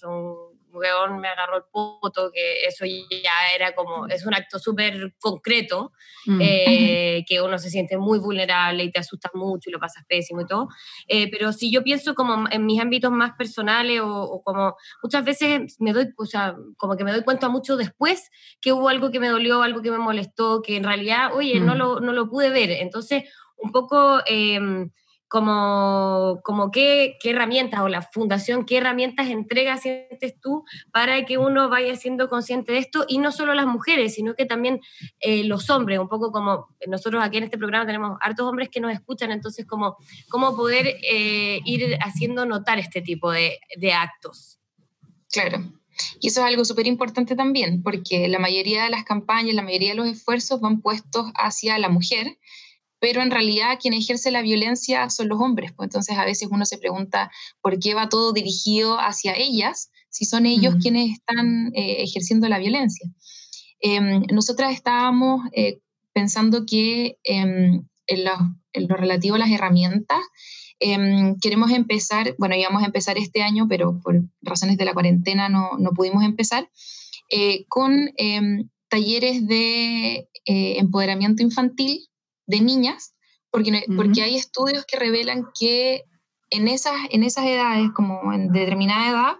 weón 0.79 1.21
me 1.21 1.29
agarró 1.29 1.57
el 1.59 1.64
puto, 1.71 2.31
que 2.33 2.64
eso 2.67 2.85
ya 2.87 3.55
era 3.55 3.75
como, 3.75 4.07
es 4.07 4.25
un 4.25 4.35
acto 4.35 4.59
súper 4.59 5.14
concreto, 5.21 5.93
mm. 6.27 6.38
eh, 6.41 7.25
que 7.29 7.41
uno 7.41 7.59
se 7.59 7.71
siente 7.71 7.99
muy 7.99 8.19
vulnerable 8.19 8.85
y 8.85 8.91
te 8.91 9.01
asusta 9.01 9.31
mucho 9.35 9.69
y 9.69 9.73
lo 9.73 9.79
pasas 9.79 10.05
pésimo 10.09 10.43
y 10.43 10.47
todo. 10.47 10.69
Eh, 11.07 11.31
pero 11.31 11.53
si 11.53 11.71
yo 11.71 11.83
pienso 11.83 12.14
como 12.14 12.47
en 12.51 12.67
mis 12.67 12.81
ámbitos 12.81 13.11
más 13.11 13.33
personales 13.37 14.01
o, 14.03 14.43
como 14.45 14.77
muchas 15.03 15.25
veces 15.25 15.77
me 15.81 15.93
doy, 15.93 16.09
o 16.17 16.27
sea, 16.27 16.57
como 16.77 16.97
que 16.97 17.05
me 17.05 17.12
doy 17.12 17.23
cuenta 17.23 17.49
mucho 17.49 17.77
después 17.77 18.31
que 18.61 18.73
hubo 18.73 18.88
algo 18.88 19.11
que 19.11 19.21
me 19.21 19.29
dolió, 19.29 19.62
algo 19.62 19.83
que 19.83 19.91
me 19.91 19.99
molestó, 19.99 20.62
que 20.62 20.77
en 20.77 20.85
realidad, 20.85 21.35
oye, 21.35 21.61
no, 21.61 21.75
mm. 21.75 21.79
lo, 21.79 22.01
no 22.01 22.12
lo 22.12 22.29
pude 22.29 22.51
ver. 22.51 22.71
Entonces, 22.71 23.25
un 23.57 23.73
poco... 23.73 24.21
Eh, 24.27 24.88
como, 25.29 26.41
como 26.43 26.71
qué, 26.71 27.17
qué, 27.21 27.31
herramientas 27.31 27.81
o 27.81 27.88
la 27.88 28.03
fundación, 28.03 28.64
qué 28.64 28.79
herramientas 28.79 29.29
entrega, 29.29 29.77
sientes 29.77 30.41
tú, 30.41 30.64
para 30.93 31.25
que 31.25 31.38
uno 31.38 31.69
vaya 31.69 31.95
siendo 31.97 32.29
consciente 32.29 32.73
de 32.73 32.79
esto, 32.79 33.05
y 33.07 33.19
no 33.19 33.31
solo 33.31 33.55
las 33.55 33.67
mujeres, 33.67 34.14
sino 34.14 34.35
que 34.35 34.47
también 34.47 34.81
eh, 35.21 35.45
los 35.45 35.71
hombres, 35.71 35.99
un 35.99 36.09
poco 36.09 36.33
como 36.33 36.69
nosotros 36.87 37.23
aquí 37.23 37.37
en 37.37 37.45
este 37.45 37.59
programa 37.59 37.87
tenemos 37.87 38.19
hartos 38.21 38.47
hombres 38.47 38.69
que 38.71 38.81
nos 38.81 38.93
escuchan, 38.93 39.31
entonces 39.31 39.67
como 39.67 39.97
cómo 40.29 40.57
poder 40.57 40.97
eh, 41.11 41.61
ir 41.64 41.99
haciendo 42.01 42.47
notar 42.47 42.79
este 42.79 43.03
tipo 43.03 43.31
de, 43.31 43.61
de 43.77 43.93
actos. 43.93 44.59
Claro, 45.31 45.59
y 46.21 46.29
eso 46.29 46.41
es 46.41 46.47
algo 46.47 46.64
súper 46.64 46.87
importante 46.87 47.37
también, 47.37 47.83
porque 47.83 48.29
la 48.29 48.38
mayoría 48.38 48.85
de 48.85 48.91
las 48.91 49.05
campañas, 49.05 49.55
la 49.55 49.62
mayoría 49.62 49.91
de 49.91 49.97
los 49.97 50.09
esfuerzos 50.09 50.61
van 50.61 50.81
puestos 50.81 51.27
hacia 51.35 51.79
la 51.79 51.88
mujer, 51.88 52.38
pero 53.01 53.23
en 53.23 53.31
realidad 53.31 53.79
quien 53.81 53.95
ejerce 53.95 54.31
la 54.31 54.43
violencia 54.43 55.09
son 55.11 55.29
los 55.29 55.41
hombres. 55.41 55.73
Pues 55.73 55.89
entonces 55.89 56.17
a 56.17 56.25
veces 56.25 56.49
uno 56.51 56.65
se 56.65 56.79
pregunta 56.79 57.31
por 57.61 57.79
qué 57.79 57.95
va 57.95 58.09
todo 58.09 58.33
dirigido 58.33 58.99
hacia 58.99 59.35
ellas 59.37 59.91
si 60.11 60.25
son 60.25 60.47
ellos 60.47 60.77
quienes 60.81 61.13
están 61.13 61.71
eh, 61.75 62.03
ejerciendo 62.03 62.49
la 62.49 62.59
violencia. 62.59 63.09
Em, 63.81 64.23
nosotras 64.33 64.73
estábamos 64.73 65.43
eh, 65.53 65.79
pensando 66.13 66.65
que 66.67 67.19
em, 67.23 67.87
en, 68.07 68.25
lo, 68.25 68.97
relativo 68.97 69.37
a 69.37 69.39
las 69.39 69.51
herramientas, 69.51 70.19
em, 70.81 71.37
queremos 71.41 71.71
empezar, 71.71 72.35
bueno, 72.39 72.57
íbamos 72.57 72.83
a 72.83 72.87
empezar 72.87 73.19
este 73.19 73.43
año, 73.43 73.67
pero 73.69 74.01
por 74.03 74.23
razones 74.43 74.79
de 74.79 74.85
la 74.85 74.95
cuarentena 74.95 75.49
no, 75.49 75.77
no 75.79 75.91
pudimos 75.93 76.25
empezar, 76.25 76.69
eh, 77.31 77.67
con 77.69 78.11
talleres 78.89 79.47
de 79.47 80.29
empoderamiento 80.47 81.43
infantil 81.43 82.09
de 82.49 82.61
niñas, 82.61 83.15
porque, 83.51 83.85
porque 83.97 84.23
hay 84.23 84.37
estudios 84.37 84.85
que 84.85 84.99
revelan 84.99 85.47
que 85.59 86.03
en 86.51 86.67
esas, 86.67 86.95
en 87.11 87.23
esas 87.23 87.47
edades, 87.47 87.91
como 87.95 88.33
en 88.33 88.51
determinada 88.53 89.11
edad, 89.11 89.37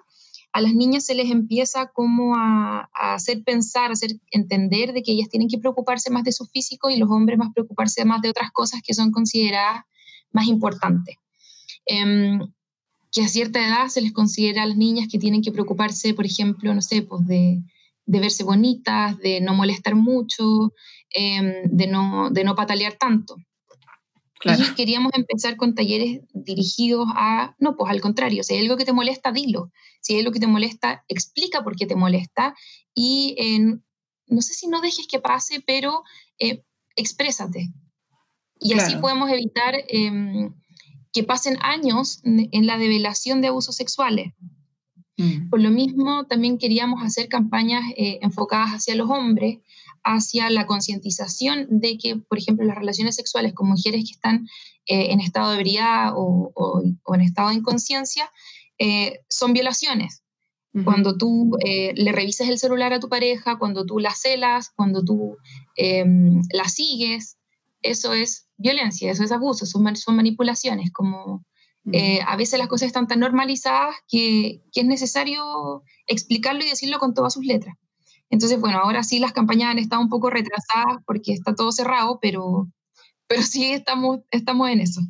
a 0.53 0.61
las 0.61 0.75
niñas 0.75 1.05
se 1.05 1.15
les 1.15 1.31
empieza 1.31 1.87
como 1.87 2.37
a, 2.37 2.89
hacer 2.93 3.43
pensar, 3.45 3.91
a 3.91 3.95
hacer 3.95 4.13
entender 4.31 4.93
de 4.93 5.03
que 5.03 5.13
ellas 5.13 5.29
tienen 5.29 5.49
que 5.49 5.59
preocuparse 5.59 6.11
más 6.11 6.25
de 6.25 6.33
su 6.33 6.47
físico 6.47 6.91
y 6.91 6.97
los 6.97 7.11
hombres 7.11 7.39
más 7.39 7.53
preocuparse 7.53 8.05
más 8.05 8.23
de 8.23 8.31
otras 8.31 8.51
cosas 8.53 8.81
que 8.85 8.95
son 8.95 9.11
consideradas 9.11 9.85
más 10.33 10.47
importantes. 10.47 11.17
Em, 11.87 12.41
que 13.11 13.23
a 13.23 13.29
cierta 13.29 13.67
edad 13.67 13.89
se 13.89 14.03
les 14.03 14.13
considera 14.13 14.63
a 14.63 14.67
las 14.67 14.77
niñas 14.77 15.09
que 15.11 15.19
tienen 15.19 15.43
que 15.43 15.53
preocuparse, 15.53 16.13
por 16.13 16.27
ejemplo, 16.27 16.75
no 16.75 16.83
sé, 16.83 17.03
pues 17.03 17.27
de, 17.27 17.63
de 18.09 18.21
verse 18.21 18.43
bonitas, 18.43 19.19
de 19.19 19.41
no 19.43 19.55
molestar 19.55 19.95
mucho, 19.95 20.73
em, 21.11 21.63
de, 21.65 21.87
no, 21.87 22.31
de 22.31 22.43
no 22.43 22.55
patalear 22.55 22.95
tanto. 22.95 23.37
Claro. 24.41 24.65
Y 24.65 24.75
queríamos 24.75 25.13
empezar 25.15 25.57
con 25.57 25.75
talleres 25.75 26.23
dirigidos 26.33 27.07
a, 27.15 27.55
no, 27.59 27.77
pues 27.77 27.91
al 27.91 28.01
contrario, 28.01 28.43
si 28.43 28.55
hay 28.55 28.61
algo 28.61 28.79
que 28.79 28.87
te 28.87 28.95
molesta, 28.95 29.31
dilo. 29.31 29.71
Si 30.01 30.15
hay 30.15 30.21
algo 30.21 30.33
que 30.33 30.41
te 30.41 30.47
molesta, 30.47 31.05
explica 31.09 31.63
por 31.63 31.77
qué 31.77 31.87
te 31.87 31.97
molesta 31.97 32.55
y 32.95 33.37
no 34.27 34.43
sé 34.43 34.55
si 34.55 34.69
no 34.69 34.81
dejes 34.81 35.07
que 35.07 35.19
pase, 35.19 35.63
pero 35.67 36.03
eh, 36.39 36.63
exprésate. 36.97 37.69
Y 38.61 38.73
así 38.73 38.97
podemos 38.97 39.31
evitar 39.31 39.75
em, 39.89 40.55
que 41.13 41.25
pasen 41.25 41.59
años 41.61 42.21
en 42.25 42.67
la 42.67 42.79
develación 42.79 43.41
de 43.43 43.49
abusos 43.49 43.77
sexuales. 43.77 44.33
Mm. 45.19 45.51
Por 45.51 45.61
lo 45.61 45.71
mismo, 45.71 46.25
también 46.27 46.59
queríamos 46.59 47.03
hacer 47.03 47.29
campañas 47.29 47.83
eh, 47.97 48.21
enfocadas 48.23 48.71
hacia 48.71 48.95
los 48.95 49.11
hombres, 49.11 49.59
hacia 50.05 50.49
la 50.49 50.65
concientización 50.65 51.67
de 51.69 51.99
que, 51.99 52.17
por 52.17 52.39
ejemplo, 52.39 52.65
las 52.65 52.79
relaciones 52.79 53.17
sexuales 53.17 53.53
con 53.53 53.69
mujeres 53.69 54.05
que 54.05 54.13
están 54.13 54.47
eh, 54.87 55.13
en 55.13 55.21
estado 55.21 55.51
de 55.51 55.57
ebriedad 55.57 56.13
o, 56.15 56.83
en 57.15 57.21
estado 57.21 57.51
de 57.51 57.57
inconsciencia 57.57 58.31
eh, 58.79 59.21
son 59.29 59.53
violaciones. 59.53 60.23
Cuando 60.85 61.17
tú 61.17 61.57
le 61.61 62.13
revisas 62.13 62.49
el 62.49 62.57
celular 62.57 62.93
a 62.93 63.01
tu 63.01 63.09
pareja, 63.09 63.59
cuando 63.59 63.85
tú 63.85 63.99
la 63.99 64.15
celas, 64.15 64.71
cuando 64.71 65.03
tú 65.03 65.37
em, 65.75 66.41
la 66.53 66.69
sigues, 66.69 67.37
eso 67.83 68.13
es 68.13 68.47
violencia, 68.59 69.11
eso 69.11 69.25
es 69.25 69.33
abuso, 69.33 69.67
son, 69.67 69.97
son 69.97 70.15
manipulaciones, 70.15 70.93
como 70.93 71.45
eh, 71.93 72.21
a 72.27 72.37
veces 72.37 72.59
las 72.59 72.69
cosas 72.69 72.87
están 72.87 73.07
tan 73.07 73.21
normalizadas 73.21 73.95
que, 74.09 74.63
es 74.75 74.85
necesario 74.85 75.83
explicarlo 76.07 76.65
y 76.65 76.69
decirlo 76.69 76.99
con 76.99 77.15
todas 77.15 77.35
sus 77.35 77.45
letras. 77.45 77.77
Entonces, 78.31 78.61
bueno, 78.61 78.79
ahora 78.79 79.03
sí 79.03 79.19
las 79.19 79.33
campañas 79.33 79.71
han 79.71 79.79
estado 79.79 80.03
un 80.03 80.09
poco 80.09 80.31
retrasadas 80.31 80.99
porque 81.07 81.33
está 81.33 81.55
todo 81.55 81.73
cerrado, 81.73 82.19
pero, 82.21 82.69
pero 83.27 83.43
sí 83.43 83.73
estamos, 83.73 84.21
estamos 84.31 84.69
en 84.71 84.81
eso. 84.81 85.01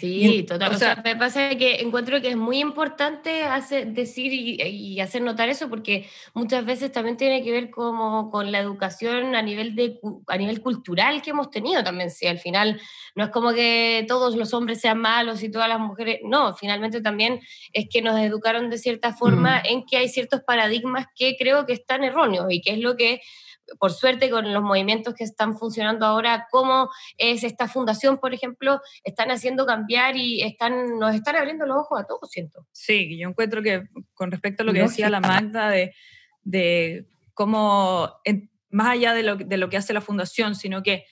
Sí, 0.00 0.44
total. 0.44 0.74
O 0.74 0.78
sea, 0.78 1.02
me 1.04 1.14
pasa 1.14 1.50
que 1.56 1.80
encuentro 1.80 2.20
que 2.22 2.30
es 2.30 2.36
muy 2.36 2.58
importante 2.58 3.42
hacer, 3.42 3.88
decir 3.88 4.32
y, 4.32 4.98
hacer 5.00 5.20
notar 5.20 5.48
eso 5.48 5.68
porque 5.68 6.08
muchas 6.32 6.64
veces 6.64 6.90
también 6.90 7.16
tiene 7.16 7.44
que 7.44 7.50
ver 7.50 7.70
como 7.70 8.30
con 8.30 8.50
la 8.50 8.60
educación 8.60 9.34
a 9.34 9.42
nivel, 9.42 9.74
de, 9.74 10.00
a 10.26 10.36
nivel 10.38 10.60
cultural 10.62 11.20
que 11.20 11.30
hemos 11.30 11.50
tenido 11.50 11.84
también. 11.84 12.10
Si 12.10 12.26
al 12.26 12.38
final 12.38 12.80
no 13.14 13.24
es 13.24 13.30
como 13.30 13.52
que 13.52 14.04
todos 14.08 14.36
los 14.36 14.54
hombres 14.54 14.80
sean 14.80 14.98
malos 14.98 15.42
y 15.42 15.50
todas 15.50 15.68
las 15.68 15.80
mujeres, 15.80 16.20
no, 16.24 16.54
finalmente 16.54 17.02
también 17.02 17.40
es 17.72 17.86
que 17.90 18.00
nos 18.00 18.18
educaron 18.20 18.70
de 18.70 18.78
cierta 18.78 19.12
forma 19.12 19.58
mm. 19.58 19.66
en 19.66 19.86
que 19.86 19.98
hay 19.98 20.08
ciertos 20.08 20.40
paradigmas 20.42 21.06
que 21.14 21.36
creo 21.36 21.66
que 21.66 21.74
están 21.74 22.04
erróneos 22.04 22.46
y 22.48 22.62
que 22.62 22.72
es 22.72 22.78
lo 22.78 22.96
que 22.96 23.20
por 23.78 23.92
suerte 23.92 24.30
con 24.30 24.52
los 24.52 24.62
movimientos 24.62 25.14
que 25.14 25.24
están 25.24 25.56
funcionando 25.56 26.06
ahora, 26.06 26.46
como 26.50 26.90
es 27.16 27.44
esta 27.44 27.68
fundación, 27.68 28.18
por 28.18 28.34
ejemplo, 28.34 28.80
están 29.04 29.30
haciendo 29.30 29.66
cambiar 29.66 30.16
y 30.16 30.42
están, 30.42 30.98
nos 30.98 31.14
están 31.14 31.36
abriendo 31.36 31.66
los 31.66 31.78
ojos 31.78 32.00
a 32.00 32.04
todos, 32.04 32.30
siento. 32.30 32.66
Sí, 32.72 33.18
yo 33.18 33.28
encuentro 33.28 33.62
que 33.62 33.84
con 34.14 34.30
respecto 34.30 34.62
a 34.62 34.66
lo 34.66 34.72
que 34.72 34.82
decía 34.82 35.10
la 35.10 35.20
Magda 35.20 35.68
de, 35.68 35.94
de 36.42 37.06
cómo, 37.34 38.20
más 38.70 38.88
allá 38.88 39.14
de 39.14 39.22
lo, 39.22 39.36
de 39.36 39.56
lo 39.56 39.68
que 39.68 39.76
hace 39.76 39.92
la 39.92 40.00
fundación, 40.00 40.54
sino 40.54 40.82
que 40.82 41.04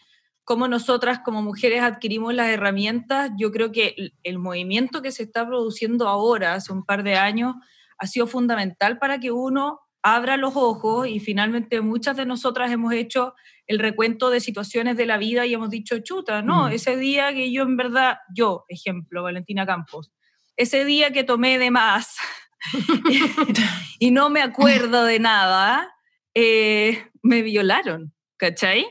cómo 0.44 0.66
nosotras 0.66 1.20
como 1.24 1.42
mujeres 1.42 1.82
adquirimos 1.82 2.32
las 2.34 2.48
herramientas, 2.48 3.30
yo 3.36 3.52
creo 3.52 3.70
que 3.70 3.94
el, 3.98 4.14
el 4.22 4.38
movimiento 4.38 5.02
que 5.02 5.12
se 5.12 5.24
está 5.24 5.46
produciendo 5.46 6.08
ahora, 6.08 6.54
hace 6.54 6.72
un 6.72 6.84
par 6.84 7.02
de 7.02 7.16
años, 7.16 7.54
ha 7.98 8.06
sido 8.06 8.26
fundamental 8.26 8.98
para 8.98 9.18
que 9.18 9.30
uno 9.30 9.80
abra 10.02 10.36
los 10.36 10.54
ojos 10.56 11.08
y 11.08 11.20
finalmente 11.20 11.80
muchas 11.80 12.16
de 12.16 12.26
nosotras 12.26 12.70
hemos 12.70 12.92
hecho 12.92 13.34
el 13.66 13.78
recuento 13.78 14.30
de 14.30 14.40
situaciones 14.40 14.96
de 14.96 15.06
la 15.06 15.18
vida 15.18 15.44
y 15.44 15.54
hemos 15.54 15.70
dicho, 15.70 15.98
chuta, 15.98 16.42
no, 16.42 16.68
mm. 16.68 16.72
ese 16.72 16.96
día 16.96 17.32
que 17.32 17.52
yo 17.52 17.62
en 17.62 17.76
verdad, 17.76 18.18
yo, 18.34 18.64
ejemplo, 18.68 19.22
Valentina 19.22 19.66
Campos, 19.66 20.10
ese 20.56 20.84
día 20.84 21.12
que 21.12 21.24
tomé 21.24 21.58
de 21.58 21.70
más 21.70 22.16
y 23.98 24.10
no 24.10 24.30
me 24.30 24.42
acuerdo 24.42 25.04
de 25.04 25.18
nada, 25.18 25.94
eh, 26.34 27.06
me 27.22 27.42
violaron, 27.42 28.14
¿cachai? 28.36 28.86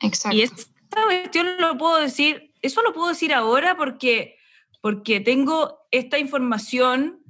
Exacto. 0.00 0.36
Y 0.36 0.42
esta 0.42 0.66
cuestión 1.04 1.48
lo 1.58 1.76
puedo 1.76 1.98
decir, 1.98 2.52
eso 2.62 2.82
lo 2.82 2.92
puedo 2.92 3.08
decir 3.08 3.34
ahora 3.34 3.76
porque, 3.76 4.36
porque 4.80 5.20
tengo 5.20 5.78
esta 5.90 6.18
información 6.18 7.21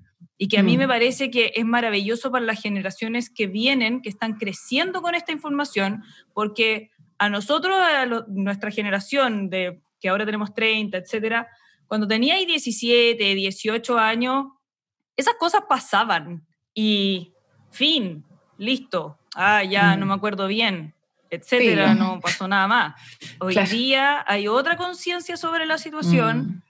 y 0.43 0.49
que 0.49 0.59
a 0.59 0.63
mí 0.65 0.77
me 0.77 0.87
Mm. 0.87 0.89
parece 0.89 1.31
que 1.31 1.53
es 1.55 1.65
maravilloso 1.65 2.33
para 2.33 2.45
las 2.45 2.61
generaciones 2.61 3.31
que 3.31 3.47
vienen, 3.47 4.03
que 4.03 4.09
están 4.09 4.33
creciendo 4.39 5.01
con 5.01 5.15
esta 5.15 5.31
información, 5.31 6.03
porque 6.35 6.91
a 7.19 7.29
nosotros, 7.29 7.77
a 7.77 8.07
lo- 8.07 8.25
nuestra 8.27 8.73
generación, 8.73 9.49
de, 9.51 9.81
que 10.01 10.09
ahora 10.09 10.25
tenemos 10.27 10.53
30, 10.53 10.99
etcétera, 10.99 11.47
cuando 11.87 12.09
teníais 12.09 12.45
17, 12.45 13.37
18 13.37 13.97
años, 14.01 14.47
esas 15.17 15.35
cosas 15.35 15.63
pasaban 15.69 16.45
y 16.75 17.33
fin, 17.71 18.25
listo, 18.59 19.19
ah, 19.37 19.63
ya 19.63 19.95
Mm. 19.95 20.01
no 20.01 20.07
me 20.07 20.15
acuerdo 20.15 20.49
bien, 20.49 20.93
etcétera, 21.31 21.95
no 21.95 22.19
pasó 22.21 22.49
nada 22.49 22.67
más. 22.67 22.95
Hoy 23.41 23.53
Claro. 23.55 23.71
día 23.71 24.25
hay 24.27 24.49
otra 24.49 24.77
conciencia 24.77 25.37
sobre 25.37 25.67
la 25.67 25.79
situación 25.79 26.37
Mm. 26.39 26.63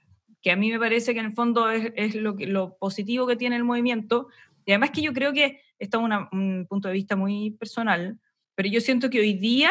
Que 0.42 0.50
a 0.50 0.56
mí 0.56 0.70
me 0.70 0.78
parece 0.78 1.14
que 1.14 1.20
en 1.20 1.26
el 1.26 1.34
fondo 1.34 1.70
es, 1.70 2.14
lo, 2.14 2.76
positivo 2.76 3.26
que 3.26 3.36
tiene 3.36 3.56
el 3.56 3.64
movimiento. 3.64 4.28
Y 4.64 4.72
además 4.72 4.90
que 4.90 5.00
yo 5.00 5.12
creo 5.12 5.32
que 5.32 5.60
esto 5.78 6.04
es 6.06 6.12
un 6.32 6.66
punto 6.68 6.88
de 6.88 6.94
vista 6.94 7.16
muy 7.16 7.52
personal, 7.52 8.18
pero 8.54 8.68
yo 8.68 8.80
siento 8.80 9.08
que 9.08 9.20
hoy 9.20 9.34
día 9.34 9.70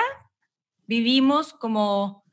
vivimos 0.88 1.54
como 1.54 2.24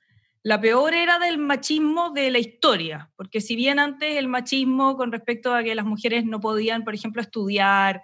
la 0.43 0.61
peor 0.61 0.95
era 0.95 1.19
del 1.19 1.39
machismo 1.39 2.11
de 2.11 2.31
la 2.31 2.39
historia, 2.39 3.11
porque 3.17 3.41
si 3.41 3.57
bien 3.57 3.79
antes 3.79 4.17
el 4.17 4.29
machismo 4.29 4.97
con 4.97 5.13
respecto 5.13 5.53
a 5.53 5.63
que 5.63 5.75
las 5.75 5.85
mujeres 5.85 6.25
no 6.25 6.41
podían, 6.41 6.85
por 6.85 6.95
ejemplo, 6.95 7.21
estudiar, 7.21 8.03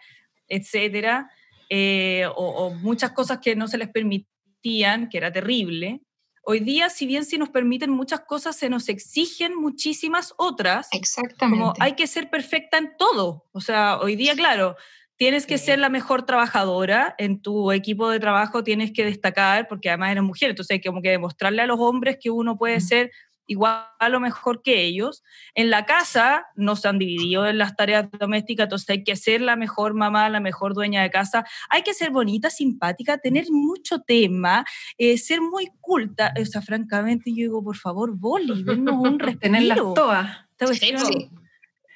etcétera, 0.49 1.31
eh, 1.71 2.27
o 2.37 2.71
muchas 2.75 3.13
cosas 3.13 3.39
que 3.39 3.57
no 3.57 3.69
se 3.69 3.79
les 3.79 3.89
permitían, 3.89 5.09
que 5.09 5.17
era 5.17 5.33
terrible, 5.33 6.03
hoy 6.47 6.61
día, 6.61 6.91
si 6.91 7.07
bien 7.07 7.25
sí 7.25 7.39
nos 7.39 7.51
permiten 7.51 7.91
muchas 7.91 8.21
cosas, 8.21 8.57
se 8.57 8.69
nos 8.69 8.89
exigen 8.89 9.55
muchísimas 9.57 10.35
otras, 10.37 10.89
Exactamente. 10.93 11.59
como 11.59 11.75
hay 11.81 11.95
que 11.95 12.07
ser 12.07 12.31
perfecta 12.31 12.79
en 12.79 12.97
todo. 12.97 13.47
O 13.53 13.61
sea, 13.61 13.99
hoy 13.99 14.17
día, 14.17 14.35
claro, 14.35 14.77
tienes 15.17 15.47
que 15.47 15.59
Sí. 15.59 15.67
ser 15.67 15.79
la 15.79 15.89
mejor 15.89 16.27
trabajadora 16.27 17.15
en 17.19 17.41
tu 17.41 17.71
equipo 17.73 18.11
de 18.11 18.21
trabajo, 18.21 18.65
tienes 18.65 18.93
que 18.93 19.05
destacar, 19.05 19.69
porque 19.69 19.89
además 19.89 20.11
eres 20.13 20.25
mujer, 20.25 20.51
entonces 20.51 20.75
hay 20.75 20.81
que 20.81 20.89
como 20.89 21.03
que 21.03 21.11
demostrarle 21.11 21.63
a 21.63 21.67
los 21.67 21.79
hombres 21.81 22.19
que 22.21 22.31
uno 22.31 22.59
puede 22.59 22.81
ser 22.81 23.11
igual 23.47 23.87
o 24.15 24.21
mejor 24.21 24.63
que 24.63 24.83
ellos. 24.85 25.23
En 25.55 25.71
la 25.71 25.85
casa 25.87 26.47
no 26.57 26.77
se 26.77 26.89
han 26.89 26.99
dividido 26.99 27.47
en 27.47 27.59
las 27.59 27.77
tareas 27.77 28.09
domésticas, 28.19 28.65
entonces 28.65 28.89
hay 28.91 29.05
que 29.05 29.17
ser 29.17 29.41
la 29.41 29.57
mejor 29.57 29.95
mamá, 29.95 30.29
la 30.31 30.41
mejor 30.41 30.75
dueña 30.75 31.03
de 31.03 31.11
casa, 31.11 31.45
hay 31.71 31.83
que 31.83 31.95
ser 31.95 32.11
bonita, 32.11 32.51
simpática, 32.51 33.19
tener 33.19 33.47
mucho 33.51 34.01
tema, 34.01 34.65
eh, 34.99 35.19
ser 35.19 35.41
muy 35.41 35.69
culta. 35.81 36.33
O 36.41 36.45
sea, 36.45 36.63
francamente, 36.63 37.31
yo 37.31 37.37
digo, 37.37 37.63
por 37.65 37.77
favor, 37.77 38.17
Boli, 38.17 38.63
denos 38.63 38.95
un 38.97 39.19
Tenerlas 39.41 39.77
respiro. 39.79 39.95
todas. 39.95 40.39
Esta 40.59 40.67
Sí. 40.75 41.31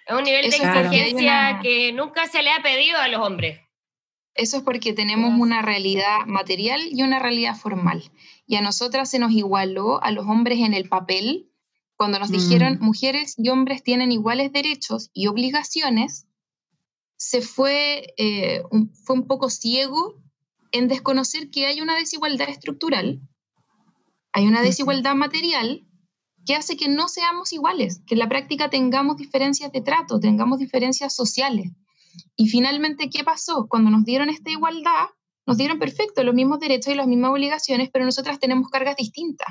Es 0.06 0.14
un 0.16 0.24
nivel 0.24 0.42
de 0.50 0.56
Eso 0.56 0.64
exigencia 0.64 1.50
una- 1.52 1.60
que 1.60 1.92
nunca 1.92 2.26
se 2.26 2.42
le 2.42 2.50
ha 2.50 2.62
pedido 2.62 2.98
a 2.98 3.08
los 3.08 3.20
hombres. 3.20 3.60
Eso 4.34 4.58
es 4.58 4.62
porque 4.62 4.92
tenemos 4.92 5.38
una 5.38 5.62
realidad 5.62 6.18
material 6.26 6.80
y 6.90 7.02
una 7.02 7.18
realidad 7.18 7.56
formal. 7.56 8.02
Y 8.48 8.56
a 8.56 8.62
nosotras 8.62 9.10
se 9.10 9.18
nos 9.20 9.30
igualó 9.30 10.02
a 10.02 10.10
los 10.10 10.26
hombres 10.26 10.58
en 10.60 10.74
el 10.74 10.88
papel 10.88 11.52
cuando 11.96 12.18
nos 12.18 12.30
Mm. 12.30 12.32
dijeron 12.32 12.78
mujeres 12.80 13.34
y 13.36 13.50
hombres 13.50 13.82
tienen 13.82 14.10
iguales 14.10 14.52
derechos 14.52 15.10
y 15.12 15.26
obligaciones. 15.26 16.26
Se 17.18 17.42
fue, 17.42 18.14
eh, 18.16 18.62
un, 18.70 18.90
fue 18.94 19.16
un 19.16 19.26
poco 19.26 19.50
ciego 19.50 20.14
en 20.72 20.88
desconocer 20.88 21.50
que 21.50 21.66
hay 21.66 21.82
una 21.82 21.94
desigualdad 21.96 22.48
estructural, 22.48 23.20
hay 24.32 24.46
una 24.46 24.62
desigualdad 24.62 25.14
material 25.14 25.84
que 26.46 26.54
hace 26.54 26.76
que 26.78 26.88
no 26.88 27.08
seamos 27.08 27.52
iguales, 27.52 28.00
que 28.06 28.14
en 28.14 28.20
la 28.20 28.28
práctica 28.28 28.70
tengamos 28.70 29.18
diferencias 29.18 29.70
de 29.72 29.82
trato, 29.82 30.18
tengamos 30.20 30.58
diferencias 30.58 31.14
sociales. 31.14 31.70
Y 32.34 32.48
finalmente, 32.48 33.10
¿qué 33.10 33.24
pasó? 33.24 33.66
Cuando 33.68 33.90
nos 33.90 34.04
dieron 34.04 34.30
esta 34.30 34.50
igualdad, 34.50 35.08
nos 35.48 35.56
dieron 35.56 35.78
perfecto 35.78 36.22
los 36.24 36.34
mismos 36.34 36.60
derechos 36.60 36.92
y 36.92 36.94
las 36.94 37.06
mismas 37.06 37.30
obligaciones, 37.30 37.88
pero 37.90 38.04
nosotras 38.04 38.38
tenemos 38.38 38.68
cargas 38.68 38.96
distintas. 38.96 39.48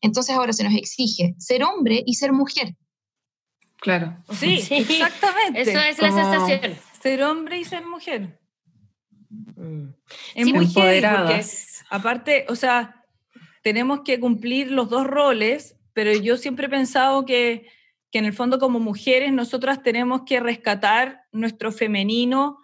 Entonces 0.00 0.36
ahora 0.36 0.52
se 0.52 0.62
nos 0.62 0.74
exige 0.74 1.34
ser 1.38 1.64
hombre 1.64 2.04
y 2.06 2.14
ser 2.14 2.32
mujer. 2.32 2.76
Claro. 3.78 4.16
Sí, 4.32 4.60
Sí, 4.62 4.74
exactamente. 4.76 5.60
Eso 5.62 5.80
es 5.80 6.00
la 6.00 6.12
sensación. 6.12 6.78
Ser 7.02 7.24
hombre 7.24 7.58
y 7.58 7.64
ser 7.64 7.84
mujer. 7.84 8.38
Mm. 9.28 9.88
Es 10.36 10.46
Sí, 10.46 10.52
muy 10.52 10.66
porque, 10.66 10.80
Empoderadas. 10.80 11.84
aparte, 11.90 12.46
o 12.48 12.54
sea, 12.54 13.04
tenemos 13.64 14.02
que 14.04 14.20
cumplir 14.20 14.70
los 14.70 14.88
dos 14.88 15.04
roles, 15.04 15.74
pero 15.94 16.12
yo 16.12 16.36
siempre 16.36 16.66
he 16.66 16.70
pensado 16.70 17.24
que, 17.24 17.66
que 18.12 18.20
en 18.20 18.24
el 18.24 18.34
fondo 18.34 18.60
como 18.60 18.78
mujeres 18.78 19.32
nosotras 19.32 19.82
tenemos 19.82 20.22
que 20.24 20.38
rescatar 20.38 21.24
nuestro 21.32 21.72
femenino 21.72 22.58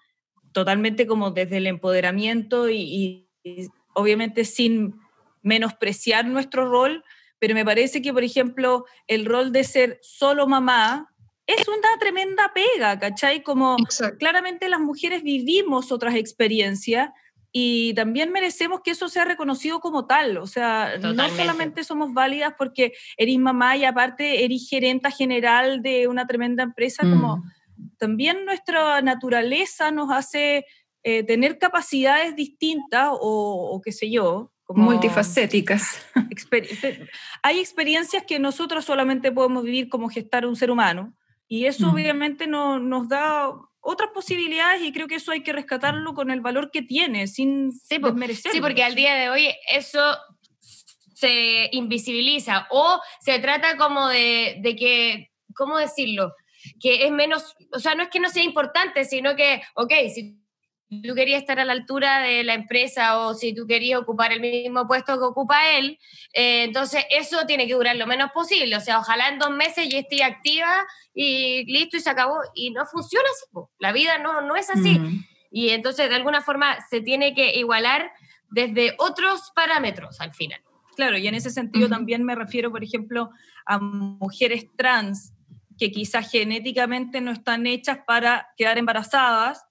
totalmente 0.56 1.06
como 1.06 1.32
desde 1.32 1.58
el 1.58 1.66
empoderamiento 1.66 2.70
y, 2.70 2.80
y- 2.80 3.28
y 3.44 3.68
obviamente 3.92 4.46
sin 4.46 4.94
menospreciar 5.42 6.24
nuestro 6.24 6.64
rol, 6.70 7.04
pero 7.38 7.52
me 7.54 7.62
parece 7.62 8.00
que, 8.00 8.10
por 8.10 8.24
ejemplo, 8.24 8.86
el 9.06 9.26
rol 9.26 9.52
de 9.52 9.64
ser 9.64 9.98
solo 10.00 10.46
mamá 10.46 11.12
es 11.46 11.68
una 11.68 11.98
tremenda 12.00 12.52
pega, 12.54 12.98
¿cachai? 12.98 13.42
Como 13.42 13.76
Exacto. 13.78 14.16
claramente 14.16 14.70
las 14.70 14.80
mujeres 14.80 15.22
vivimos 15.22 15.92
otras 15.92 16.14
experiencias 16.14 17.10
y 17.52 17.92
también 17.92 18.32
merecemos 18.32 18.80
que 18.82 18.92
eso 18.92 19.10
sea 19.10 19.26
reconocido 19.26 19.80
como 19.80 20.06
tal. 20.06 20.38
O 20.38 20.46
sea, 20.46 20.92
no 20.96 21.10
Totalmente. 21.10 21.36
solamente 21.42 21.84
somos 21.84 22.14
válidas 22.14 22.54
porque 22.56 22.94
eres 23.18 23.38
mamá 23.38 23.76
y 23.76 23.84
aparte 23.84 24.42
eres 24.42 24.66
gerenta 24.70 25.10
general 25.10 25.82
de 25.82 26.08
una 26.08 26.26
tremenda 26.26 26.62
empresa, 26.62 27.02
como 27.02 27.36
Mm. 27.36 27.42
También 27.98 28.44
nuestra 28.44 29.00
naturaleza 29.02 29.90
nos 29.90 30.10
hace 30.10 30.64
eh, 31.02 31.22
tener 31.22 31.58
capacidades 31.58 32.34
distintas 32.36 33.08
o, 33.12 33.70
o 33.72 33.80
qué 33.80 33.92
sé 33.92 34.10
yo. 34.10 34.52
Como 34.64 34.82
Multifacéticas. 34.82 36.04
exper- 36.30 37.08
hay 37.42 37.60
experiencias 37.60 38.24
que 38.26 38.40
nosotros 38.40 38.84
solamente 38.84 39.30
podemos 39.30 39.62
vivir 39.62 39.88
como 39.88 40.08
gestar 40.08 40.44
un 40.44 40.56
ser 40.56 40.70
humano 40.72 41.14
y 41.46 41.66
eso 41.66 41.86
Mm. 41.86 41.94
obviamente 41.94 42.46
no, 42.48 42.80
nos 42.80 43.08
da 43.08 43.52
otras 43.80 44.10
posibilidades 44.12 44.82
y 44.82 44.92
creo 44.92 45.06
que 45.06 45.14
eso 45.14 45.30
hay 45.30 45.44
que 45.44 45.52
rescatarlo 45.52 46.14
con 46.14 46.32
el 46.32 46.40
valor 46.40 46.72
que 46.72 46.82
tiene, 46.82 47.28
sin 47.28 47.70
Sí, 47.70 47.98
desmerecerlo. 47.98 48.52
Sí, 48.52 48.60
porque 48.60 48.82
al 48.82 48.96
día 48.96 49.14
de 49.14 49.28
hoy 49.30 49.46
eso 49.72 50.00
se 51.14 51.68
invisibiliza 51.72 52.66
o 52.70 53.00
se 53.20 53.38
trata 53.38 53.76
como 53.76 54.08
de, 54.08 54.56
de 54.60 54.76
que, 54.76 55.30
¿cómo 55.54 55.78
decirlo? 55.78 56.34
Que 56.80 57.06
es 57.06 57.12
menos, 57.12 57.56
o 57.72 57.78
sea, 57.78 57.94
no 57.94 58.02
es 58.02 58.08
que 58.08 58.20
no 58.20 58.28
sea 58.28 58.42
importante, 58.42 59.04
sino 59.04 59.36
que, 59.36 59.62
ok, 59.74 59.92
si 60.14 60.38
tú 61.02 61.14
querías 61.14 61.40
estar 61.40 61.58
a 61.58 61.64
la 61.64 61.72
altura 61.72 62.20
de 62.20 62.44
la 62.44 62.54
empresa 62.54 63.18
o 63.18 63.34
si 63.34 63.54
tú 63.54 63.66
querías 63.66 64.00
ocupar 64.00 64.32
el 64.32 64.40
mismo 64.40 64.86
puesto 64.86 65.18
que 65.18 65.24
ocupa 65.24 65.70
él, 65.70 65.98
eh, 66.32 66.64
entonces 66.64 67.04
eso 67.10 67.44
tiene 67.46 67.66
que 67.66 67.74
durar 67.74 67.96
lo 67.96 68.06
menos 68.06 68.30
posible. 68.32 68.76
O 68.76 68.80
sea, 68.80 68.98
ojalá 68.98 69.28
en 69.28 69.38
dos 69.38 69.50
meses 69.50 69.88
ya 69.88 69.98
esté 69.98 70.22
activa 70.22 70.86
y 71.14 71.64
listo 71.72 71.96
y 71.96 72.00
se 72.00 72.10
acabó. 72.10 72.38
Y 72.54 72.70
no 72.70 72.86
funciona 72.86 73.28
así. 73.30 73.46
po. 73.52 73.70
La 73.78 73.92
vida 73.92 74.18
no, 74.18 74.42
no 74.42 74.56
es 74.56 74.70
así. 74.70 75.00
Y 75.50 75.70
entonces, 75.70 76.08
de 76.08 76.14
alguna 76.14 76.42
forma, 76.42 76.76
se 76.88 77.00
tiene 77.00 77.34
que 77.34 77.56
igualar 77.56 78.12
desde 78.50 78.94
otros 78.98 79.52
parámetros 79.54 80.20
al 80.20 80.34
final. 80.34 80.60
Claro, 80.96 81.18
y 81.18 81.26
en 81.26 81.34
ese 81.34 81.50
sentido 81.50 81.88
también 81.88 82.24
me 82.24 82.34
refiero, 82.34 82.70
por 82.70 82.82
ejemplo, 82.82 83.30
a 83.66 83.78
mujeres 83.78 84.66
trans 84.76 85.32
que 85.78 85.90
quizás 85.90 86.30
genéticamente 86.30 87.20
no 87.20 87.30
están 87.30 87.66
hechas 87.66 87.98
para 88.06 88.48
quedar 88.56 88.78
embarazadas, 88.78 89.64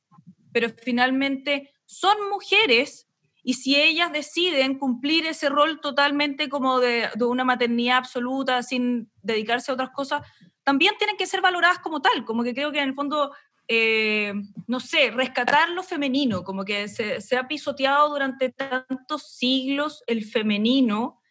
pero 0.52 0.70
finalmente 0.70 1.74
son 1.86 2.16
mujeres 2.30 3.08
y 3.48 3.54
si 3.54 3.76
ellas 3.76 4.12
deciden 4.12 4.80
cumplir 4.80 5.28
ese 5.28 5.50
rol 5.50 5.80
totalmente 5.80 6.50
como 6.50 6.80
de, 6.80 7.10
una 7.20 7.44
maternidad 7.44 7.98
absoluta 7.98 8.64
sin 8.64 9.12
dedicarse 9.22 9.70
a 9.70 9.76
otras 9.76 9.92
cosas, 9.92 10.28
también 10.64 10.96
tienen 10.98 11.16
que 11.16 11.28
ser 11.28 11.42
valoradas 11.42 11.78
como 11.78 12.02
tal, 12.02 12.26
como 12.26 12.44
que 12.44 12.56
creo 12.56 12.72
que 12.72 12.80
en 12.80 12.90
el 12.90 12.96
fondo, 12.96 13.36
eh, 13.68 14.34
no 14.66 14.80
sé, 14.80 15.12
rescatar 15.12 15.70
lo 15.70 15.84
femenino, 15.84 16.44
como 16.44 16.66
que 16.66 16.88
se, 16.88 17.22
se 17.22 17.38
ha 17.38 17.48
pisoteado 17.48 18.10
durante 18.10 18.50
tantos 18.50 19.36
siglos 19.36 20.04
el 20.08 20.26
femenino, 20.26 21.22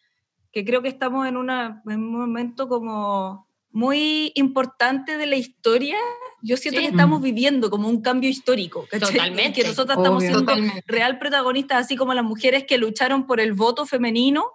que 0.53 0.63
creo 0.63 0.81
que 0.81 0.87
estamos 0.87 1.27
en, 1.27 1.35
una, 1.35 1.83
en 1.85 1.99
un 1.99 2.17
momento 2.17 2.69
como 2.69 3.44
muy 3.75 4.31
importante 4.35 5.17
de 5.17 5.25
la 5.25 5.35
historia. 5.35 5.97
Yo 6.41 6.55
siento 6.55 6.79
Sí. 6.79 6.85
que 6.85 6.91
estamos 6.91 7.19
Mm. 7.19 7.23
viviendo 7.23 7.69
como 7.69 7.89
un 7.89 8.01
cambio 8.01 8.29
histórico, 8.29 8.87
¿cachai? 8.89 9.11
Totalmente. 9.11 9.61
Que 9.61 9.67
nosotras 9.67 9.97
estamos 9.97 10.19
Obvio. 10.23 10.29
siendo 10.29 10.45
Totalmente. 10.45 10.83
real 10.87 11.19
protagonistas, 11.19 11.85
así 11.85 11.97
como 11.97 12.13
las 12.13 12.23
mujeres 12.23 12.63
que 12.65 12.77
lucharon 12.77 13.27
por 13.27 13.39
el 13.41 13.51
voto 13.53 13.85
femenino. 13.85 14.45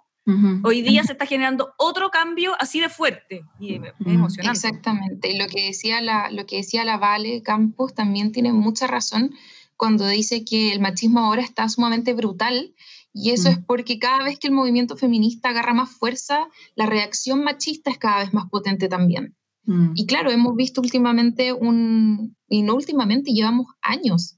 Hoy 0.63 0.81
día 0.81 1.03
se 1.03 1.11
está 1.13 1.25
generando 1.25 1.73
otro 1.77 2.09
cambio 2.09 2.55
así 2.59 2.79
de 2.79 2.89
fuerte 2.89 3.41
y 3.59 3.75
es 3.75 3.81
emocionante. 4.05 4.57
Exactamente. 4.57 5.29
Y 5.31 5.37
lo 5.37 5.47
que 5.47 5.65
decía 5.67 5.99
la, 5.99 6.29
lo 6.31 6.45
que 6.45 6.57
decía 6.57 6.83
la 6.85 6.97
Vale 6.97 7.41
Campos 7.43 7.93
también 7.93 8.31
tiene 8.31 8.53
mucha 8.53 8.87
razón 8.87 9.33
cuando 9.77 10.07
dice 10.07 10.45
que 10.45 10.71
el 10.71 10.79
machismo 10.79 11.19
ahora 11.21 11.41
está 11.41 11.67
sumamente 11.69 12.13
brutal. 12.13 12.73
Y 13.13 13.31
eso 13.31 13.49
Mm. 13.49 13.51
es 13.53 13.59
porque 13.65 13.99
cada 13.99 14.23
vez 14.23 14.39
que 14.39 14.47
el 14.47 14.53
movimiento 14.53 14.95
feminista 14.95 15.49
agarra 15.49 15.73
más 15.73 15.91
fuerza, 15.91 16.47
la 16.75 16.85
reacción 16.85 17.43
machista 17.43 17.91
es 17.91 17.97
cada 17.97 18.19
vez 18.19 18.33
más 18.33 18.49
potente 18.49 18.87
también. 18.87 19.35
Mm. 19.65 19.91
Y 19.95 20.05
claro, 20.05 20.31
hemos 20.31 20.55
visto 20.55 20.81
últimamente 20.81 21.53
un, 21.53 22.35
y 22.47 22.61
no 22.63 22.75
últimamente, 22.75 23.31
llevamos 23.31 23.67
años, 23.81 24.37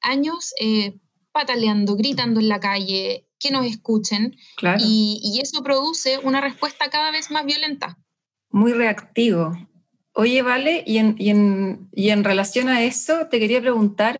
años 0.00 0.52
eh, 0.60 0.98
pataleando, 1.32 1.96
gritando 1.96 2.40
en 2.40 2.48
la 2.48 2.60
calle, 2.60 3.28
que 3.38 3.50
nos 3.50 3.66
escuchen, 3.66 4.34
y, 4.78 5.38
eso 5.42 5.62
produce 5.62 6.18
una 6.22 6.40
respuesta 6.40 6.88
cada 6.88 7.10
vez 7.10 7.30
más 7.30 7.44
violenta. 7.44 7.98
Muy 8.50 8.72
reactivo. 8.72 9.52
Oye, 10.14 10.40
Vale, 10.40 10.82
y 10.86 10.96
en, 10.96 11.16
y 11.18 11.28
en, 11.28 11.90
y 11.92 12.08
en 12.08 12.24
relación 12.24 12.68
a 12.68 12.82
eso, 12.82 13.26
te 13.30 13.38
quería 13.38 13.60
preguntar, 13.60 14.18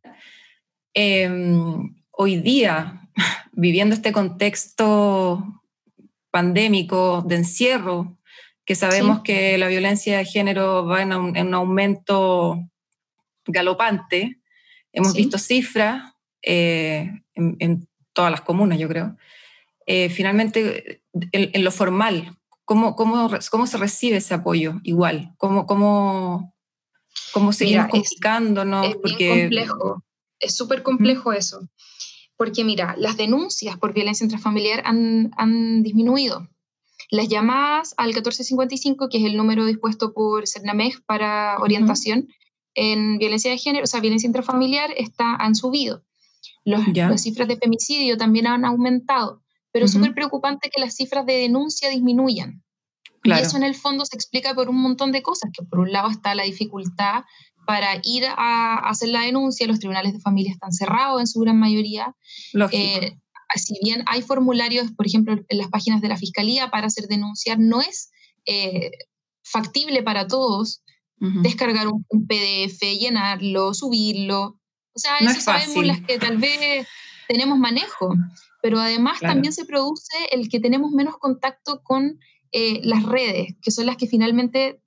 em, 0.93 1.97
hoy 2.11 2.37
día, 2.37 3.06
viviendo 3.53 3.95
este 3.95 4.13
contexto 4.13 5.63
pandémico 6.31 7.23
de 7.27 7.37
encierro, 7.37 8.19
que 8.65 8.75
sabemos 8.75 9.23
que 9.23 9.57
la 9.59 9.69
violencia 9.69 10.19
de 10.19 10.25
género 10.25 10.85
va 10.85 11.03
en 11.03 11.13
un, 11.13 11.55
aumento 11.55 12.59
galopante. 13.47 14.41
Hemos 14.93 15.15
visto 15.15 15.39
cifras 15.39 16.15
eh, 16.43 17.11
en, 17.35 17.89
todas 18.13 18.31
las 18.31 18.41
comunas, 18.41 18.79
yo 18.79 18.89
creo. 18.89 19.17
Eh, 19.87 20.11
finalmente, 20.11 21.03
en, 21.33 21.65
lo 21.65 21.71
formal, 21.71 22.37
¿cómo, 22.65 22.97
cómo, 22.97 23.31
cómo 23.51 23.67
se 23.67 23.79
recibe 23.79 24.17
ese 24.17 24.35
apoyo 24.35 24.81
igual? 24.83 25.33
¿Cómo, 25.37 25.65
cómo, 25.65 26.55
cómo 27.33 27.53
seguimos 27.53 27.87
comunicándonos? 27.89 28.89
Es, 28.89 28.97
Porque... 28.97 29.41
complejo, 29.43 30.05
es 30.41 30.57
súper 30.57 30.83
complejo 30.83 31.33
eso. 31.33 31.69
Porque 32.37 32.65
mira, 32.65 32.95
las 32.99 33.17
denuncias 33.17 33.79
por 33.79 33.95
violencia 33.95 34.25
intrafamiliar 34.25 34.83
han, 34.85 35.31
han 35.37 35.83
disminuido. 35.83 36.49
Las 37.11 37.29
llamadas 37.29 37.95
al 37.97 38.09
1455, 38.09 39.09
que 39.09 39.19
es 39.19 39.25
el 39.25 39.37
número 39.37 39.65
dispuesto 39.65 40.13
por 40.13 40.47
CERNAMEG 40.49 41.05
para 41.05 41.59
orientación 41.59 42.29
en 42.75 43.19
violencia 43.19 43.51
de 43.51 43.59
género, 43.59 43.85
o 43.85 43.87
sea, 43.87 44.01
violencia 44.01 44.27
intrafamiliar, 44.27 44.91
está, 44.97 45.35
han 45.37 45.55
subido. 45.55 46.05
las 46.65 47.23
cifras 47.23 47.49
de 47.49 47.57
femicidio 47.57 48.17
también 48.17 48.47
han 48.47 48.65
aumentado, 48.65 49.43
pero 49.73 49.87
es 49.87 49.93
súper 49.93 50.15
preocupante 50.15 50.71
que 50.71 50.81
las 50.81 50.95
cifras 50.95 51.25
de 51.27 51.35
denuncia 51.35 51.89
disminuyan. 51.89 52.63
Y 53.25 53.33
eso 53.33 53.57
en 53.57 53.65
el 53.65 53.75
fondo 53.75 54.05
se 54.05 54.15
explica 54.15 54.55
por 54.55 54.69
un 54.69 54.77
montón 54.77 55.11
de 55.11 55.23
cosas, 55.23 55.51
que 55.53 55.65
por 55.65 55.81
un 55.81 55.91
lado 55.91 56.11
está 56.11 56.35
la 56.35 56.45
dificultad 56.45 57.25
para 57.67 58.01
ir 58.03 58.25
a 58.27 58.79
hacer 58.89 59.09
la 59.09 59.23
denuncia, 59.23 59.67
los 59.67 59.79
tribunales 59.79 60.13
de 60.13 60.21
familia 60.21 60.53
están 60.53 60.73
cerrados 60.73 61.21
en 61.21 61.27
su 61.27 61.41
gran 61.41 61.59
mayoría. 61.59 62.15
Eh, 62.73 63.19
si 63.55 63.79
bien 63.83 64.03
hay 64.07 64.23
formularios, 64.23 64.93
por 64.93 65.07
ejemplo, 65.07 65.35
en 65.49 65.59
las 65.59 65.69
páginas 65.69 66.01
de 66.01 66.09
la 66.09 66.17
Fiscalía 66.17 66.71
para 66.71 66.87
hacer 66.87 67.07
denunciar, 67.09 67.59
no 67.59 67.81
es 67.81 68.11
eh, 68.47 68.91
factible 69.43 70.03
para 70.03 70.27
todos 70.27 70.83
descargar 71.19 71.89
un, 71.89 72.27
PDF, 72.27 72.81
llenarlo, 72.81 73.73
subirlo. 73.73 74.61
O 74.95 74.99
sea, 74.99 75.19
eso 75.19 75.41
sabemos 75.41 75.85
las 75.85 76.01
que 76.03 76.19
tal 76.19 76.37
vez 76.37 76.87
tenemos 77.27 77.59
manejo, 77.59 78.15
pero 78.63 78.79
además 78.79 79.21
también 79.21 79.53
se 79.53 79.65
produce 79.65 80.17
el 80.31 80.49
que 80.49 80.61
tenemos 80.61 80.93
menos 80.93 81.17
contacto 81.19 81.83
con 81.83 82.19
eh, 82.53 82.81
las 82.85 83.03
redes, 83.03 83.55
que 83.63 83.71
son 83.71 83.87
las 83.87 83.97
que 83.97 84.07
finalmente 84.07 84.81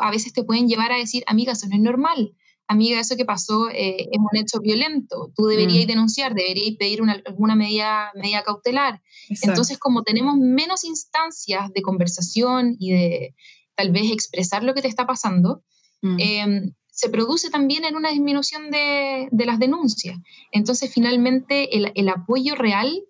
a 0.00 0.10
veces 0.10 0.32
te 0.32 0.44
pueden 0.44 0.68
llevar 0.68 0.92
a 0.92 0.96
decir, 0.96 1.24
amiga, 1.26 1.52
eso 1.52 1.66
no 1.68 1.76
es 1.76 1.82
normal 1.82 2.34
amiga, 2.72 3.00
eso 3.00 3.16
que 3.16 3.24
pasó 3.24 3.68
eh, 3.70 4.08
es 4.10 4.18
un 4.18 4.36
hecho 4.38 4.60
violento, 4.60 5.32
tú 5.36 5.46
deberías 5.46 5.84
mm. 5.84 5.88
denunciar, 5.88 6.34
deberías 6.34 6.76
pedir 6.76 7.02
una, 7.02 7.22
alguna 7.24 7.54
medida, 7.54 8.10
medida 8.14 8.42
cautelar. 8.42 9.00
Entonces, 9.28 9.78
como 9.78 10.02
tenemos 10.02 10.36
menos 10.36 10.84
instancias 10.84 11.72
de 11.72 11.82
conversación 11.82 12.76
y 12.78 12.92
de 12.92 13.34
tal 13.74 13.92
vez 13.92 14.10
expresar 14.10 14.64
lo 14.64 14.74
que 14.74 14.82
te 14.82 14.88
está 14.88 15.06
pasando, 15.06 15.62
mm. 16.02 16.16
em, 16.18 16.72
se 16.90 17.08
produce 17.08 17.50
también 17.50 17.84
en 17.84 17.96
una 17.96 18.10
disminución 18.10 18.70
de, 18.70 19.28
de 19.30 19.46
las 19.46 19.58
denuncias. 19.58 20.18
Entonces, 20.50 20.92
finalmente, 20.92 21.76
el, 21.76 21.92
el 21.94 22.08
apoyo 22.08 22.54
real 22.54 23.02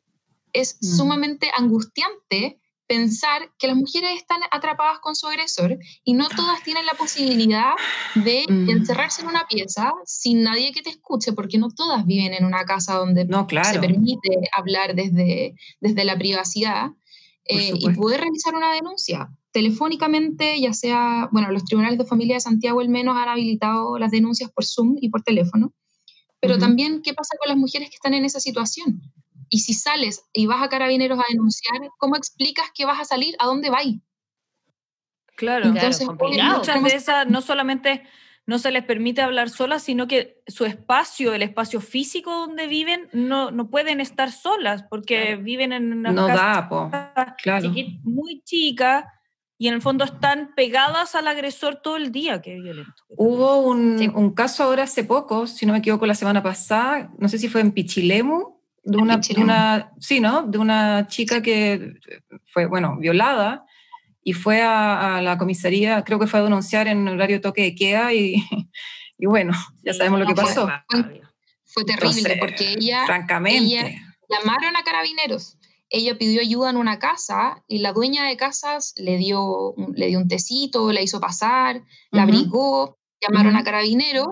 es 0.53 0.79
mm. 0.81 0.97
sumamente 0.97 1.51
angustiante 1.57 2.61
pensar 2.93 3.51
que 3.59 3.69
las 3.69 3.77
mujeres 3.77 4.11
están 4.17 4.41
atrapadas 4.51 4.99
con 4.99 5.17
su 5.17 5.27
agresor 5.27 5.79
y 6.05 6.13
no 6.13 6.29
todas 6.29 6.63
tienen 6.63 6.85
la 6.85 6.93
posibilidad 6.93 7.73
de 8.15 8.45
mm. 8.47 8.69
encerrarse 8.69 9.23
en 9.23 9.29
una 9.29 9.47
pieza 9.47 9.95
sin 10.05 10.43
nadie 10.43 10.73
que 10.73 10.83
te 10.83 10.91
escuche, 10.91 11.33
porque 11.33 11.57
no 11.57 11.71
todas 11.71 12.05
viven 12.05 12.35
en 12.35 12.45
una 12.45 12.67
casa 12.67 12.97
donde 12.97 13.25
no, 13.25 13.49
se 13.49 13.79
permite 13.79 14.29
hablar 14.55 14.95
desde, 14.95 15.55
desde 15.81 16.05
la 16.05 16.19
privacidad 16.19 16.91
eh, 17.47 17.73
y 17.75 17.89
poder 17.95 18.21
realizar 18.21 18.55
una 18.55 18.75
denuncia 18.75 19.31
telefónicamente, 19.53 20.61
ya 20.61 20.75
sea, 20.75 21.31
bueno, 21.33 21.51
los 21.51 21.65
tribunales 21.65 21.97
de 21.97 22.05
familia 22.05 22.35
de 22.35 22.41
Santiago 22.41 22.81
al 22.81 22.91
menos 22.91 23.17
han 23.17 23.31
habilitado 23.31 23.99
las 23.99 24.11
denuncias 24.11 24.51
por 24.53 24.67
Zoom 24.67 24.99
y 25.01 25.09
por 25.09 25.23
teléfono, 25.23 25.73
pero 26.41 26.59
también 26.59 27.01
qué 27.01 27.15
pasa 27.15 27.39
con 27.39 27.49
las 27.49 27.57
mujeres 27.57 27.89
que 27.89 27.95
están 27.95 28.13
en 28.13 28.27
esa 28.27 28.39
situación 28.39 29.01
y 29.53 29.59
si 29.59 29.75
sales 29.75 30.25
y 30.33 30.47
vas 30.47 30.63
a 30.63 30.71
carabineros 30.71 31.19
a 31.19 31.25
denunciar, 31.29 31.79
¿cómo 31.99 32.17
explicas 32.17 32.71
que 32.75 32.87
vas 32.87 32.99
a 32.99 33.05
salir? 33.05 33.35
¿A 33.39 33.45
dónde 33.45 33.69
vas? 33.69 33.85
Claro, 35.37 35.67
Entonces, 35.67 36.09
muchas 36.09 36.83
de 36.83 36.95
esas 36.95 37.27
no 37.29 37.43
solamente 37.43 38.03
no 38.47 38.59
se 38.59 38.71
les 38.71 38.83
permite 38.83 39.21
hablar 39.21 39.51
solas, 39.51 39.83
sino 39.83 40.09
que 40.09 40.43
su 40.47 40.65
espacio, 40.65 41.35
el 41.35 41.43
espacio 41.43 41.83
físico 41.83 42.31
donde 42.31 42.67
viven, 42.67 43.11
no, 43.13 43.51
no 43.51 43.69
pueden 43.69 44.01
estar 44.01 44.33
solas 44.33 44.85
porque 44.89 45.37
viven 45.37 45.75
en 45.75 45.93
una 45.93 46.13
no 46.13 46.27
casa 46.29 47.37
claro. 47.43 47.75
muy 48.03 48.43
chica 48.45 49.13
y 49.59 49.69
en 49.69 49.75
el 49.75 49.83
fondo 49.83 50.05
están 50.05 50.55
pegadas 50.57 51.15
al 51.15 51.29
agresor 51.29 51.77
todo 51.77 51.99
el 51.99 52.11
día, 52.11 52.41
qué 52.41 52.55
violento. 52.55 53.05
Hubo 53.09 53.59
un, 53.59 54.13
un, 54.15 54.35
caso 54.35 54.65
ahora 54.65 54.85
hace 54.85 55.05
poco, 55.05 55.47
si 55.47 55.67
no 55.67 55.75
me 55.75 55.81
equivoco, 55.81 56.07
la 56.07 56.15
semana 56.15 56.43
pasada, 56.43 57.13
no 57.19 57.29
sé 57.29 57.37
si 57.37 57.49
fue 57.49 57.61
en 57.61 57.73
Pichilemu, 57.73 58.52
de 58.85 58.97
una, 58.99 59.21
una, 59.37 59.93
sí, 60.01 60.21
¿no? 60.21 60.43
De 60.43 60.59
una 60.59 61.07
chica 61.07 61.41
que 61.41 61.95
fue, 62.53 62.67
bueno, 62.67 62.97
violada 62.99 63.65
y 64.25 64.33
fue 64.33 64.63
a, 64.63 65.21
la 65.23 65.39
comisaría, 65.39 66.03
creo 66.05 66.19
que 66.19 66.27
fue 66.27 66.41
a 66.41 66.45
denunciar 66.45 66.89
en 66.89 67.07
horario 67.09 67.41
toque 67.41 67.63
de 67.63 67.75
queda 67.75 68.13
y, 68.13 68.35
y 69.19 69.27
bueno, 69.27 69.53
ya 69.83 69.95
sabemos 69.95 70.21
lo 70.21 70.27
que 70.27 70.35
pasó. 70.35 70.69
Fue, 71.65 71.85
terrible 71.85 72.37
porque 72.39 72.73
ella, 72.73 73.07
francamente. 73.07 73.99
llamaron 74.29 74.77
a 74.77 74.83
carabineros. 74.83 75.57
Ella 75.89 76.17
pidió 76.19 76.41
ayuda 76.41 76.71
en 76.71 76.77
una 76.77 76.99
casa 76.99 77.63
y 77.67 77.79
la 77.79 77.93
dueña 77.93 78.25
de 78.25 78.37
casas 78.37 78.95
le 78.97 79.17
dio, 79.17 79.75
le 79.95 80.07
dio 80.07 80.19
un 80.19 80.29
tecito, 80.29 80.91
la 80.93 81.03
hizo 81.03 81.21
pasar, 81.21 81.83
la 82.11 82.23
abrigó, 82.23 82.99
llamaron 83.21 83.57
a 83.57 83.65
carabineros 83.65 84.29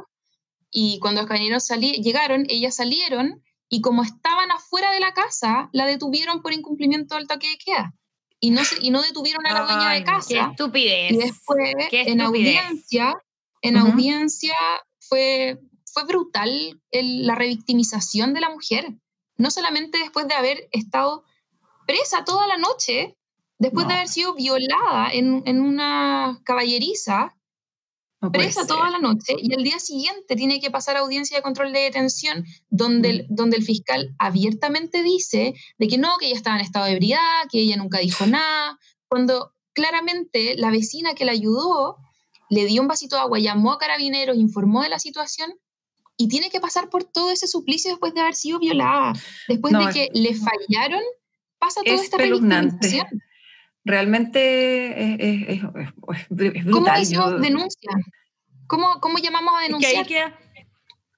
y 0.70 0.98
cuando 1.00 1.20
los 1.20 1.28
carabineros 1.28 1.68
llegaron, 1.68 2.46
ellas 2.48 2.76
salieron 2.76 3.42
y 3.72 3.80
como 3.80 4.02
estaban 4.02 4.50
afuera 4.50 4.90
de 4.90 5.00
la 5.00 5.14
casa, 5.14 5.70
la 5.72 5.86
detuvieron 5.86 6.42
por 6.42 6.52
incumplimiento 6.52 7.14
del 7.14 7.28
toque 7.28 7.48
de 7.48 7.56
queda. 7.56 7.94
Y 8.40 8.50
no, 8.50 8.62
y 8.80 8.90
no 8.90 9.00
detuvieron 9.00 9.46
a 9.46 9.54
la 9.54 9.60
dueña 9.62 9.92
de 9.92 10.02
casa. 10.02 10.28
Qué 10.28 10.40
estupidez. 10.40 11.12
Y 11.12 11.16
después, 11.18 11.74
en 11.92 12.20
audiencia, 12.20 13.14
en 13.62 13.76
audiencia 13.76 14.56
fue, 14.98 15.60
fue 15.92 16.04
brutal 16.04 16.82
la 16.90 17.34
revictimización 17.36 18.34
de 18.34 18.40
la 18.40 18.50
mujer. 18.50 18.92
No 19.36 19.50
solamente 19.50 19.98
después 19.98 20.26
de 20.26 20.34
haber 20.34 20.68
estado 20.72 21.24
presa 21.86 22.24
toda 22.24 22.48
la 22.48 22.58
noche, 22.58 23.16
después 23.58 23.86
de 23.86 23.94
haber 23.94 24.08
sido 24.08 24.34
violada 24.34 25.10
en, 25.12 25.42
en 25.46 25.60
una 25.60 26.40
caballeriza, 26.44 27.36
presa 28.28 28.66
toda 28.66 28.90
la 28.90 28.98
noche 28.98 29.34
y 29.38 29.54
el 29.54 29.62
día 29.62 29.78
siguiente 29.78 30.36
tiene 30.36 30.60
que 30.60 30.70
pasar 30.70 30.96
a 30.96 31.00
audiencia 31.00 31.38
de 31.38 31.42
control 31.42 31.72
de 31.72 31.80
detención 31.80 32.44
donde, 32.68 33.10
el, 33.10 33.26
donde 33.30 33.56
el 33.56 33.62
fiscal 33.62 34.14
abiertamente 34.18 35.02
dice 35.02 35.54
de 35.78 35.88
que 35.88 35.96
no, 35.96 36.10
que 36.18 36.26
ella 36.26 36.36
estaba 36.36 36.56
en 36.56 36.62
estado 36.62 36.84
de 36.84 36.92
ebriedad, 36.92 37.42
que 37.50 37.60
ella 37.60 37.76
nunca 37.76 37.98
dijo 37.98 38.26
nada, 38.26 38.78
cuando 39.08 39.54
claramente 39.72 40.54
la 40.56 40.70
vecina 40.70 41.14
que 41.14 41.24
la 41.24 41.32
ayudó 41.32 41.96
le 42.50 42.66
dio 42.66 42.82
un 42.82 42.88
vasito 42.88 43.16
de 43.16 43.22
agua, 43.22 43.38
llamó 43.38 43.72
a 43.72 43.78
carabineros, 43.78 44.36
informó 44.36 44.82
de 44.82 44.90
la 44.90 44.98
situación 44.98 45.54
y 46.16 46.28
tiene 46.28 46.50
que 46.50 46.60
pasar 46.60 46.90
por 46.90 47.04
todo 47.04 47.30
ese 47.30 47.46
suplicio 47.46 47.92
después 47.92 48.12
de 48.12 48.20
haber 48.20 48.34
sido 48.34 48.58
violada, 48.58 49.14
después 49.48 49.72
de 49.72 49.92
que 49.92 50.08
le 50.12 50.34
fallaron, 50.34 51.00
pasa 51.58 51.80
toda 51.82 52.02
esta 52.02 52.18
revictimización 52.18 53.06
realmente 53.84 55.52
es, 55.52 55.62
brutal. 55.62 56.72
¿Cómo 56.72 56.94
decimos 56.96 57.40
denuncia? 57.40 57.90
¿Cómo, 58.66 59.00
¿Cómo, 59.00 59.18
llamamos 59.18 59.54
a 59.58 59.62
denunciar? 59.62 60.06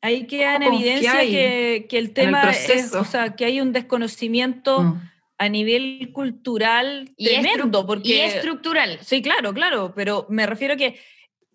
ahí, 0.00 0.26
queda, 0.26 0.56
en 0.56 0.62
evidencia 0.62 1.20
que, 1.20 1.86
que, 1.88 1.98
el 1.98 2.12
tema 2.12 2.50
es, 2.50 2.94
o 2.94 3.04
sea, 3.04 3.36
que 3.36 3.44
hay 3.44 3.60
un 3.60 3.72
desconocimiento 3.72 4.82
mm. 4.82 5.10
a 5.38 5.48
nivel 5.48 6.10
cultural 6.12 7.12
y 7.16 7.26
tremendo. 7.26 7.86
Porque, 7.86 8.08
y 8.08 8.20
estructural. 8.20 8.98
Sí, 9.02 9.22
claro, 9.22 9.52
claro, 9.52 9.92
pero 9.94 10.26
me 10.28 10.46
refiero 10.46 10.74
a 10.74 10.76
que 10.76 10.98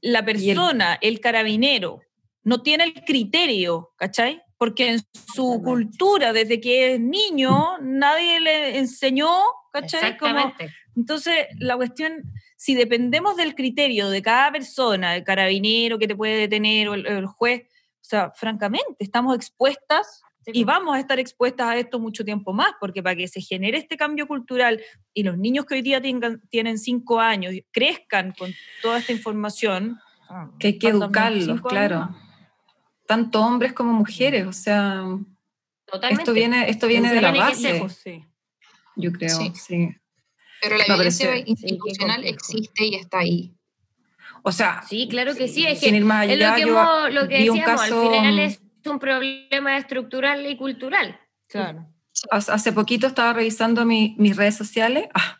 la 0.01 0.23
persona, 0.23 0.97
el, 1.01 1.19
carabinero, 1.19 2.01
no 2.43 2.61
tiene 2.61 2.85
el 2.85 2.93
criterio, 3.03 3.91
¿cachai? 3.97 4.41
porque 4.57 4.89
en 4.89 4.99
su 5.35 5.61
cultura, 5.63 6.33
desde 6.33 6.59
que 6.59 6.95
es 6.95 6.99
niño, 6.99 7.77
nadie 7.79 8.39
le 8.39 8.77
enseñó, 8.79 9.31
¿cachai? 9.71 10.17
Como, 10.17 10.53
entonces, 10.97 11.45
la 11.59 11.77
cuestión, 11.77 12.23
si 12.55 12.73
dependemos 12.73 13.37
del 13.37 13.53
criterio 13.53 14.09
de 14.09 14.23
cada 14.23 14.51
persona, 14.51 15.15
el 15.15 15.23
carabinero 15.23 15.99
que 15.99 16.07
te 16.07 16.15
puede 16.15 16.37
detener 16.37 16.89
o 16.89 16.95
el, 16.95 17.27
juez, 17.27 17.65
o 17.65 18.09
sea, 18.09 18.31
francamente, 18.31 18.95
estamos 18.97 19.35
expuestas 19.35 20.23
y 20.47 20.63
vamos 20.63 20.95
a 20.95 20.99
estar 20.99 21.19
expuestas 21.19 21.67
a 21.67 21.77
esto 21.77 21.99
mucho 21.99 22.25
tiempo 22.25 22.51
más, 22.51 22.71
porque 22.79 23.03
para 23.03 23.15
que 23.15 23.27
se 23.27 23.41
genere 23.41 23.77
este 23.77 23.95
cambio 23.95 24.27
cultural 24.27 24.81
y 25.13 25.21
los 25.21 25.37
niños 25.37 25.65
que 25.65 25.75
hoy 25.75 25.81
día 25.83 26.01
tengan, 26.01 26.41
tienen 26.49 26.79
cinco 26.79 27.19
años 27.19 27.53
crezcan 27.71 28.33
con 28.37 28.51
toda 28.81 28.97
esta 28.97 29.11
información. 29.11 29.99
Que 30.57 30.67
hay 30.67 30.79
que 30.79 30.89
educarlos, 30.89 31.61
claro. 31.61 32.09
Tanto 33.05 33.39
hombres 33.41 33.73
como 33.73 33.93
mujeres, 33.93 34.47
o 34.47 34.51
sea, 34.51 35.05
esto 36.09 36.33
viene, 36.33 36.69
esto 36.69 36.87
viene 36.87 37.13
de 37.13 37.21
la 37.21 37.31
base. 37.31 37.87
sí. 37.89 38.25
Yo 38.95 39.11
creo, 39.11 39.29
sí. 39.53 39.95
Pero 40.69 40.77
la 40.77 40.95
violencia 40.95 41.37
institucional 41.37 42.23
existe 42.25 42.85
y 42.85 42.95
está 42.95 43.19
ahí. 43.19 43.53
O 44.43 44.51
sea, 44.51 44.81
sí, 44.87 45.07
claro 45.09 45.35
que 45.35 45.47
sí. 45.47 45.65
Es, 45.65 45.79
que, 45.79 45.89
es 45.89 46.01
lo 46.01 46.55
que, 46.55 46.61
hemos, 46.61 47.13
lo 47.13 47.27
que 47.27 47.37
decíamos, 47.39 47.81
al 47.81 47.89
final 47.89 48.39
es 48.39 48.61
un 48.85 48.99
problema 48.99 49.77
estructural 49.77 50.45
y 50.45 50.55
cultural. 50.55 51.19
Claro. 51.47 51.85
Hace 52.31 52.71
poquito 52.71 53.07
estaba 53.07 53.33
revisando 53.33 53.85
mis 53.85 54.35
redes 54.35 54.55
sociales 54.55 55.07
ah, 55.13 55.39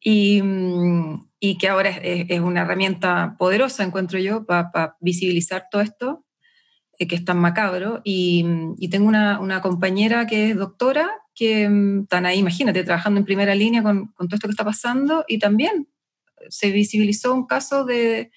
y, 0.00 0.40
y, 1.40 1.58
que 1.58 1.68
ahora 1.68 1.90
es, 1.90 2.26
es, 2.28 2.40
una 2.40 2.62
herramienta 2.62 3.34
poderosa, 3.38 3.82
encuentro 3.82 4.18
yo, 4.18 4.44
para 4.44 4.96
visibilizar 5.00 5.66
todo 5.70 5.82
esto, 5.82 6.24
eh, 6.98 7.08
que 7.08 7.16
es 7.16 7.24
tan 7.24 7.38
macabro. 7.38 8.02
Y, 8.04 8.44
y 8.78 8.88
tengo 8.88 9.08
una, 9.08 9.40
una, 9.40 9.60
compañera 9.62 10.26
que 10.26 10.50
es 10.50 10.56
doctora, 10.56 11.10
que 11.34 11.68
mm, 11.68 12.02
están 12.02 12.26
ahí, 12.26 12.38
imagínate, 12.38 12.84
trabajando 12.84 13.18
en 13.18 13.26
primera 13.26 13.54
línea 13.54 13.82
con, 13.82 14.08
con 14.08 14.28
todo 14.28 14.36
esto 14.36 14.48
que 14.48 14.52
está 14.52 14.64
pasando, 14.64 15.24
y 15.28 15.38
también 15.38 15.88
se 16.48 16.70
visibilizó 16.70 17.32
un 17.34 17.46
caso 17.46 17.84
de, 17.84 18.30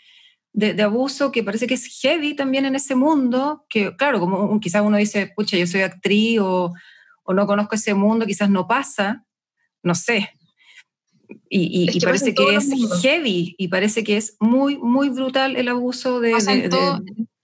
de, 0.54 0.82
abuso 0.84 1.32
que 1.32 1.44
parece 1.44 1.68
que 1.68 1.74
es 1.74 2.00
heavy 2.02 2.36
también 2.36 2.66
en 2.66 2.76
ese 2.76 2.96
mundo, 2.96 3.66
que 3.70 3.96
claro, 3.96 4.20
como 4.20 4.60
quizás 4.60 4.84
uno 4.84 4.98
dice, 4.98 5.32
pucha, 5.36 5.58
yo 5.58 5.68
soy 5.68 5.82
actriz 5.82 6.40
o, 6.40 6.74
o, 7.24 7.34
no 7.34 7.46
conozco 7.46 7.76
ese 7.76 7.94
mundo, 7.94 8.26
quizás 8.26 8.50
no 8.50 8.68
pasa, 8.68 9.26
no 9.84 9.96
sé. 9.96 10.30
Y, 11.50 11.90
y, 11.92 12.00
parece 12.00 12.34
que 12.34 12.56
es 12.56 12.70
heavy 13.02 13.56
y 13.58 13.68
parece 13.68 14.04
que 14.04 14.18
es 14.18 14.38
muy, 14.40 14.78
muy 14.78 15.10
brutal 15.10 15.56
el 15.56 15.68
abuso 15.68 16.20
de... 16.20 16.34
de, 16.34 16.70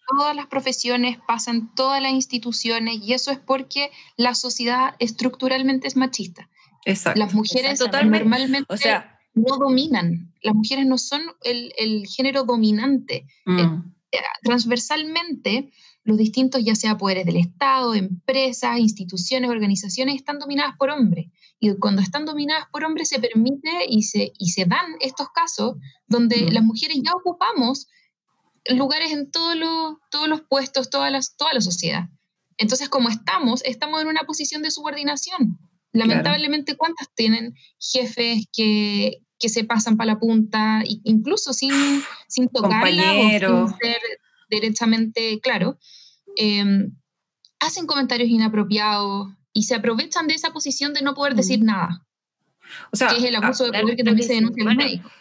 todas 0.08 0.36
las 0.36 0.47
profesiones, 0.47 1.18
pasan 1.28 1.74
todas 1.76 2.02
las 2.02 2.12
instituciones 2.12 2.99
y 3.02 3.14
eso 3.14 3.32
es 3.32 3.39
porque 3.39 3.91
la 4.18 4.36
sociedad 4.36 4.95
estructuralmente 4.99 5.88
es 5.88 5.95
machista. 5.95 6.49
Exacto. 6.86 7.20
Las 7.20 7.34
mujeres 7.34 7.80
normalmente... 7.80 8.66
O 8.68 8.78
sea, 8.78 9.20
no 9.34 9.58
dominan. 9.58 10.34
Las 10.41 10.56
mujeres 10.56 10.86
no 10.86 10.97
son 10.97 11.22
el, 11.43 11.72
el 11.78 12.06
género 12.08 12.43
dominante. 12.43 13.26
Mm. 13.45 13.60
Eh, 13.60 13.82
eh, 14.12 14.18
transversalmente, 14.43 15.72
los 16.04 16.18
distintos, 16.18 16.64
ya 16.64 16.76
sea 16.76 16.97
poderes 16.97 17.26
del 17.26 17.38
Estado, 17.38 17.93
empresas, 17.93 18.80
instituciones, 18.80 19.49
organizaciones, 19.49 20.16
están 20.16 20.39
dominadas 20.39 20.76
por 20.78 20.89
hombres. 20.89 21.28
Y 21.60 21.74
cuando 21.76 22.02
están 22.02 22.26
dominadas 22.26 22.66
por 22.72 22.84
hombres 22.84 23.10
se 23.10 23.20
permite 23.20 23.70
y 23.88 24.04
se, 24.04 24.34
y 24.38 24.49
se 24.49 24.66
dan 24.66 24.95
estos 24.99 25.30
casos 25.30 25.76
donde 26.08 26.43
mm. 26.43 26.54
las 26.54 26.64
mujeres 26.64 26.97
ya 27.04 27.12
ocupamos 27.14 27.88
lugares 28.70 29.12
en 29.12 29.32
todos 29.32 29.55
los, 29.55 29.95
todos 30.09 30.28
los 30.28 30.41
puestos, 30.41 30.89
todas 30.89 31.12
las, 31.12 31.36
toda 31.36 31.53
la 31.53 31.62
sociedad. 31.62 32.09
Entonces, 32.57 32.89
como 32.89 33.09
estamos, 33.09 33.64
estamos 33.64 34.01
en 34.01 34.07
una 34.07 34.22
posición 34.22 34.62
de 34.62 34.72
subordinación. 34.72 35.59
Lamentablemente, 35.93 36.78
¿cuántas 36.78 37.14
tienen 37.14 37.55
jefes 37.80 38.45
que, 38.53 39.24
que 39.39 39.49
se 39.49 39.64
pasan 39.64 39.97
para 39.97 40.14
la 40.14 40.20
punta, 40.20 40.84
incluso 40.86 41.53
sin, 41.53 41.74
sin 42.28 42.47
tocarla 42.49 43.14
o 43.14 43.68
sin 43.68 43.78
ser 43.78 43.99
derechamente 44.49 45.39
claro? 45.41 45.78
Em, 46.38 46.95
hacen 47.59 47.88
comentarios 47.88 48.30
inapropiados 48.30 49.34
y 49.53 49.64
se 49.64 49.76
aprovechan 49.76 50.28
de 50.28 50.36
esa 50.36 50.53
posición 50.53 50.93
de 50.93 51.01
no 51.01 51.14
poder 51.14 51.36
decir 51.36 51.62
nada. 51.62 52.05
O 52.91 52.95
sea, 52.95 53.09
que 53.09 53.18
es 53.18 53.24
el 53.24 53.36
abuso 53.36 53.66
de 53.66 53.82
poder 53.82 53.97
que 53.97 54.03
también 54.03 54.28
se 54.28 54.36
denuncia 54.36 54.64
los 54.64 54.76
médicos. 54.76 55.12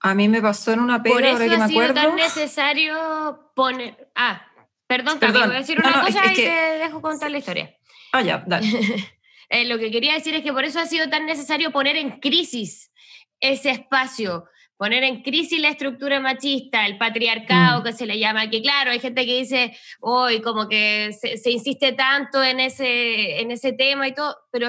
A 0.00 0.14
mí 0.14 0.28
me 0.28 0.40
pasó 0.40 0.72
en 0.72 0.80
una 0.80 1.02
pega, 1.02 1.14
Por 1.14 1.24
eso 1.24 1.32
ahora 1.34 1.46
que 1.46 1.54
ha 1.54 1.58
me 1.58 1.68
sido 1.68 1.80
acuerdo. 1.80 2.02
tan 2.02 2.16
necesario 2.16 3.50
poner... 3.54 4.10
Ah, 4.14 4.46
perdón, 4.86 5.18
perdón. 5.18 5.48
voy 5.48 5.56
a 5.56 5.60
decir 5.60 5.78
una 5.78 6.02
cosa 6.04 6.32
y 6.32 6.36
te 6.36 6.50
dejo 6.78 7.02
contar 7.02 7.30
la 7.30 7.38
historia. 7.38 7.74
Ah, 8.12 8.22
ya, 8.22 8.42
dale. 8.46 8.68
Eh, 9.50 9.64
lo 9.64 9.78
que 9.78 9.90
quería 9.90 10.12
decir 10.12 10.34
es 10.34 10.42
que 10.42 10.52
por 10.52 10.66
eso 10.66 10.78
ha 10.78 10.84
sido 10.84 11.08
tan 11.08 11.24
necesario 11.24 11.72
poner 11.72 11.96
en 11.96 12.20
crisis 12.20 12.92
ese 13.40 13.70
espacio, 13.70 14.44
poner 14.76 15.04
en 15.04 15.22
crisis 15.22 15.58
la 15.58 15.70
estructura 15.70 16.20
machista, 16.20 16.84
el 16.84 16.98
patriarcado 16.98 17.80
mm. 17.80 17.84
que 17.84 17.92
se 17.94 18.04
le 18.04 18.18
llama, 18.18 18.50
que 18.50 18.60
claro, 18.60 18.90
hay 18.90 19.00
gente 19.00 19.24
que 19.24 19.38
dice, 19.38 19.74
hoy 20.00 20.42
como 20.42 20.68
que 20.68 21.16
se, 21.18 21.38
se, 21.38 21.50
insiste 21.50 21.92
tanto 21.92 22.44
en 22.44 22.60
ese, 22.60 23.40
en 23.40 23.50
ese 23.50 23.72
tema 23.72 24.06
y 24.06 24.12
todo, 24.12 24.36
pero 24.52 24.68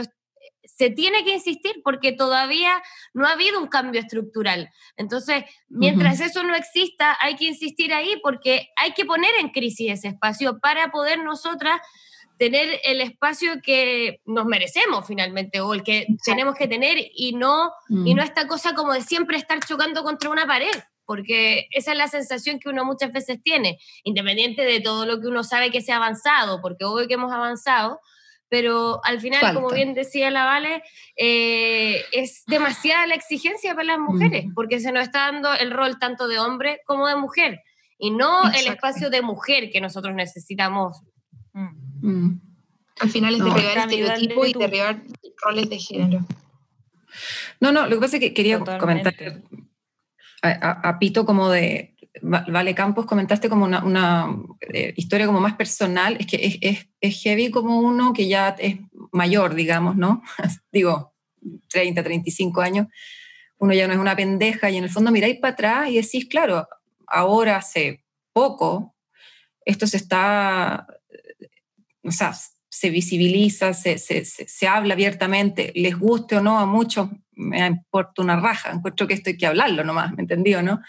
se 0.80 0.90
tiene 0.90 1.26
que 1.26 1.34
insistir 1.34 1.82
porque 1.84 2.14
todavía 2.14 2.82
no 3.14 3.28
ha 3.28 3.34
habido 3.34 3.60
un 3.60 3.68
cambio 3.68 4.00
estructural. 4.00 4.70
Entonces, 4.96 5.44
mientras 5.68 6.22
eso 6.22 6.42
no 6.44 6.56
exista, 6.56 7.18
hay 7.20 7.36
que 7.36 7.44
insistir 7.44 7.94
ahí 7.94 8.18
porque 8.24 8.70
hay 8.78 8.94
que 8.94 9.04
poner 9.04 9.32
en 9.42 9.50
crisis 9.50 9.92
ese 9.92 10.08
espacio 10.08 10.58
para 10.60 10.90
poder 10.90 11.22
nosotras 11.22 11.82
tener 12.38 12.80
el 12.86 13.02
espacio 13.02 13.62
que 13.62 14.22
nos 14.26 14.46
merecemos 14.46 15.06
finalmente 15.06 15.60
o 15.60 15.74
el 15.74 15.84
que 15.84 16.08
tenemos 16.24 16.56
que 16.56 16.70
tener 16.70 16.96
y 17.14 17.34
no, 17.34 17.74
y 17.90 18.14
no 18.14 18.24
mm. 18.24 18.26
esta 18.26 18.48
cosa 18.48 18.74
como 18.74 18.94
de 18.94 19.02
siempre 19.02 19.36
estar 19.36 19.60
chocando 19.60 20.02
contra 20.04 20.30
una 20.30 20.48
pared 20.48 20.72
porque 21.06 21.68
esa 21.72 21.92
es 21.92 21.98
la 21.98 22.08
sensación 22.08 22.60
que 22.60 22.70
uno 22.70 22.86
muchas 22.86 23.12
veces 23.12 23.42
tiene, 23.44 23.80
independiente 24.04 24.62
de 24.62 24.80
todo 24.80 25.08
lo 25.08 25.20
que 25.20 25.28
uno 25.28 25.44
sabe 25.44 25.72
que 25.72 25.82
se 25.82 25.92
ha 25.92 25.96
avanzado, 25.96 26.62
porque 26.62 26.86
obvio 26.86 27.08
que 27.08 27.16
hemos 27.16 27.34
avanzado, 27.34 28.00
pero 28.50 29.00
al 29.04 29.22
final, 29.22 29.54
como 29.54 29.70
bien 29.70 29.94
decía 29.94 30.32
la 30.32 30.46
Vale, 30.46 30.84
eh, 31.16 32.04
es 32.12 32.44
demasiada 32.48 33.06
la 33.06 33.16
exigencia 33.16 33.76
para 33.76 33.86
las 33.86 34.00
mujeres, 34.00 34.46
porque 34.56 34.80
se 34.80 34.92
nos 34.92 35.04
está 35.04 35.32
dando 35.32 35.54
el 35.54 35.72
rol 35.72 36.00
tanto 36.00 36.28
de 36.28 36.40
hombre 36.40 36.82
como 36.86 37.08
de 37.08 37.16
mujer, 37.16 37.62
y 38.00 38.12
no 38.12 38.50
el 38.52 38.68
espacio 38.68 39.10
de 39.10 39.22
mujer 39.22 39.70
que 39.72 39.82
nosotros 39.82 40.16
necesitamos. 40.16 41.04
Mm. 42.02 42.40
Al 43.00 43.10
final 43.10 43.36
es 43.36 43.44
derribar 43.44 43.78
estereotipos 43.78 44.50
y 44.50 44.54
derribar 44.54 45.04
roles 45.44 45.70
de 45.70 45.80
género. 45.80 46.26
No, 47.60 47.72
no, 47.72 47.88
lo 47.88 47.96
que 47.96 48.02
pasa 48.02 48.18
es 48.18 48.22
que 48.22 48.34
quería 48.34 48.60
comentar 48.60 49.14
a, 50.42 51.00
Pito 51.00 51.26
como 51.26 51.50
de, 51.50 51.96
Vale 52.22 52.76
Campos, 52.76 53.06
comentaste 53.06 53.50
como 53.50 53.66
una, 53.66 54.36
eh, 54.62 54.94
historia 54.98 55.26
como 55.26 55.40
más 55.40 55.56
personal, 55.56 56.18
es 56.20 56.28
que 56.28 56.88
es, 57.02 57.22
heavy 57.22 57.52
como 57.52 57.80
uno 57.80 58.14
que 58.14 58.28
ya 58.28 58.56
es 58.60 58.78
mayor, 59.12 59.56
digamos, 59.56 59.96
¿no? 59.96 60.24
Digo, 60.72 61.14
30, 61.70 62.04
35 62.04 62.62
años, 62.62 62.88
uno 63.58 63.74
ya 63.74 63.88
no 63.88 63.94
es 63.94 64.00
una 64.00 64.16
pendeja 64.16 64.70
y 64.70 64.78
en 64.78 64.86
el 64.86 64.90
fondo 64.90 65.12
miráis 65.12 65.40
para 65.40 65.54
atrás 65.54 65.90
y 65.90 65.96
decís, 65.96 66.28
claro, 66.30 66.68
ahora 67.08 67.58
hace 67.58 68.04
poco, 68.34 68.96
esto 69.66 69.88
se 69.88 69.98
está, 69.98 70.88
o 72.04 72.12
sea, 72.12 72.34
se 72.70 72.90
visibiliza, 72.90 73.74
se, 73.74 73.98
se, 73.98 74.24
se, 74.24 74.68
habla 74.68 74.94
abiertamente, 74.94 75.74
les 75.76 75.98
guste 75.98 76.38
o 76.38 76.42
no 76.42 76.60
a 76.60 76.66
muchos, 76.66 77.10
me 77.34 77.66
importa 77.66 78.22
una 78.22 78.40
raja, 78.40 78.72
encuentro 78.72 79.08
que 79.08 79.16
esto 79.16 79.30
hay 79.30 79.38
que 79.38 79.48
hablarlo 79.48 79.84
nomás, 79.84 80.14
¿me 80.14 80.22
entendió, 80.22 80.62
no? 80.62 80.82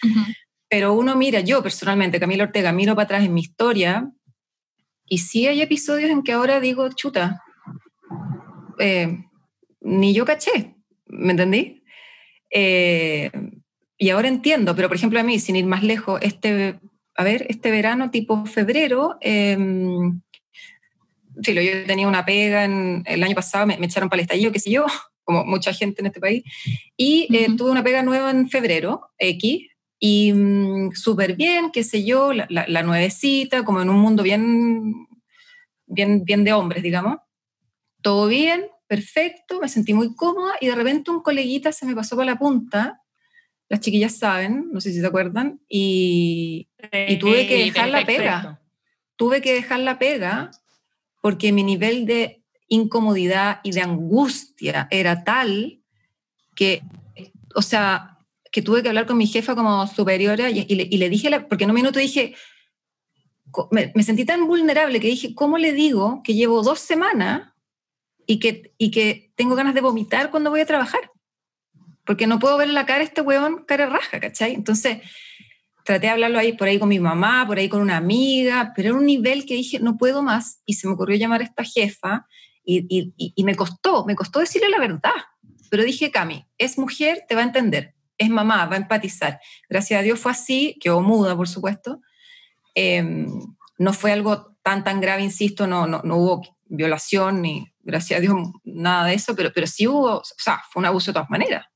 Pero 0.71 0.95
uno 0.95 1.17
mira, 1.17 1.41
yo 1.41 1.63
personalmente, 1.63 2.21
Camila 2.21 2.45
Ortega, 2.45 2.73
miro 2.73 2.95
para 2.95 3.05
atrás 3.05 3.25
en 3.25 3.35
mi 3.35 3.41
historia 3.41 4.09
y 5.05 5.19
sí 5.19 5.49
hay 5.49 5.61
episodios 5.61 6.11
en 6.11 6.23
que 6.23 6.33
ahora 6.33 6.61
digo, 6.61 6.89
chuta, 6.93 7.43
eh, 8.79 9.19
ni 9.81 10.15
yo 10.15 10.25
caché, 10.25 10.77
¿me 11.07 11.33
entendí? 11.33 11.83
Eh, 12.51 13.33
y 13.99 14.11
ahora 14.11 14.29
entiendo, 14.29 14.77
pero 14.77 14.87
por 14.87 14.97
ejemplo 14.97 15.19
a 15.19 15.25
mí, 15.25 15.41
sin 15.41 15.57
ir 15.57 15.67
más 15.67 15.83
lejos, 15.83 16.21
este, 16.23 16.79
a 17.17 17.25
ver, 17.25 17.47
este 17.49 17.73
verano 17.73 18.13
tipo 18.13 18.47
febrero, 18.47 19.19
eh, 19.21 19.59
yo 21.35 21.87
tenía 21.87 22.07
una 22.07 22.25
pega 22.25 22.65
en, 22.65 23.03
el 23.07 23.23
año 23.25 23.35
pasado, 23.35 23.67
me, 23.67 23.75
echaron 23.75 24.09
para 24.09 24.21
el 24.21 24.25
estallido, 24.25 24.53
qué 24.53 24.61
sé 24.61 24.71
yo, 24.71 24.87
como 25.25 25.45
mucha 25.45 25.73
gente 25.73 26.01
en 26.01 26.07
este 26.07 26.21
país, 26.21 26.45
y 26.97 27.27
eh, 27.37 27.49
tuve 27.57 27.71
una 27.71 27.83
pega 27.83 28.03
nueva 28.03 28.31
en 28.31 28.49
febrero, 28.49 29.11
X, 29.19 29.70
y 30.01 30.33
mm, 30.33 30.93
súper 30.93 31.37
bien, 31.37 31.71
qué 31.71 31.85
sé 31.85 32.05
yo, 32.05 32.33
la, 32.33 32.47
la, 32.49 32.83
nuevecita, 32.83 33.65
como 33.65 33.83
en 33.83 33.91
un 33.91 34.01
mundo 34.01 34.23
bien, 34.23 35.07
bien, 35.87 36.25
bien 36.25 36.43
de 36.43 36.55
hombres, 36.55 36.83
digamos. 36.83 37.19
Todo 38.01 38.27
bien, 38.27 38.67
perfecto, 38.87 39.61
me 39.61 39.69
sentí 39.69 39.93
muy 39.93 40.17
cómoda 40.17 40.55
y 40.59 40.69
de 40.69 40.75
repente 40.75 41.11
un 41.11 41.23
coleguita 41.23 41.71
se 41.71 41.85
me 41.85 41.95
pasó 41.95 42.17
por 42.17 42.25
la 42.25 42.39
punta, 42.39 43.03
las 43.69 43.81
chiquillas 43.81 44.17
saben, 44.17 44.71
no 44.73 44.81
sé 44.81 44.91
si 44.91 45.01
se 45.01 45.07
acuerdan, 45.07 45.61
y, 45.69 46.71
y 47.07 47.19
tuve 47.19 47.47
que 47.47 47.65
dejar 47.65 47.91
la 47.91 48.05
pega. 48.05 48.63
Tuve 49.17 49.43
que 49.43 49.53
dejar 49.53 49.81
la 49.81 49.99
pega 49.99 50.51
porque 51.21 51.53
mi 51.53 51.63
nivel 51.63 52.07
de 52.07 52.43
incomodidad 52.69 53.61
y 53.63 53.73
de 53.73 53.83
angustia 53.83 54.89
era 54.91 55.25
tal 55.25 55.83
que, 56.55 56.83
o 57.55 57.61
sea, 57.61 58.10
que 58.51 58.63
tuve 58.63 58.83
que 58.83 58.89
hablar 58.89 59.07
con 59.07 59.17
mi 59.17 59.27
jefa 59.27 59.55
como 59.55 59.87
superiora 59.87 60.51
y, 60.51 60.65
le, 60.65 61.09
dije, 61.09 61.41
porque 61.49 61.65
en 61.65 61.71
un 61.71 61.77
minuto 61.77 61.99
dije, 61.99 62.35
me, 63.71 64.03
sentí 64.03 64.25
tan 64.25 64.47
vulnerable 64.47 65.01
que 65.01 65.09
dije, 65.09 65.35
¿cómo 65.35 65.59
le 65.59 65.73
digo 65.73 66.23
que 66.25 66.35
llevo 66.35 66.63
dos 66.63 66.81
semanas 66.81 67.53
y 68.27 68.39
que, 68.39 68.75
y 68.79 68.91
que 68.91 69.33
tengo 69.37 69.55
ganas 69.55 69.75
de 69.75 69.81
vomitar 69.81 70.31
cuando 70.31 70.51
voy 70.51 70.61
a 70.61 70.67
trabajar? 70.67 71.11
Porque 72.05 72.27
no 72.27 72.39
puedo 72.39 72.57
ver 72.57 72.69
la 72.71 72.87
cara 72.87 73.01
a 73.01 73.05
este 73.05 73.21
huevón 73.21 73.65
cara 73.67 73.87
raja, 73.87 74.19
¿cachai? 74.19 74.55
Entonces, 74.55 74.99
traté 75.85 76.07
de 76.07 76.13
hablarlo 76.13 76.39
ahí 76.39 76.53
por 76.53 76.67
ahí 76.67 76.79
con 76.79 76.89
mi 76.89 76.99
mamá, 76.99 77.45
por 77.47 77.59
ahí 77.59 77.69
con 77.69 77.81
una 77.81 77.97
amiga, 77.97 78.73
pero 78.75 78.91
era 78.91 78.99
un 78.99 79.07
nivel 79.07 79.47
que 79.47 79.55
dije, 79.55 79.79
no 79.79 79.97
puedo 79.97 80.23
más, 80.23 80.63
y 80.67 80.75
se 80.75 80.89
me 80.89 80.95
ocurrió 80.95 81.17
llamar 81.17 81.41
a 81.41 81.45
esta 81.45 81.65
jefa, 81.65 82.27
y, 82.65 83.13
y, 83.17 83.45
me 83.45 83.57
costó, 83.57 84.05
me 84.05 84.15
costó 84.15 84.39
decirle 84.39 84.69
la 84.69 84.79
verdad, 84.79 85.11
pero 85.71 85.83
dije, 85.83 86.11
Cami, 86.11 86.47
es 86.59 86.79
mujer, 86.79 87.25
te 87.29 87.35
va 87.35 87.41
a 87.41 87.45
entender, 87.45 87.95
es 88.21 88.29
mamá, 88.29 88.67
va 88.67 88.75
a 88.75 88.79
empatizar. 88.79 89.41
Gracias 89.69 89.99
a 89.99 90.03
Dios 90.03 90.21
fue 90.21 90.31
así, 90.31 90.77
quedó 90.81 91.01
muda, 91.01 91.35
por 91.35 91.49
supuesto. 91.49 92.01
Em, 92.75 93.27
no 93.79 93.93
fue 93.95 94.13
algo 94.13 94.57
tan, 94.63 94.85
tan 94.85 95.01
grave, 95.01 95.23
insisto, 95.23 95.67
no, 95.67 95.87
no, 95.87 96.03
no, 96.05 96.17
hubo 96.17 96.43
violación 96.67 97.41
ni, 97.41 97.67
gracias 97.81 98.19
a 98.19 98.21
Dios, 98.21 98.37
nada 98.63 99.07
de 99.07 99.15
eso, 99.15 99.35
pero, 99.35 99.51
pero 99.55 99.67
sí 99.67 99.87
hubo, 99.87 100.19
o 100.19 100.23
sea, 100.37 100.63
fue 100.71 100.81
un 100.81 100.87
abuso 100.87 101.11
de 101.11 101.15
todas 101.15 101.31
maneras. 101.31 101.67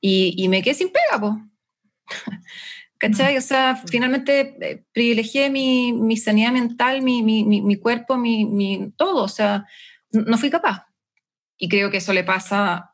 Y, 0.00 0.34
y 0.36 0.48
me 0.48 0.62
quedé 0.62 0.74
sin 0.74 0.90
pega, 0.90 1.20
pues. 1.20 1.34
¿Cachai? 2.98 3.36
O 3.36 3.40
sea, 3.40 3.80
finalmente 3.86 4.56
eh, 4.60 4.84
privilegié 4.92 5.48
mi, 5.50 5.92
mi, 5.92 6.16
sanidad 6.16 6.50
mental, 6.50 7.02
mi, 7.02 7.22
mi, 7.22 7.44
mi 7.44 7.76
cuerpo, 7.76 8.16
mi, 8.16 8.92
todo. 8.96 9.22
O 9.22 9.28
sea, 9.28 9.64
no 10.10 10.36
fui 10.36 10.50
capaz. 10.50 10.86
Y 11.56 11.68
creo 11.68 11.92
que 11.92 11.98
eso 11.98 12.12
le 12.12 12.24
pasa 12.24 12.90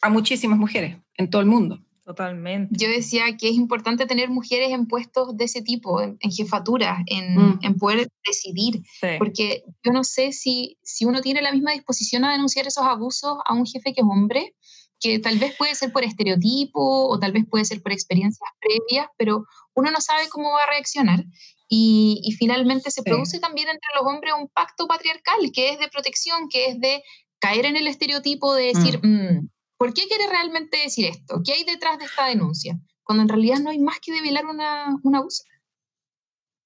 a 0.00 0.08
muchísimas 0.08 0.58
mujeres 0.58 0.98
en 1.16 1.28
todo 1.28 1.42
el 1.42 1.48
mundo. 1.48 1.84
Totalmente. 2.10 2.74
Yo 2.76 2.88
decía 2.88 3.36
que 3.36 3.48
es 3.50 3.54
importante 3.54 4.04
tener 4.04 4.30
mujeres 4.30 4.72
en 4.72 4.88
puestos 4.88 5.36
de 5.36 5.44
ese 5.44 5.62
tipo, 5.62 6.00
en, 6.00 6.18
jefaturas, 6.18 6.98
en, 7.06 7.36
mm. 7.36 7.58
en, 7.62 7.76
poder 7.76 8.08
decidir, 8.26 8.82
porque 9.16 9.62
yo 9.84 9.92
no 9.92 10.02
sé 10.02 10.32
si, 10.32 10.76
si 10.82 11.04
uno 11.04 11.20
tiene 11.20 11.40
la 11.40 11.52
misma 11.52 11.70
disposición 11.70 12.24
a 12.24 12.32
denunciar 12.32 12.66
esos 12.66 12.82
abusos 12.82 13.38
a 13.44 13.54
un 13.54 13.64
jefe 13.64 13.94
que 13.94 14.00
es 14.00 14.06
hombre, 14.10 14.56
que 14.98 15.20
tal 15.20 15.38
vez 15.38 15.54
puede 15.56 15.76
ser 15.76 15.92
por 15.92 16.02
estereotipo 16.02 17.06
o 17.06 17.16
tal 17.20 17.30
vez 17.30 17.44
puede 17.48 17.64
ser 17.64 17.80
por 17.80 17.92
experiencias 17.92 18.50
previas, 18.60 19.06
pero 19.16 19.44
uno 19.74 19.92
no 19.92 20.00
sabe 20.00 20.28
cómo 20.30 20.50
va 20.50 20.64
a 20.64 20.70
reaccionar. 20.70 21.24
Y, 21.68 22.20
y 22.24 22.32
finalmente 22.32 22.90
se 22.90 23.04
produce 23.04 23.38
también 23.38 23.68
entre 23.68 23.88
los 23.94 24.12
hombres 24.12 24.34
un 24.36 24.48
pacto 24.48 24.88
patriarcal 24.88 25.52
que 25.54 25.70
es 25.70 25.78
de 25.78 25.86
protección, 25.86 26.48
que 26.48 26.66
es 26.66 26.80
de 26.80 27.04
caer 27.38 27.66
en 27.66 27.76
el 27.76 27.86
estereotipo 27.86 28.52
de 28.52 28.74
decir, 28.74 28.98
mm. 29.00 29.08
Mm, 29.08 29.50
¿por 29.80 29.94
qué 29.94 30.02
quiere 30.08 30.28
realmente 30.28 30.76
decir 30.76 31.06
esto? 31.06 31.40
¿Qué 31.42 31.54
hay 31.54 31.64
detrás 31.64 31.98
de 31.98 32.04
esta 32.04 32.26
denuncia? 32.26 32.78
Cuando 33.02 33.22
en 33.22 33.30
realidad 33.30 33.60
no 33.60 33.70
hay 33.70 33.78
más 33.78 33.98
que 33.98 34.12
develar 34.12 34.44
una, 34.44 34.94
un 35.02 35.16
abuso. 35.16 35.44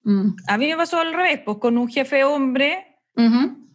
Mm. 0.03 0.31
A 0.49 0.57
mí 0.57 0.67
me 0.67 0.75
pasó 0.75 0.99
al 0.99 1.13
revés, 1.13 1.39
pues 1.45 1.57
con 1.59 1.77
un 1.77 1.87
jefe 1.87 2.25
hombre, 2.25 2.99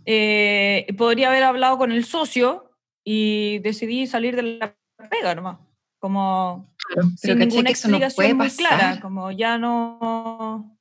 eh, 0.05 0.87
podría 0.99 1.29
haber 1.31 1.45
hablado 1.45 1.79
con 1.79 1.91
el 1.91 2.05
socio 2.05 2.71
y 3.03 3.61
decidí 3.61 4.07
salir 4.07 4.37
de 4.37 4.43
la 4.43 4.77
pega 5.09 5.35
nomás. 5.35 5.57
Como 5.99 6.75
sin 7.17 7.39
ninguna 7.39 7.71
explicación 7.71 8.37
muy 8.37 8.51
clara, 8.51 9.01
como 9.01 9.31
ya 9.31 9.57
no. 9.57 10.79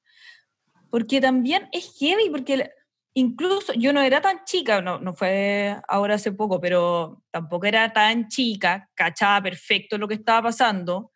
Porque 0.90 1.22
también 1.22 1.70
es 1.72 1.98
heavy, 1.98 2.30
porque 2.30 2.72
incluso 3.14 3.74
yo 3.74 3.94
no 3.94 4.02
era 4.02 4.22
tan 4.22 4.44
chica, 4.46 4.82
no, 4.82 5.00
no 5.00 5.14
fue 5.14 5.76
ahora 5.88 6.16
hace 6.16 6.32
poco, 6.32 6.60
pero 6.60 7.24
tampoco 7.32 7.66
era 7.66 7.92
tan 7.92 8.28
chica, 8.28 8.90
cachaba 8.94 9.42
perfecto 9.42 9.98
lo 9.98 10.08
que 10.08 10.16
estaba 10.16 10.44
pasando, 10.44 11.12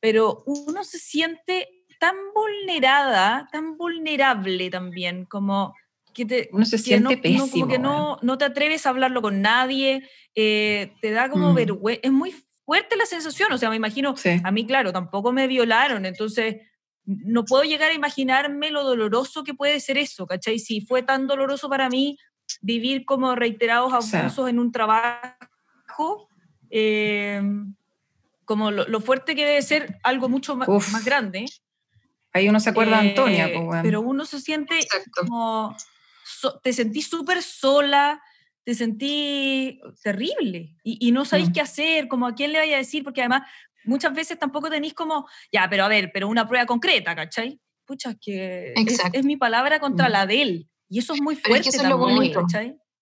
pero 0.00 0.42
uno 0.46 0.84
se 0.84 0.98
siente 0.98 1.68
tan 1.98 2.16
vulnerada, 2.34 3.48
tan 3.52 3.76
vulnerable 3.76 4.70
también, 4.70 5.24
como 5.26 5.74
que 6.12 6.26
te, 6.26 6.48
uno 6.52 6.64
se 6.64 6.78
siente 6.78 7.16
no, 7.16 7.22
pésimo. 7.22 7.48
como 7.50 7.68
que 7.68 7.78
no, 7.78 8.18
no, 8.22 8.38
te 8.38 8.44
atreves 8.44 8.86
a 8.86 8.90
hablarlo 8.90 9.22
con 9.22 9.40
nadie, 9.40 10.08
eh, 10.34 10.92
te 11.00 11.10
da 11.10 11.30
como 11.30 11.52
mm. 11.52 11.54
vergüenza, 11.54 12.00
es 12.02 12.12
muy 12.12 12.34
fuerte 12.64 12.96
la 12.96 13.06
sensación, 13.06 13.52
o 13.52 13.58
sea, 13.58 13.70
me 13.70 13.76
imagino, 13.76 14.14
a 14.44 14.50
mí 14.50 14.66
claro, 14.66 14.92
tampoco 14.92 15.32
me 15.32 15.46
violaron, 15.46 16.06
entonces 16.06 16.56
no 17.04 17.44
puedo 17.44 17.64
llegar 17.64 17.90
a 17.90 17.94
imaginarme 17.94 18.70
lo 18.70 18.84
doloroso 18.84 19.44
que 19.44 19.54
puede 19.54 19.80
ser 19.80 19.98
eso, 19.98 20.26
¿cachai? 20.26 20.58
Si 20.58 20.80
fue 20.80 21.02
tan 21.02 21.26
doloroso 21.26 21.68
para 21.68 21.88
mí 21.88 22.18
vivir 22.60 23.04
como 23.04 23.34
reiterados 23.34 23.92
abusos 23.92 24.48
en 24.48 24.58
un 24.58 24.72
trabajo, 24.72 26.28
em, 26.70 27.74
como 28.44 28.70
lo, 28.70 29.00
fuerte 29.00 29.34
que 29.34 29.44
debe 29.44 29.62
ser 29.62 29.98
algo 30.02 30.28
mucho 30.28 30.56
más, 30.56 30.68
más 30.68 31.04
grande. 31.04 31.46
Ahí 32.32 32.48
uno 32.48 32.60
se 32.60 32.70
acuerda 32.70 33.00
de 33.00 33.10
Antonia. 33.10 33.48
Eh, 33.48 33.62
pues, 33.64 33.82
pero 33.82 34.00
uno 34.00 34.24
se 34.24 34.40
siente 34.40 34.78
como 35.12 35.76
te 36.62 36.72
sentí 36.72 37.02
súper 37.02 37.42
sola, 37.42 38.22
te 38.64 38.74
sentí 38.74 39.80
terrible 40.02 40.76
y, 40.84 41.10
no 41.12 41.24
sabéis 41.24 41.50
mm. 41.50 41.52
qué 41.52 41.60
hacer, 41.60 42.08
como 42.08 42.26
a 42.26 42.34
quién 42.34 42.52
le 42.52 42.58
vaya 42.58 42.76
a 42.76 42.78
decir, 42.78 43.02
porque 43.02 43.20
además 43.20 43.42
muchas 43.84 44.14
veces 44.14 44.38
tampoco 44.38 44.70
tenéis 44.70 44.94
como, 44.94 45.26
ya, 45.52 45.66
pero 45.68 45.84
a 45.84 45.88
ver, 45.88 46.10
pero 46.12 46.28
una 46.28 46.46
prueba 46.46 46.66
concreta, 46.66 47.14
¿cachai? 47.14 47.60
Pucha, 47.84 48.14
que 48.14 48.74
es, 49.12 49.24
mi 49.24 49.36
palabra 49.36 49.80
contra 49.80 50.08
mm. 50.08 50.12
la 50.12 50.26
de 50.26 50.42
él. 50.42 50.68
Y 50.88 50.98
eso 50.98 51.14
es 51.14 51.22
muy 51.22 51.36
fuerte 51.36 51.68
eso 51.68 51.82
es 51.82 51.88
lo 51.88 51.98
bonito. 51.98 52.44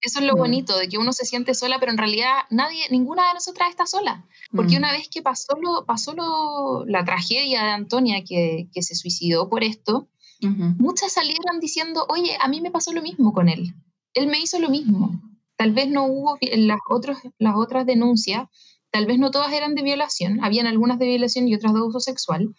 Eso 0.02 0.20
es 0.20 0.24
lo 0.24 0.34
mm. 0.34 0.38
bonito, 0.38 0.78
de 0.78 0.88
que 0.88 0.96
uno 0.96 1.12
se 1.12 1.26
siente 1.26 1.54
sola, 1.54 1.78
pero 1.78 1.92
en 1.92 1.98
realidad 1.98 2.32
nadie, 2.48 2.84
ninguna 2.90 3.28
de 3.28 3.34
nosotras 3.34 3.68
está 3.68 3.86
sola. 3.86 4.26
Porque 4.52 4.76
una 4.76 4.92
vez 4.92 5.08
que 5.08 5.22
pasó, 5.22 5.56
lo, 5.60 5.84
pasó 5.84 6.14
lo, 6.14 6.84
la 6.86 7.04
tragedia 7.04 7.64
de 7.64 7.70
Antonia, 7.70 8.24
que, 8.26 8.68
que 8.72 8.82
se 8.82 8.94
suicidó 8.94 9.48
por 9.48 9.62
esto, 9.62 10.08
Muchas 10.42 11.12
salieron 11.12 11.60
diciendo, 11.60 12.06
oye, 12.08 12.36
a 12.40 12.48
mí 12.48 12.60
me 12.60 12.70
pasó 12.70 12.92
lo 12.92 13.02
mismo 13.02 13.32
con 13.32 13.48
él. 13.48 13.74
Él 14.14 14.26
me 14.26 14.40
hizo 14.40 14.58
lo 14.58 14.70
mismo. 14.70 15.20
Tal 15.56 15.72
vez 15.72 15.88
no 15.88 16.06
hubo 16.06 16.38
las, 16.40 16.80
otros, 16.88 17.18
las 17.38 17.54
otras 17.56 17.84
denuncias, 17.84 18.48
tal 18.90 19.06
vez 19.06 19.18
no 19.18 19.30
todas 19.30 19.52
eran 19.52 19.74
de 19.74 19.82
violación, 19.82 20.42
habían 20.44 20.66
algunas 20.66 20.98
de 20.98 21.06
violación 21.06 21.48
y 21.48 21.54
otras 21.54 21.72
de 21.72 21.80
abuso 21.80 22.00
sexual, 22.00 22.54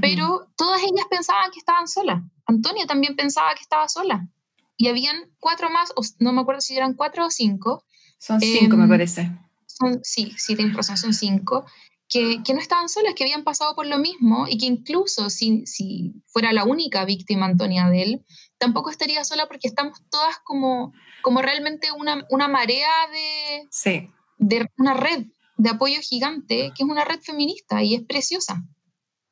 pero 0.00 0.48
todas 0.56 0.82
ellas 0.82 1.06
pensaban 1.08 1.50
que 1.52 1.60
estaban 1.60 1.86
solas. 1.86 2.22
Antonia 2.46 2.86
también 2.86 3.14
pensaba 3.14 3.54
que 3.54 3.62
estaba 3.62 3.88
sola. 3.88 4.28
Y 4.76 4.88
habían 4.88 5.30
cuatro 5.38 5.70
más, 5.70 5.92
no 6.18 6.32
me 6.32 6.40
acuerdo 6.40 6.60
si 6.60 6.76
eran 6.76 6.94
cuatro 6.94 7.26
o 7.26 7.30
cinco. 7.30 7.84
Son 8.18 8.40
cinco, 8.40 8.76
me 8.76 8.82
em, 8.84 8.88
parece. 8.90 9.30
Son, 9.66 10.00
sí, 10.02 10.34
sí, 10.36 10.56
tienes 10.56 10.76
razón, 10.76 10.96
son 10.96 11.14
cinco 11.14 11.64
que, 12.08 12.54
no 12.54 12.60
estaban 12.60 12.88
solas, 12.88 13.14
que 13.14 13.24
habían 13.24 13.44
pasado 13.44 13.74
por 13.74 13.86
lo 13.86 13.98
mismo 13.98 14.46
y 14.48 14.58
que 14.58 14.66
incluso 14.66 15.30
si, 15.30 15.66
si 15.66 16.14
fuera 16.26 16.52
la 16.52 16.64
única 16.64 17.04
víctima 17.04 17.46
Antonia 17.46 17.88
de 17.88 18.02
él, 18.02 18.24
tampoco 18.58 18.90
estaría 18.90 19.24
sola 19.24 19.46
porque 19.46 19.68
estamos 19.68 19.98
todas 20.10 20.38
como, 20.44 20.92
como 21.22 21.42
realmente 21.42 21.90
una, 21.92 22.24
una 22.30 22.48
marea 22.48 22.88
de, 23.12 23.66
sí. 23.70 24.10
de 24.38 24.68
una 24.78 24.94
red 24.94 25.26
de 25.56 25.70
apoyo 25.70 26.00
gigante, 26.00 26.72
que 26.74 26.82
es 26.82 26.88
una 26.88 27.04
red 27.04 27.20
feminista 27.20 27.82
y 27.82 27.94
es 27.94 28.02
preciosa. 28.02 28.62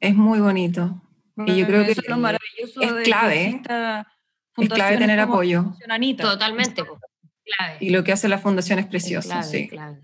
Es 0.00 0.14
muy 0.14 0.40
bonito. 0.40 1.02
y 1.46 1.56
yo 1.56 1.66
creo 1.66 1.84
que 1.84 1.92
es, 1.92 2.00
clave. 3.04 3.60
Es 4.56 4.68
clave 4.68 4.98
tener 4.98 5.20
apoyo. 5.20 5.74
Totalmente. 6.18 6.82
Clave. 6.82 7.76
Y 7.80 7.90
lo 7.90 8.04
que 8.04 8.12
hace 8.12 8.28
la 8.28 8.38
fundación 8.38 8.78
es 8.78 8.86
precioso. 8.86 9.42
sí. 9.42 9.68
Clave. 9.68 10.00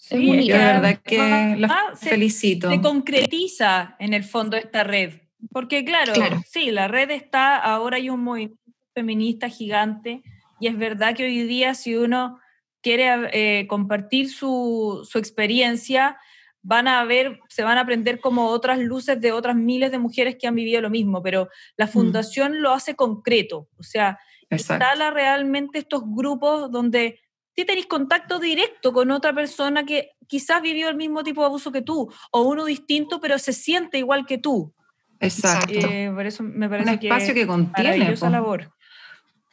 Sí, 0.00 0.48
la 0.48 0.58
verdad 0.58 1.00
que 1.04 1.56
la 1.58 1.92
felicito. 1.94 2.70
Se 2.70 2.80
concretiza 2.80 3.96
en 3.98 4.14
el 4.14 4.24
fondo 4.24 4.56
esta 4.56 4.82
red. 4.82 5.20
Porque 5.52 5.84
claro, 5.84 6.14
sí, 6.46 6.70
la 6.70 6.88
red 6.88 7.10
está, 7.10 7.56
ahora 7.56 7.96
hay 7.96 8.10
un 8.10 8.22
movimiento 8.24 8.60
feminista 8.94 9.48
gigante 9.48 10.22
y 10.58 10.66
es 10.66 10.76
verdad 10.76 11.14
que 11.14 11.24
hoy 11.24 11.42
día 11.44 11.74
si 11.74 11.96
uno 11.96 12.38
quiere 12.82 13.30
eh, 13.32 13.66
compartir 13.66 14.30
su, 14.30 15.06
su, 15.08 15.18
experiencia, 15.18 16.18
van 16.62 16.88
a 16.88 17.04
ver, 17.04 17.40
se 17.48 17.62
van 17.62 17.78
a 17.78 17.82
aprender 17.82 18.20
como 18.20 18.46
otras 18.46 18.78
luces 18.78 19.20
de 19.20 19.32
otras 19.32 19.56
miles 19.56 19.90
de 19.90 19.98
mujeres 19.98 20.36
que 20.38 20.46
han 20.46 20.54
vivido 20.54 20.80
lo 20.80 20.90
mismo, 20.90 21.22
pero 21.22 21.48
la 21.76 21.86
mm. 21.86 21.90
fundación 21.90 22.62
lo 22.62 22.72
hace 22.72 22.94
concreto, 22.94 23.68
o 23.78 23.82
sea, 23.82 24.18
instala 24.50 25.10
realmente 25.10 25.78
estos 25.78 26.02
grupos 26.04 26.70
donde 26.70 27.20
si 27.56 27.64
tenéis 27.64 27.86
contacto 27.86 28.38
directo 28.38 28.92
con 28.92 29.10
otra 29.10 29.32
persona 29.32 29.84
que 29.84 30.12
quizás 30.26 30.62
vivió 30.62 30.88
el 30.88 30.96
mismo 30.96 31.22
tipo 31.22 31.40
de 31.40 31.46
abuso 31.46 31.72
que 31.72 31.82
tú, 31.82 32.10
o 32.30 32.42
uno 32.42 32.64
distinto, 32.64 33.20
pero 33.20 33.38
se 33.38 33.52
siente 33.52 33.98
igual 33.98 34.26
que 34.26 34.38
tú. 34.38 34.72
Exacto. 35.18 35.74
Eh, 35.74 36.10
por 36.14 36.24
eso 36.26 36.42
me 36.42 36.68
parece 36.68 36.90
Un 36.90 36.98
espacio 36.98 37.34
que, 37.34 37.46
contiene. 37.46 38.12
esa 38.12 38.30
labor. 38.30 38.72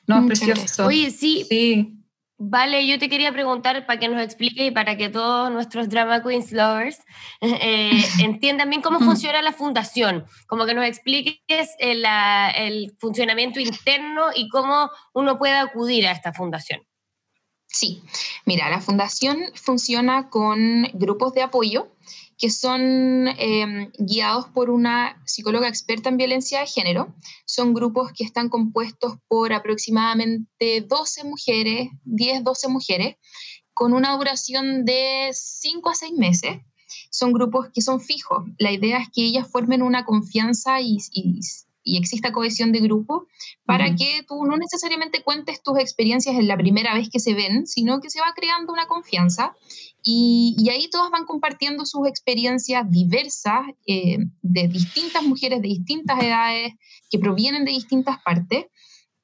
No, 0.05 0.19
es 0.19 0.39
precioso. 0.39 0.85
Oye, 0.85 1.11
sí. 1.11 1.45
Sí. 1.49 1.96
Vale, 2.39 2.85
yo 2.85 2.99
te 2.99 3.09
quería 3.09 3.31
preguntar 3.31 3.87
para 3.87 3.99
que 3.99 4.07
nos 4.07 4.21
explique 4.21 4.67
y 4.67 4.71
para 4.71 4.95
que 4.95 5.09
todos 5.09 5.51
nuestros 5.51 5.89
Drama 5.89 6.21
Queens 6.21 6.51
lovers 6.51 6.99
eh, 7.41 7.99
entiendan 8.19 8.69
bien 8.69 8.83
cómo 8.83 8.99
funciona 8.99 9.41
la 9.41 9.53
fundación, 9.53 10.25
como 10.45 10.67
que 10.67 10.75
nos 10.75 10.85
expliques 10.85 11.75
el, 11.79 12.05
el, 12.55 12.95
funcionamiento 12.99 13.59
interno 13.59 14.27
y 14.35 14.49
cómo 14.49 14.91
uno 15.13 15.39
puede 15.39 15.55
acudir 15.55 16.07
a 16.07 16.11
esta 16.11 16.31
fundación. 16.31 16.81
Sí, 17.65 18.03
mira, 18.45 18.69
la 18.69 18.81
fundación 18.81 19.37
funciona 19.55 20.29
con 20.29 20.83
grupos 20.93 21.33
de 21.33 21.41
apoyo 21.41 21.91
que 22.37 22.49
son 22.51 23.27
em, 23.27 23.91
guiados 23.97 24.47
por 24.49 24.69
una 24.69 25.21
psicóloga 25.25 25.67
experta 25.67 26.09
en 26.09 26.17
violencia 26.17 26.59
de 26.59 26.67
género. 26.67 27.15
Son 27.45 27.73
grupos 27.73 28.11
que 28.13 28.23
están 28.23 28.49
compuestos 28.49 29.15
por 29.27 29.53
aproximadamente 29.53 30.81
12 30.81 31.23
mujeres, 31.23 31.89
10, 32.03 32.43
12 32.43 32.67
mujeres, 32.67 33.15
con 33.73 33.93
una 33.93 34.15
duración 34.15 34.85
de 34.85 35.29
5 35.33 35.89
a 35.89 35.95
6 35.95 36.13
meses. 36.13 36.57
Son 37.09 37.33
grupos 37.33 37.69
que 37.73 37.81
son 37.81 37.99
fijos. 37.99 38.43
La 38.59 38.71
idea 38.71 38.99
es 38.99 39.09
que 39.11 39.23
ellas 39.23 39.49
formen 39.51 39.81
una 39.81 40.05
confianza 40.05 40.79
y, 40.79 40.97
y 41.11 41.39
exista 41.95 42.33
cohesión 42.33 42.73
de 42.73 42.81
grupo 42.81 43.27
para 43.65 43.95
que 43.95 44.23
tú 44.27 44.43
no 44.43 44.57
necesariamente 44.57 45.23
cuentes 45.23 45.63
tus 45.63 45.79
experiencias 45.79 46.35
en 46.35 46.47
la 46.47 46.57
primera 46.57 46.93
vez 46.93 47.09
que 47.09 47.19
se 47.19 47.33
ven, 47.33 47.65
sino 47.65 48.01
que 48.01 48.09
se 48.09 48.19
va 48.19 48.33
creando 48.35 48.73
una 48.73 48.87
confianza 48.87 49.55
y, 50.03 50.55
y 50.57 50.69
ahí 50.69 50.89
todas 50.89 51.11
van 51.11 51.25
compartiendo 51.25 51.85
sus 51.85 52.07
experiencias 52.07 52.89
diversas 52.89 53.67
eh, 53.85 54.17
de 54.41 54.67
distintas 54.67 55.23
mujeres 55.23 55.61
de 55.61 55.67
distintas 55.67 56.21
edades 56.21 56.73
que 57.09 57.19
provienen 57.19 57.65
de 57.65 57.71
distintas 57.71 58.17
partes. 58.23 58.65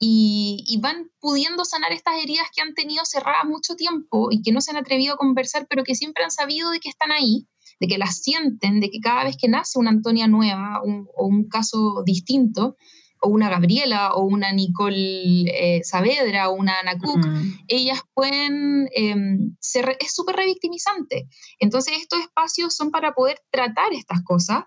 Y, 0.06 0.66
y, 0.68 0.82
van 0.82 1.10
pudiendo 1.22 1.64
sanar 1.64 1.94
estas 1.94 2.22
heridas 2.22 2.48
que 2.54 2.62
han 2.62 2.74
tenido 2.74 3.06
cerradas 3.06 3.46
mucho 3.46 3.76
tiempo 3.76 4.30
y 4.32 4.42
que 4.42 4.52
no 4.52 4.60
se 4.60 4.72
han 4.72 4.78
atrevido 4.78 5.14
a 5.14 5.18
conversar, 5.18 5.66
pero 5.70 5.86
que 5.86 5.96
siempre 5.96 6.26
han 6.26 6.32
sabido 6.32 6.72
de 6.72 6.82
que 6.82 6.90
están 6.90 7.14
ahí 7.14 7.48
de 7.80 7.88
que 7.88 7.98
las 7.98 8.22
sienten, 8.22 8.80
de 8.80 8.90
que 8.90 9.00
cada 9.00 9.24
vez 9.24 9.38
que 9.38 9.48
nace 9.48 9.80
una 9.80 9.92
Antonia 9.92 10.28
nueva 10.28 10.82
o 10.84 11.26
un 11.26 11.48
caso 11.48 12.04
distinto, 12.06 12.78
o 13.24 13.30
una 13.30 13.50
Gabriela, 13.50 14.14
o 14.14 14.26
una 14.26 14.52
Nicole 14.52 15.46
eh, 15.48 15.82
Saavedra, 15.84 16.50
o 16.50 16.56
una 16.56 16.80
Ana 16.80 16.98
Cook, 16.98 17.26
ellas 17.68 18.02
pueden 18.14 18.90
em, 18.94 19.56
ser, 19.62 19.98
es 20.00 20.14
súper 20.14 20.36
revictimizante. 20.36 21.28
Entonces 21.60 21.94
estos 22.02 22.20
espacios 22.20 22.76
son 22.76 22.92
para 22.92 23.14
poder 23.14 23.40
tratar 23.50 23.94
estas 23.94 24.22
cosas 24.24 24.64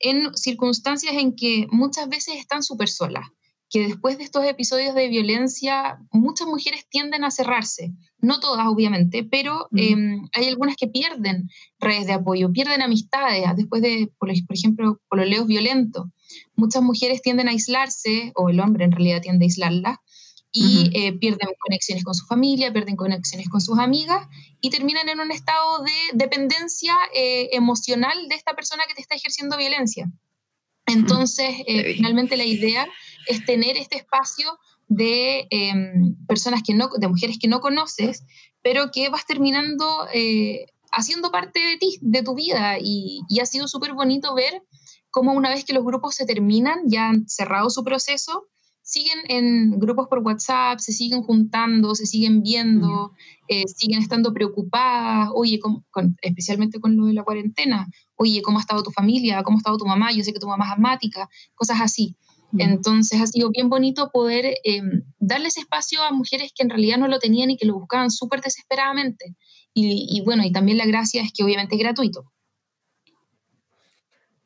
en 0.00 0.36
circunstancias 0.36 1.14
en 1.14 1.36
que 1.36 1.66
muchas 1.70 2.08
veces 2.08 2.34
están 2.36 2.62
súper 2.64 2.88
solas 2.88 3.28
que 3.70 3.86
después 3.86 4.18
de 4.18 4.24
estos 4.24 4.44
episodios 4.44 4.96
de 4.96 5.08
violencia, 5.08 6.00
muchas 6.10 6.48
mujeres 6.48 6.88
tienden 6.88 7.22
a 7.22 7.30
cerrarse. 7.30 7.92
No 8.18 8.40
todas, 8.40 8.66
obviamente, 8.66 9.22
pero 9.22 9.68
em, 9.76 10.28
hay 10.32 10.48
algunas 10.48 10.74
que 10.74 10.88
pierden 10.88 11.48
redes 11.78 12.06
de 12.06 12.14
apoyo, 12.14 12.52
pierden 12.52 12.82
amistades 12.82 13.44
después 13.56 13.80
de, 13.80 14.12
por, 14.18 14.28
ejemplo, 14.30 15.00
por 15.08 15.20
los 15.20 15.28
leos 15.28 15.46
violentos. 15.46 16.08
Muchas 16.56 16.82
mujeres 16.82 17.22
tienden 17.22 17.46
a 17.46 17.52
aislarse, 17.52 18.32
o 18.34 18.48
el 18.48 18.58
hombre 18.58 18.84
en 18.84 18.92
realidad 18.92 19.22
tiende 19.22 19.44
a 19.44 19.46
aislarla, 19.46 20.00
y 20.52 20.90
eh, 20.94 21.12
pierden 21.12 21.50
conexiones 21.60 22.02
con 22.02 22.14
su 22.14 22.26
familia, 22.26 22.72
pierden 22.72 22.96
conexiones 22.96 23.48
con 23.48 23.60
sus 23.60 23.78
amigas 23.78 24.26
y 24.60 24.70
terminan 24.70 25.08
en 25.08 25.20
un 25.20 25.30
estado 25.30 25.84
de 25.84 26.18
dependencia 26.18 26.96
eh, 27.14 27.50
emocional 27.52 28.28
de 28.28 28.34
esta 28.34 28.54
persona 28.54 28.82
que 28.88 28.94
te 28.94 29.00
está 29.00 29.14
ejerciendo 29.14 29.56
violencia. 29.56 30.10
Entonces, 30.86 31.54
eh, 31.66 31.94
finalmente 31.94 32.36
la 32.36 32.44
idea 32.44 32.88
es 33.26 33.44
tener 33.44 33.76
este 33.76 33.96
espacio 33.96 34.58
de 34.88 35.46
em, 35.50 36.16
personas 36.26 36.62
que 36.64 36.74
no, 36.74 36.88
de 36.88 37.08
mujeres 37.08 37.38
que 37.40 37.48
no 37.48 37.60
conoces, 37.60 38.24
pero 38.62 38.90
que 38.90 39.08
vas 39.08 39.26
terminando 39.26 40.06
eh, 40.12 40.66
haciendo 40.92 41.30
parte 41.30 41.60
de 41.60 41.76
ti, 41.78 41.98
de 42.00 42.22
tu 42.22 42.34
vida. 42.34 42.78
Y, 42.80 43.22
y 43.28 43.40
ha 43.40 43.46
sido 43.46 43.68
súper 43.68 43.94
bonito 43.94 44.34
ver 44.34 44.62
cómo 45.10 45.32
una 45.32 45.50
vez 45.50 45.64
que 45.64 45.72
los 45.72 45.84
grupos 45.84 46.14
se 46.14 46.26
terminan, 46.26 46.80
ya 46.86 47.08
han 47.08 47.28
cerrado 47.28 47.70
su 47.70 47.84
proceso, 47.84 48.48
siguen 48.82 49.18
en 49.28 49.78
grupos 49.78 50.08
por 50.08 50.18
WhatsApp, 50.18 50.80
se 50.80 50.92
siguen 50.92 51.22
juntando, 51.22 51.94
se 51.94 52.06
siguen 52.06 52.42
viendo, 52.42 53.12
eh, 53.46 53.64
siguen 53.68 54.00
estando 54.00 54.32
preocupadas, 54.32 55.30
oye, 55.32 55.60
especialmente 56.22 56.80
con 56.80 56.96
lo 56.96 57.06
de 57.06 57.14
la 57.14 57.22
cuarentena, 57.22 57.88
oye, 58.16 58.42
¿cómo 58.42 58.58
ha 58.58 58.62
estado 58.62 58.82
tu 58.82 58.90
familia? 58.90 59.44
¿Cómo 59.44 59.58
ha 59.58 59.60
estado 59.60 59.78
tu 59.78 59.86
mamá? 59.86 60.12
Yo 60.12 60.24
sé 60.24 60.32
que 60.32 60.40
tu 60.40 60.48
mamá 60.48 60.66
es 60.66 60.72
asmática, 60.72 61.28
cosas 61.54 61.80
así. 61.80 62.16
Entonces 62.58 63.20
ha 63.20 63.26
sido 63.26 63.50
bien 63.50 63.68
bonito 63.68 64.10
poder 64.12 64.56
em, 64.64 65.04
darles 65.18 65.56
espacio 65.56 66.02
a 66.02 66.10
mujeres 66.10 66.52
que 66.54 66.62
en 66.62 66.70
realidad 66.70 66.98
no 66.98 67.08
lo 67.08 67.18
tenían 67.18 67.50
y 67.50 67.56
que 67.56 67.66
lo 67.66 67.74
buscaban 67.74 68.10
súper 68.10 68.40
desesperadamente. 68.40 69.36
Y, 69.72 70.20
bueno, 70.24 70.44
y 70.44 70.50
también 70.50 70.78
la 70.78 70.86
gracia 70.86 71.22
es 71.22 71.32
que 71.32 71.44
obviamente 71.44 71.76
es 71.76 71.80
gratuito. 71.80 72.32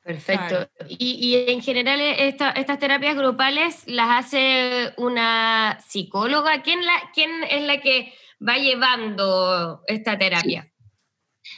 Perfecto. 0.03 0.69
Y, 0.87 1.47
en 1.49 1.63
general 1.63 1.99
eh, 1.99 2.29
estas 2.29 2.79
terapias 2.79 3.17
grupales 3.17 3.85
las 3.87 4.27
hace 4.27 4.93
una 4.99 5.79
psicóloga. 5.89 6.63
¿Quién, 6.63 6.85
la, 6.85 6.93
¿Quién 7.15 7.31
es 7.45 7.63
la 7.63 7.81
que 7.81 8.13
va 8.47 8.59
llevando 8.59 9.83
esta 9.87 10.19
terapia? 10.19 10.71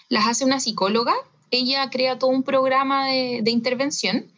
Las 0.09 0.28
hace 0.28 0.44
una 0.44 0.61
psicóloga. 0.61 1.14
Ella 1.51 1.90
crea 1.90 2.18
todo 2.18 2.30
un 2.30 2.44
programa 2.44 3.09
de, 3.09 3.51
intervención. 3.51 4.32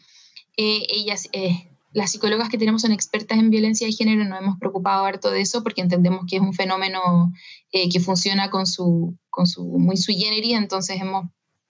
Eh, 0.56 0.86
ella 0.88 1.14
eh, 1.32 1.67
las 1.92 2.12
psicólogas 2.12 2.48
que 2.48 2.58
tenemos 2.58 2.82
son 2.82 2.92
expertas 2.92 3.38
en 3.38 3.50
violencia 3.50 3.86
de 3.86 3.92
género, 3.92 4.24
nos 4.24 4.40
hemos 4.40 4.58
preocupado 4.58 5.04
harto 5.04 5.30
de 5.30 5.40
eso 5.40 5.62
porque 5.62 5.80
entendemos 5.80 6.24
que 6.28 6.36
es 6.36 6.42
un 6.42 6.52
fenómeno 6.52 7.32
eh, 7.72 7.88
que 7.88 8.00
funciona 8.00 8.50
con 8.50 8.66
su, 8.66 9.16
con 9.30 9.46
su 9.46 9.64
muy 9.64 9.96
sui 9.96 10.16
generis, 10.16 10.56
entonces 10.56 11.00
hemos 11.00 11.26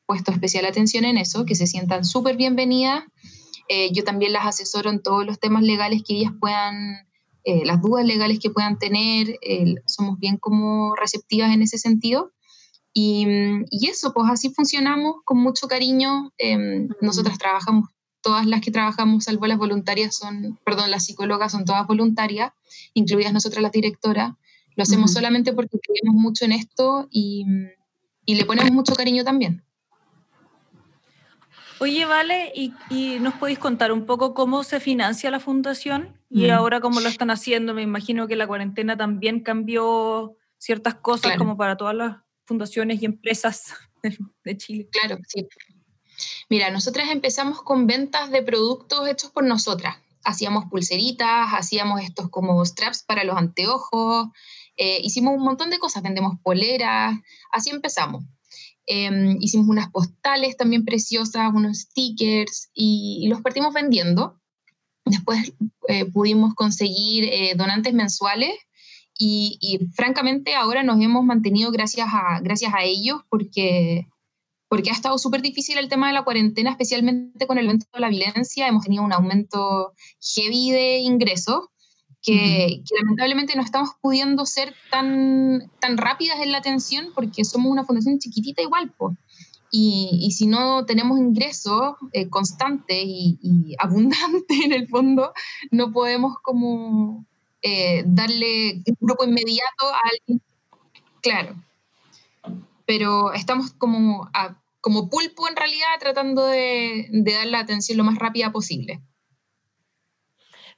puesto 0.07 0.33
especial 0.33 0.65
atención 0.67 1.05
en 1.05 1.19
eso, 1.19 1.45
que 1.45 1.55
se 1.55 1.67
sientan 1.67 2.05
súper 2.05 2.37
bienvenidas. 2.37 3.05
Eh, 3.69 3.93
yo 3.93 4.03
también 4.03 4.33
las 4.33 4.47
asesoro 4.47 4.91
en 4.91 5.03
todos 5.03 5.25
los 5.27 5.39
temas 5.39 5.63
legales 5.63 6.03
que 6.03 6.15
ellas 6.15 6.33
puedan, 6.41 7.07
eh, 7.45 7.65
las 7.65 7.81
dudas 7.81 8.05
legales 8.05 8.39
que 8.41 8.51
puedan 8.51 8.79
tener, 8.79 9.39
somos 9.87 10.19
bien 10.19 10.39
como 10.39 10.97
receptivas 10.97 11.53
en 11.53 11.63
ese 11.63 11.79
sentido. 11.79 12.33
Y, 12.95 13.27
y, 13.71 13.87
eso, 13.89 14.13
pues 14.15 14.29
así 14.31 14.51
funcionamos 14.51 15.17
con 15.25 15.39
mucho 15.39 15.69
cariño. 15.69 16.33
Em, 16.39 16.89
nosotras 17.03 17.39
trabajamos 17.39 17.91
todas 18.29 18.45
las 18.45 18.61
que 18.61 18.71
trabajamos, 18.71 19.25
salvo 19.25 19.47
las 19.47 19.57
voluntarias, 19.57 20.15
son, 20.15 20.59
perdón, 20.63 20.91
las 20.91 21.07
psicólogas 21.07 21.51
son 21.51 21.65
todas 21.65 21.87
voluntarias, 21.87 22.53
incluidas 22.93 23.33
nosotras 23.33 23.63
las 23.63 23.73
directoras. 23.73 24.35
Lo 24.77 24.83
hacemos 24.83 25.15
solamente 25.15 25.55
porque 25.55 25.79
creemos 25.79 26.15
mucho 26.15 26.45
en 26.45 26.53
esto 26.53 27.09
y, 27.11 27.47
y, 28.27 28.35
le 28.35 28.45
ponemos 28.45 28.71
mucho 28.71 28.95
cariño 28.95 29.25
también. 29.25 29.65
Oye, 31.81 32.05
Vale, 32.05 32.53
¿y, 32.55 32.75
¿y, 32.91 33.19
nos 33.19 33.33
podéis 33.33 33.59
contar 33.59 33.93
un 33.93 34.05
poco 34.05 34.35
cómo 34.35 34.63
se 34.63 34.79
financia 34.79 35.31
la 35.31 35.41
fundación 35.41 36.21
y 36.29 36.51
ahora 36.51 36.83
cómo 36.83 37.01
lo 37.01 37.09
están 37.09 37.31
haciendo? 37.31 37.73
Me 37.73 37.81
imagino 37.81 38.29
que 38.29 38.37
la 38.37 38.47
cuarentena 38.47 38.95
también 38.95 39.41
cambió 39.41 40.37
ciertas 40.59 40.97
cosas 40.97 41.39
como 41.39 41.57
para 41.57 41.79
todas 41.79 41.95
las 41.95 42.17
fundaciones 42.45 43.01
y 43.01 43.07
empresas 43.07 43.73
de 44.45 44.57
Chile. 44.59 44.91
Claro, 44.93 45.17
sí. 45.27 45.49
Mira, 46.49 46.71
nosotras 46.71 47.11
empezamos 47.11 47.63
con 47.63 47.87
ventas 47.87 48.31
de 48.31 48.43
productos 48.43 49.09
hechos 49.09 49.31
por 49.31 49.45
nosotras. 49.45 49.97
Hacíamos 50.25 50.65
pulseritas, 50.67 51.49
hacíamos 51.53 52.03
estos 52.03 52.29
como 52.29 52.65
straps 52.65 53.03
para 53.03 53.25
los 53.25 53.37
anteojos, 53.37 54.29
eh, 54.77 55.01
hicimos 55.03 55.35
un 55.37 55.43
montón 55.43 55.71
de 55.71 55.79
cosas, 55.79 56.03
vendemos 56.03 56.39
poleras, 56.43 57.19
así 57.51 57.71
empezamos. 57.71 58.25
Em, 58.87 59.37
hicimos 59.41 59.69
unas 59.69 59.91
postales 59.91 60.57
también 60.57 60.85
preciosas, 60.85 61.53
unos 61.53 61.81
stickers 61.81 62.71
y, 62.73 63.27
los 63.29 63.43
partimos 63.43 63.75
vendiendo. 63.75 64.41
Después 65.05 65.53
eh, 65.89 66.07
pudimos 66.07 66.55
conseguir 66.55 67.25
eh, 67.25 67.55
donantes 67.57 67.93
mensuales 67.93 68.55
y, 69.19 69.59
y, 69.61 69.87
francamente 69.95 70.55
ahora 70.55 70.83
nos 70.83 71.01
hemos 71.01 71.25
mantenido 71.25 71.71
gracias 71.71 72.09
a, 72.13 72.41
gracias 72.41 72.73
a 72.75 72.85
ellos 72.85 73.21
porque 73.29 74.07
porque 74.69 74.91
ha 74.91 74.93
estado 74.93 75.19
súper 75.19 75.43
difícil 75.43 75.79
el 75.79 75.89
tema 75.89 76.09
de 76.09 76.15
la 76.15 76.25
cuarentena, 76.25 76.71
especialmente 76.71 77.47
con 77.47 77.59
el 77.59 77.65
evento 77.67 77.87
de 77.93 78.01
la 78.01 78.09
violencia. 78.09 78.69
Hemos 78.69 78.85
tenido 78.85 79.03
un 79.03 79.13
aumento 79.13 79.93
heavy 80.21 80.71
de 80.71 80.99
ingresos 80.99 81.69
que, 82.23 82.83
lamentablemente 83.01 83.57
no 83.57 83.63
estamos 83.63 83.91
pudiendo 84.01 84.45
ser 84.45 84.75
tan, 84.91 85.71
tan 85.81 85.97
rápidas 85.97 86.41
en 86.41 86.53
la 86.53 86.59
atención 86.59 87.09
porque 87.15 87.45
somos 87.45 87.73
una 87.73 87.85
fundación 87.85 88.19
chiquitita 88.19 88.63
igual. 88.63 88.93
pues. 88.97 89.17
Y, 89.71 90.21
y, 90.23 90.31
si 90.31 90.47
no 90.47 90.87
tenemos 90.87 91.19
ingresos 91.19 91.95
eh, 92.13 92.29
constantes 92.31 93.05
y, 93.05 93.39
y 93.43 93.75
abundantes 93.79 94.61
en 94.65 94.73
el 94.73 94.89
fondo, 94.89 95.33
no 95.71 95.93
podemos 95.93 96.37
como 96.43 97.27
eh, 97.63 98.05
darle 98.07 98.83
un 98.87 98.97
grupo 99.01 99.25
inmediato 99.25 99.87
a 99.93 100.01
alguien. 100.11 100.43
Claro, 101.21 101.57
pero 102.89 103.35
estamos 103.35 103.73
como, 103.73 104.31
como 104.81 105.11
pulpo 105.11 105.47
en 105.47 105.57
realidad 105.57 105.87
tratando 106.01 106.47
de, 106.47 107.07
dar 107.11 107.45
la 107.45 107.59
atención 107.61 107.99
lo 107.99 108.05
más 108.05 108.17
rápida 108.17 108.51
posible. 108.51 109.03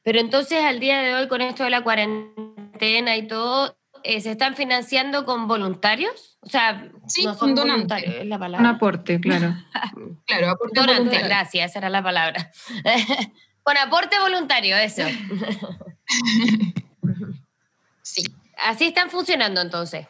Pero 0.03 0.19
entonces 0.19 0.65
al 0.65 0.81
día 0.81 1.01
de 1.03 1.15
hoy 1.15 1.29
con 1.29 1.41
esto 1.41 1.63
de 1.63 1.71
la 1.71 1.85
cuarentena 1.85 3.17
y 3.17 3.29
todo, 3.29 3.79
eh, 4.03 4.21
se 4.21 4.33
están 4.33 4.57
financiando 4.57 5.25
con 5.25 5.47
voluntarios? 5.47 6.37
O 6.41 6.49
sea, 6.49 6.91
Sí, 7.07 7.23
no 7.23 7.31
con 7.31 7.39
son 7.39 7.55
donantes. 7.55 7.75
voluntarios, 7.77 8.15
es 8.17 8.27
la 8.27 8.37
Un 8.37 8.41
palabra. 8.41 8.71
aporte, 8.71 9.21
claro. 9.21 9.55
Claro, 10.27 10.51
aporte 10.51 10.81
Donante, 10.81 10.99
voluntario. 11.03 11.27
gracias, 11.29 11.71
esa 11.71 11.79
era 11.79 11.91
la 11.91 12.03
palabra. 12.03 12.51
con 13.63 13.77
aporte 13.77 14.19
voluntario, 14.19 14.77
eso. 14.77 15.03
Sí. 18.03 18.25
Así 18.57 18.87
están 18.87 19.11
funcionando 19.11 19.61
entonces. 19.61 20.09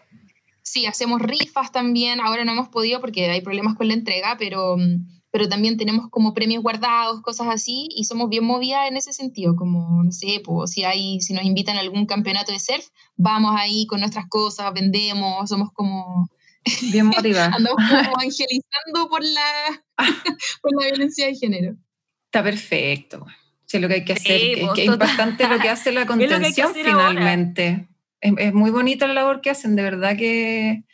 Sí, 0.71 0.87
hacemos 0.87 1.21
rifas 1.21 1.73
también. 1.73 2.21
Ahora 2.21 2.45
no 2.45 2.53
hemos 2.53 2.69
podido 2.69 3.01
porque 3.01 3.29
hay 3.29 3.41
problemas 3.41 3.75
con 3.75 3.89
la 3.89 3.95
entrega, 3.95 4.37
pero, 4.39 4.77
mm, 4.77 5.21
pero 5.33 5.49
también 5.49 5.77
tenemos 5.77 6.09
como 6.11 6.33
premios 6.33 6.63
guardados, 6.63 7.23
cosas 7.23 7.49
así, 7.49 7.89
y 7.91 8.05
somos 8.05 8.29
bien 8.29 8.45
movidas 8.45 8.89
en 8.89 8.97
ese 8.97 9.13
sentido. 9.13 9.57
Como, 9.57 10.03
no 10.05 10.13
sé, 10.13 10.41
pues, 10.45 10.71
si, 10.71 10.85
hay, 10.85 11.21
si 11.23 11.35
nos 11.35 11.45
invitan 11.45 11.77
a 11.77 11.81
algún 11.81 12.07
campeonato 12.07 12.53
de 12.53 12.61
surf, 12.61 12.87
vamos 13.17 13.53
ahí 13.59 13.85
con 13.87 13.99
nuestras 14.01 14.27
cosas, 14.29 14.73
vendemos, 14.73 15.49
somos 15.49 15.71
como. 15.73 16.29
Bien 16.93 17.07
motivada. 17.07 17.47
Andamos 17.57 17.79
como 17.89 18.01
evangelizando 18.03 19.09
por 19.09 19.25
la, 19.25 19.83
por 20.63 20.71
la 20.81 20.87
violencia 20.87 21.27
de 21.27 21.35
género. 21.35 21.75
Está 22.27 22.45
perfecto. 22.45 23.27
Sí, 23.67 23.77
es 23.79 23.83
lo 23.83 23.89
que 23.89 23.95
hay 23.95 24.05
que 24.05 24.17
Sí, 24.17 24.27
hacer. 24.27 24.41
que- 24.55 24.61
pues, 24.63 24.73
que 24.75 24.85
es 24.85 24.91
total. 24.91 25.09
importante 25.11 25.49
lo 25.49 25.59
que 25.59 25.69
hace 25.69 25.91
la 25.93 26.01
que 26.07 26.07
que 26.07 26.29
contención 26.29 26.71
hacer 26.71 26.89
ahora. 26.91 27.13
Es, 28.21 28.33
es 28.39 28.53
muy 28.55 28.71
bonita 28.71 29.07
la 29.07 29.15
labor 29.15 29.41
que 29.41 29.51
hacen, 29.51 29.77
de 29.77 29.83
verdad 29.83 30.17
que 30.17 30.85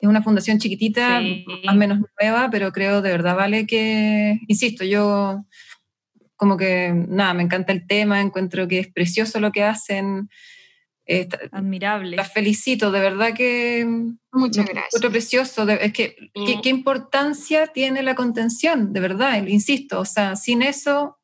es 0.00 0.08
una 0.08 0.22
fundación 0.22 0.58
chiquitita, 0.58 1.20
Sí. 1.20 1.44
más 1.64 1.74
o 1.74 1.78
menos 1.78 1.98
nueva, 2.20 2.50
pero 2.50 2.72
creo 2.72 3.00
de 3.02 3.10
verdad 3.10 3.36
vale 3.36 3.66
que, 3.66 4.38
insisto, 4.48 4.84
yo 4.84 5.44
como 6.36 6.56
que, 6.56 6.92
nada, 7.08 7.32
me 7.32 7.42
encanta 7.44 7.72
el 7.72 7.86
tema, 7.86 8.20
encuentro 8.20 8.66
que 8.68 8.80
es 8.80 8.88
precioso 8.92 9.40
lo 9.40 9.52
que 9.52 9.62
hacen. 9.62 10.28
eh, 11.06 11.28
Admirable. 11.52 12.16
las 12.16 12.32
felicito, 12.32 12.90
de 12.90 12.98
verdad 13.00 13.34
que 13.34 13.84
Muchas 14.32 14.64
gracias. 14.64 14.86
encuentro 14.86 15.10
precioso. 15.10 15.66
de- 15.66 15.78
es 15.82 15.92
que, 15.92 16.16
¿qué, 16.46 16.56
Mm. 16.56 16.60
qué 16.62 16.68
importancia 16.70 17.66
tiene 17.66 18.02
la 18.02 18.14
contención? 18.14 18.92
De 18.94 19.00
verdad, 19.00 19.46
insisto, 19.46 20.00
o 20.00 20.06
sea, 20.06 20.34
sin 20.34 20.62
eso 20.62 21.18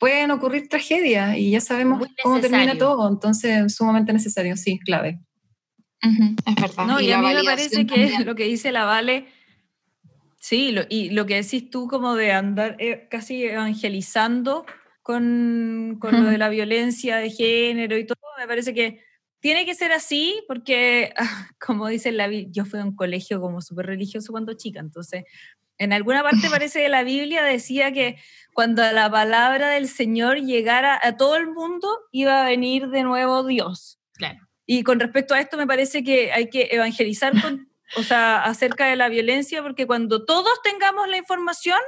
pueden 0.00 0.30
ocurrir 0.32 0.68
tragedias 0.68 1.36
y 1.36 1.50
ya 1.52 1.60
sabemos 1.60 1.98
Muy 1.98 2.08
cómo 2.22 2.40
termina 2.40 2.76
todo, 2.76 3.08
entonces 3.08 3.72
sumamente 3.74 4.12
necesario, 4.12 4.56
sí, 4.56 4.78
clave. 4.80 5.20
Ujú, 6.02 6.34
es 6.46 6.54
verdad. 6.56 6.86
No, 6.86 6.98
y, 7.00 7.08
la 7.08 7.18
a 7.18 7.22
mí 7.22 7.34
me 7.34 7.44
parece 7.44 7.86
que 7.86 8.06
también. 8.08 8.24
lo 8.26 8.34
que 8.34 8.44
dice 8.44 8.72
la 8.72 8.84
Vale, 8.86 9.26
sí, 10.38 10.72
lo- 10.72 10.84
y 10.88 11.10
lo 11.10 11.26
que 11.26 11.36
decís 11.42 11.70
tú 11.70 11.86
como 11.86 12.14
de 12.16 12.32
andar 12.32 12.76
eh, 12.78 13.06
casi 13.10 13.44
evangelizando 13.44 14.64
con, 15.02 15.98
con 16.00 16.12
lo 16.12 16.20
Ujú. 16.22 16.30
de 16.30 16.38
la 16.38 16.48
violencia 16.48 17.16
de 17.18 17.30
género 17.30 17.98
y 17.98 18.06
todo, 18.06 18.16
me 18.38 18.46
parece 18.46 18.72
que 18.74 19.02
tiene 19.40 19.64
que 19.66 19.74
ser 19.74 19.92
así 19.92 20.42
porque, 20.48 21.12
como 21.58 21.88
dice 21.88 22.12
la 22.12 22.30
yo 22.30 22.64
fui 22.64 22.80
a 22.80 22.84
un 22.84 22.94
colegio 22.96 23.40
como 23.40 23.60
súper 23.60 23.86
religioso 23.86 24.32
cuando 24.32 24.54
chica, 24.54 24.80
entonces 24.80 25.24
en 25.80 25.92
alguna 25.92 26.22
parte 26.22 26.48
parece 26.50 26.82
que 26.82 26.88
la 26.88 27.02
Biblia 27.02 27.42
decía 27.42 27.90
que 27.90 28.18
cuando 28.52 28.82
la 28.92 29.10
palabra 29.10 29.70
del 29.70 29.88
Señor 29.88 30.38
llegara 30.38 31.00
a 31.02 31.16
todo 31.16 31.36
el 31.36 31.48
mundo, 31.48 31.88
iba 32.12 32.42
a 32.42 32.44
venir 32.44 32.88
de 32.88 33.02
nuevo 33.02 33.44
Dios. 33.44 33.98
Claro. 34.12 34.38
Y 34.66 34.84
con 34.84 35.00
respecto 35.00 35.34
a 35.34 35.40
esto, 35.40 35.56
me 35.56 35.66
parece 35.66 36.04
que 36.04 36.32
hay 36.32 36.50
que 36.50 36.68
evangelizar 36.70 37.32
con, 37.40 37.72
o 37.96 38.02
sea, 38.02 38.42
acerca 38.42 38.86
de 38.86 38.96
la 38.96 39.08
violencia, 39.08 39.62
porque 39.62 39.86
cuando 39.86 40.24
todos 40.24 40.62
tengamos 40.62 41.08
la 41.08 41.16
información, 41.16 41.80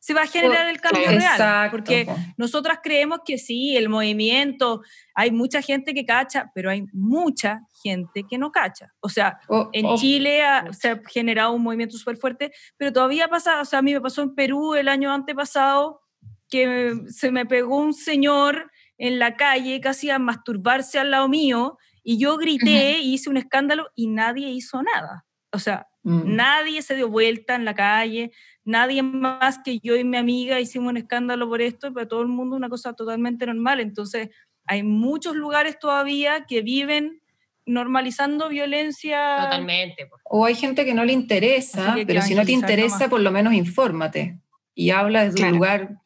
se 0.00 0.14
va 0.14 0.22
a 0.22 0.26
generar 0.26 0.68
el 0.68 0.80
cambio 0.80 1.06
real. 1.08 1.32
Exacto. 1.32 1.76
Porque 1.76 2.04
po. 2.06 2.16
nosotras 2.36 2.78
creemos 2.82 3.20
que 3.24 3.36
sí, 3.38 3.76
el 3.76 3.88
movimiento, 3.88 4.80
hay 5.14 5.30
mucha 5.32 5.60
gente 5.60 5.92
que 5.94 6.04
cacha, 6.06 6.50
pero 6.54 6.70
hay 6.70 6.84
mucha 6.92 7.62
gente 7.82 8.24
que 8.28 8.38
no 8.38 8.52
cacha. 8.52 8.92
O 9.00 9.08
sea, 9.08 9.40
O- 9.48 9.68
en 9.72 9.96
Chile 9.96 10.42
ha- 10.44 10.72
se 10.72 10.90
ha 10.90 11.00
generado 11.08 11.52
un 11.52 11.62
movimiento 11.62 11.96
súper 11.98 12.16
fuerte, 12.16 12.52
pero 12.76 12.92
todavía 12.92 13.28
pasa, 13.28 13.60
o 13.60 13.64
sea, 13.64 13.80
a 13.80 13.82
mí 13.82 13.92
me 13.92 14.00
pasó 14.00 14.22
en 14.22 14.34
Perú 14.34 14.74
el 14.74 14.88
año 14.88 15.12
antepasado 15.12 16.00
que 16.48 16.94
se 17.08 17.30
me 17.30 17.44
pegó 17.44 17.76
un 17.76 17.92
señor 17.92 18.70
en 18.96 19.18
la 19.18 19.36
calle 19.36 19.80
casi 19.80 20.10
a 20.10 20.18
masturbarse 20.18 20.98
al 20.98 21.10
lado 21.10 21.28
mío 21.28 21.76
y 22.02 22.18
yo 22.18 22.36
grité 22.38 23.00
y 23.00 23.14
hice 23.14 23.28
un 23.28 23.36
escándalo 23.36 23.88
y 23.94 24.06
nadie 24.06 24.48
hizo 24.48 24.82
nada. 24.82 25.26
O 25.52 25.58
sea, 25.58 25.87
Mm. 26.04 26.36
nadie 26.36 26.80
se 26.82 26.94
dio 26.94 27.08
vuelta 27.08 27.54
en 27.56 27.64
la 27.64 27.74
calle, 27.74 28.30
nadie 28.64 29.02
más 29.02 29.58
que 29.64 29.78
yo 29.80 29.96
y 29.96 30.04
mi 30.04 30.16
amiga 30.16 30.60
hicimos 30.60 30.90
un 30.90 30.96
escándalo 30.96 31.48
por 31.48 31.60
esto, 31.60 31.92
pero 31.92 32.06
todo 32.08 32.22
el 32.22 32.28
mundo 32.28 32.56
una 32.56 32.68
cosa 32.68 32.92
totalmente 32.94 33.44
normal. 33.46 33.80
Entonces, 33.80 34.28
hay 34.64 34.82
muchos 34.82 35.34
lugares 35.36 35.78
todavía 35.78 36.44
que 36.46 36.62
viven 36.62 37.20
normalizando 37.66 38.48
violencia. 38.48 39.38
Totalmente. 39.42 40.08
O 40.24 40.44
hay 40.46 40.54
gente 40.54 40.84
que 40.84 40.94
no 40.94 41.04
le 41.04 41.12
interesa, 41.12 41.96
pero 42.06 42.22
si 42.22 42.34
no 42.34 42.44
te 42.44 42.52
interesa, 42.52 42.94
nomás. 42.96 43.08
por 43.10 43.20
lo 43.20 43.30
menos 43.30 43.52
infórmate 43.52 44.38
y 44.74 44.90
habla 44.90 45.24
desde 45.24 45.36
Claro. 45.38 45.52
un 45.52 45.58
lugar 45.58 45.96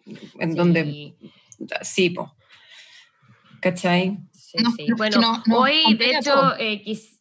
en 0.41 0.55
donde 0.55 1.15
Sí, 1.83 2.11
po. 2.11 2.35
¿Cachai? 3.61 4.19
sí, 4.33 4.59
No, 4.61 4.71
sí. 4.73 4.87
no, 4.89 4.97
Bueno, 4.97 5.21
no, 5.21 5.43
no, 5.47 5.59
hoy, 5.59 5.95
de 5.97 6.11
hecho, 6.17 6.57
eh, 6.59 6.83
quis-. 6.83 7.21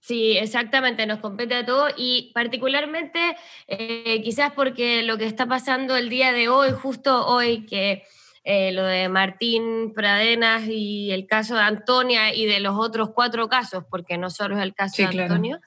Sí, 0.00 0.36
exactamente, 0.38 1.06
nos 1.06 1.20
compete 1.20 1.54
a 1.54 1.66
todos 1.66 1.92
y 1.96 2.32
particularmente 2.34 3.36
eh, 3.66 4.22
quizás 4.22 4.52
porque 4.52 5.02
lo 5.02 5.18
que 5.18 5.26
está 5.26 5.46
pasando 5.46 5.96
el 5.96 6.08
día 6.08 6.32
de 6.32 6.48
hoy, 6.48 6.70
justo 6.72 7.26
hoy, 7.26 7.66
que 7.66 8.02
eh, 8.42 8.72
lo 8.72 8.84
de 8.84 9.10
Martín 9.10 9.92
Pradenas 9.94 10.66
y 10.66 11.10
el 11.10 11.26
caso 11.26 11.54
de 11.54 11.60
Antonia 11.60 12.34
y 12.34 12.46
de 12.46 12.60
los 12.60 12.74
otros 12.78 13.10
cuatro 13.14 13.48
casos, 13.50 13.84
porque 13.90 14.16
no 14.16 14.30
solo 14.30 14.56
es 14.56 14.62
el 14.62 14.74
caso 14.74 14.96
Sí, 14.96 15.02
de 15.02 15.10
claro. 15.10 15.34
Antonio, 15.34 15.60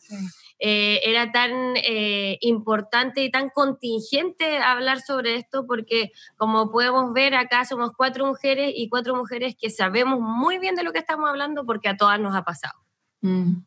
eh, 0.58 1.02
era 1.04 1.32
tan 1.32 1.76
eh, 1.76 2.40
importante 2.42 3.24
y 3.24 3.30
tan 3.30 3.50
contingente 3.50 4.58
hablar 4.58 5.02
sobre 5.02 5.36
esto 5.36 5.68
porque 5.68 6.12
como 6.36 6.72
podemos 6.72 7.14
ver 7.14 7.36
acá 7.36 7.66
somos 7.66 7.92
cuatro 7.96 8.26
mujeres 8.26 8.72
y 8.76 8.90
cuatro 8.90 9.16
mujeres 9.16 9.56
que 9.60 9.70
sabemos 9.70 10.20
muy 10.20 10.58
bien 10.58 10.74
de 10.76 10.84
lo 10.84 10.92
que 10.92 11.00
estamos 11.00 11.30
hablando 11.30 11.66
porque 11.66 11.90
a 11.90 11.98
todas 11.98 12.20
nos 12.20 12.36
ha 12.36 12.44
pasado. 12.44 12.80
Mm. 13.22 13.58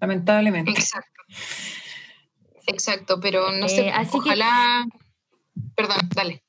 Lamentablemente. 0.00 0.70
Exacto. 0.70 1.10
Exacto, 2.66 3.20
pero 3.20 3.52
no 3.52 3.68
sé, 3.68 3.86
Eh, 3.86 3.90
así 3.90 4.12
que- 4.12 4.18
ojalá... 4.18 4.84
Perdón, 5.74 5.98
dale. 6.14 6.42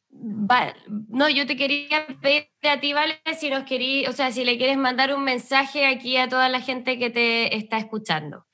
No, 1.10 1.30
yo 1.30 1.46
te 1.46 1.56
quería 1.56 2.08
pedir 2.22 2.48
a 2.64 2.80
ti, 2.80 2.92
Vale, 2.94 3.20
si 3.40 3.50
nos 3.50 3.64
querí, 3.64 4.06
o 4.08 4.14
sea, 4.14 4.32
si 4.32 4.44
le 4.44 4.58
quieres 4.58 4.78
mandar 4.78 5.14
un 5.16 5.24
mensaje 5.24 5.86
aquí 5.86 6.18
a 6.18 6.28
toda 6.28 6.50
la 6.50 6.60
gente 6.60 6.98
que 6.98 7.10
te 7.10 7.56
está 7.56 7.78
escuchando. 7.78 8.46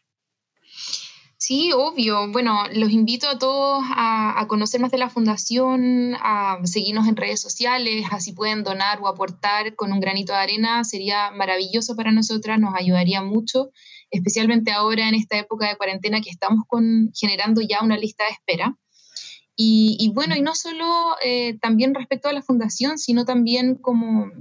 Sí, 1.38 1.72
obvio. 1.74 2.32
Bueno, 2.32 2.64
los 2.74 2.92
invito 2.92 3.28
a 3.28 3.38
todos 3.38 3.84
a, 3.96 4.40
a 4.40 4.48
conocer 4.48 4.80
más 4.80 4.92
de 4.92 4.98
la 4.98 5.10
fundación, 5.10 6.16
a 6.22 6.58
seguirnos 6.64 7.08
en 7.08 7.16
redes 7.18 7.42
sociales, 7.42 8.06
así 8.12 8.32
pueden 8.34 8.64
donar 8.64 9.00
o 9.02 9.08
aportar 9.08 9.76
con 9.76 9.92
un 9.92 10.00
granito 10.00 10.32
de 10.34 10.40
arena. 10.40 10.84
Sería 10.84 11.32
maravilloso 11.32 11.96
para 11.96 12.12
nosotras, 12.12 12.60
nos 12.60 12.74
ayudaría 12.76 13.22
mucho, 13.22 13.72
especialmente 14.14 14.72
ahora 14.72 15.10
en 15.10 15.16
esta 15.16 15.38
época 15.38 15.68
de 15.68 15.76
cuarentena 15.76 16.22
que 16.22 16.30
estamos 16.30 16.64
con, 16.68 17.12
generando 17.16 17.62
ya 17.62 17.82
una 17.84 17.98
lista 17.98 18.26
de 18.26 18.32
espera. 18.32 18.78
Y, 19.56 20.12
bueno, 20.16 20.36
y 20.36 20.42
no 20.42 20.56
solo 20.56 21.16
eh, 21.24 21.58
también 21.60 21.94
respecto 21.94 22.28
a 22.28 22.34
la 22.34 22.42
fundación, 22.42 22.98
sino 22.98 23.24
también 23.24 23.76
como 23.76 24.32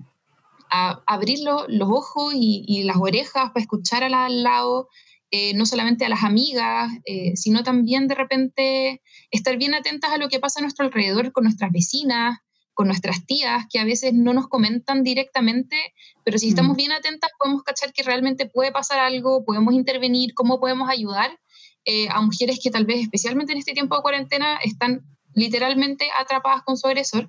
a 0.70 1.02
abrir 1.06 1.40
lo- 1.40 1.66
los 1.68 1.88
ojos 1.90 2.32
y, 2.34 2.82
las 2.84 2.96
orejas 2.96 3.50
para 3.50 3.60
escuchar 3.60 4.04
a 4.04 4.08
la 4.08 4.24
al 4.24 4.42
lado, 4.42 4.88
eh, 5.30 5.52
no 5.54 5.66
solamente 5.66 6.06
a 6.06 6.08
las 6.08 6.24
amigas, 6.24 6.90
eh, 7.04 7.32
sino 7.36 7.62
también 7.62 8.08
de 8.08 8.14
repente 8.14 9.02
estar 9.30 9.56
bien 9.58 9.74
atentas 9.74 10.10
a 10.12 10.18
lo 10.18 10.28
que 10.28 10.40
pasa 10.40 10.60
a 10.60 10.62
nuestro 10.62 10.86
alrededor 10.86 11.32
con 11.32 11.44
nuestras 11.44 11.72
vecinas, 11.72 12.38
con 12.74 12.86
nuestras 12.88 13.26
tías, 13.26 13.64
que 13.70 13.78
a 13.78 13.84
veces 13.84 14.12
no 14.14 14.32
nos 14.32 14.48
comentan 14.48 15.02
directamente, 15.02 15.76
pero 16.24 16.38
si 16.38 16.48
estamos 16.48 16.76
bien 16.76 16.92
atentas 16.92 17.30
podemos 17.38 17.62
cachar 17.62 17.92
que 17.92 18.02
realmente 18.02 18.46
puede 18.46 18.72
pasar 18.72 18.98
algo, 18.98 19.44
podemos 19.44 19.74
intervenir, 19.74 20.34
cómo 20.34 20.58
podemos 20.60 20.88
ayudar 20.88 21.38
eh, 21.84 22.08
a 22.10 22.20
mujeres 22.20 22.60
que 22.62 22.70
tal 22.70 22.86
vez, 22.86 23.00
especialmente 23.00 23.52
en 23.52 23.58
este 23.58 23.72
tiempo 23.72 23.96
de 23.96 24.02
cuarentena, 24.02 24.56
están 24.62 25.02
literalmente 25.34 26.08
atrapadas 26.18 26.62
con 26.62 26.76
su 26.76 26.86
agresor 26.86 27.28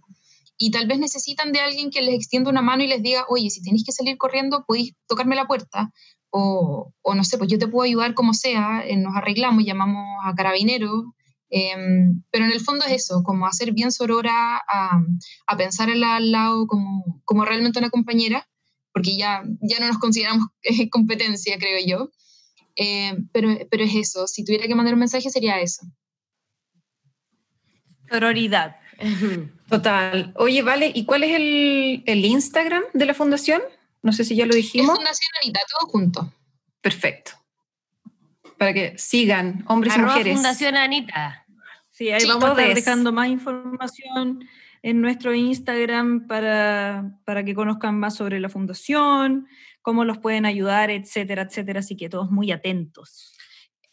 y 0.57 0.71
tal 0.71 0.87
vez 0.87 0.99
necesitan 0.99 1.51
de 1.51 1.59
alguien 1.59 1.89
que 1.89 2.01
les 2.01 2.15
extienda 2.15 2.49
una 2.49 2.61
mano 2.61 2.83
y 2.83 2.87
les 2.87 3.01
diga, 3.01 3.25
oye, 3.27 3.49
si 3.49 3.61
tenéis 3.63 3.83
que 3.83 3.91
salir 3.91 4.17
corriendo, 4.17 4.63
podéis 4.65 4.93
tocarme 5.07 5.35
la 5.35 5.47
puerta, 5.47 5.91
o, 6.29 6.91
o 7.01 7.15
no 7.15 7.23
sé, 7.23 7.37
pues 7.37 7.49
yo 7.49 7.59
te 7.59 7.67
puedo 7.67 7.85
ayudar 7.85 8.13
como 8.13 8.33
sea, 8.33 8.83
eh, 8.85 8.95
nos 8.95 9.15
arreglamos, 9.15 9.63
llamamos 9.65 10.05
a 10.23 10.33
carabineros, 10.33 11.05
em, 11.53 12.23
pero 12.31 12.45
en 12.45 12.51
el 12.51 12.61
fondo 12.61 12.85
es 12.85 12.91
eso, 12.93 13.21
como 13.23 13.45
hacer 13.45 13.71
bien 13.73 13.91
sorora, 13.91 14.57
a, 14.67 15.01
a 15.47 15.57
pensar 15.57 15.89
al, 15.89 16.03
al 16.03 16.31
lado 16.31 16.65
como, 16.67 17.21
como 17.25 17.45
realmente 17.45 17.79
una 17.79 17.91
compañera, 17.91 18.47
porque 18.91 19.15
ya, 19.15 19.43
ya 19.61 19.79
no 19.79 19.87
nos 19.87 19.99
consideramos 19.99 20.47
eh, 20.63 20.89
competencia, 20.89 21.57
creo 21.59 21.79
yo. 21.85 22.11
Eh, 22.75 23.15
pero, 23.31 23.49
pero 23.69 23.83
es 23.83 23.95
eso, 23.95 24.25
si 24.27 24.43
tuviera 24.43 24.67
que 24.67 24.75
mandar 24.75 24.95
un 24.95 24.99
mensaje 25.01 25.29
sería 25.29 25.61
eso. 25.61 25.85
Sororidad. 28.09 28.77
Total. 29.69 30.33
Oye, 30.37 30.61
vale, 30.61 30.91
¿y 30.93 31.05
cuál 31.05 31.23
es 31.23 31.35
el, 31.35 32.03
el 32.05 32.25
Instagram 32.25 32.83
de 32.93 33.05
la 33.05 33.13
fundación? 33.13 33.61
No 34.01 34.11
sé 34.11 34.23
si 34.23 34.35
ya 34.35 34.45
lo 34.45 34.51
Es 34.51 34.57
dijimos. 34.57 34.95
Fundación 34.95 35.29
Anita, 35.41 35.59
todo 35.69 35.89
junto. 35.89 36.33
Perfecto. 36.81 37.31
Para 38.57 38.73
que 38.73 38.97
sigan 38.97 39.63
hombres 39.67 39.95
y 39.95 39.99
mujeres. 39.99 40.33
Fundación 40.35 40.75
Anita. 40.77 41.42
Sí, 41.93 42.09
ahí 42.09 42.25
vamos 42.27 42.45
a 42.45 42.51
estar 42.53 42.73
dejando 42.73 43.13
más 43.13 43.29
información 43.29 44.43
en 44.81 44.99
nuestro 44.99 45.33
Instagram 45.35 46.25
para, 46.25 47.19
para 47.23 47.45
que 47.45 47.53
conozcan 47.53 47.99
más 47.99 48.15
sobre 48.15 48.39
la 48.39 48.49
fundación, 48.49 49.47
cómo 49.83 50.03
los 50.03 50.17
pueden 50.17 50.47
ayudar, 50.47 50.89
etcétera, 50.89 51.43
etcétera. 51.43 51.81
Así 51.81 51.95
que 51.95 52.09
todos 52.09 52.31
muy 52.31 52.51
atentos. 52.51 53.32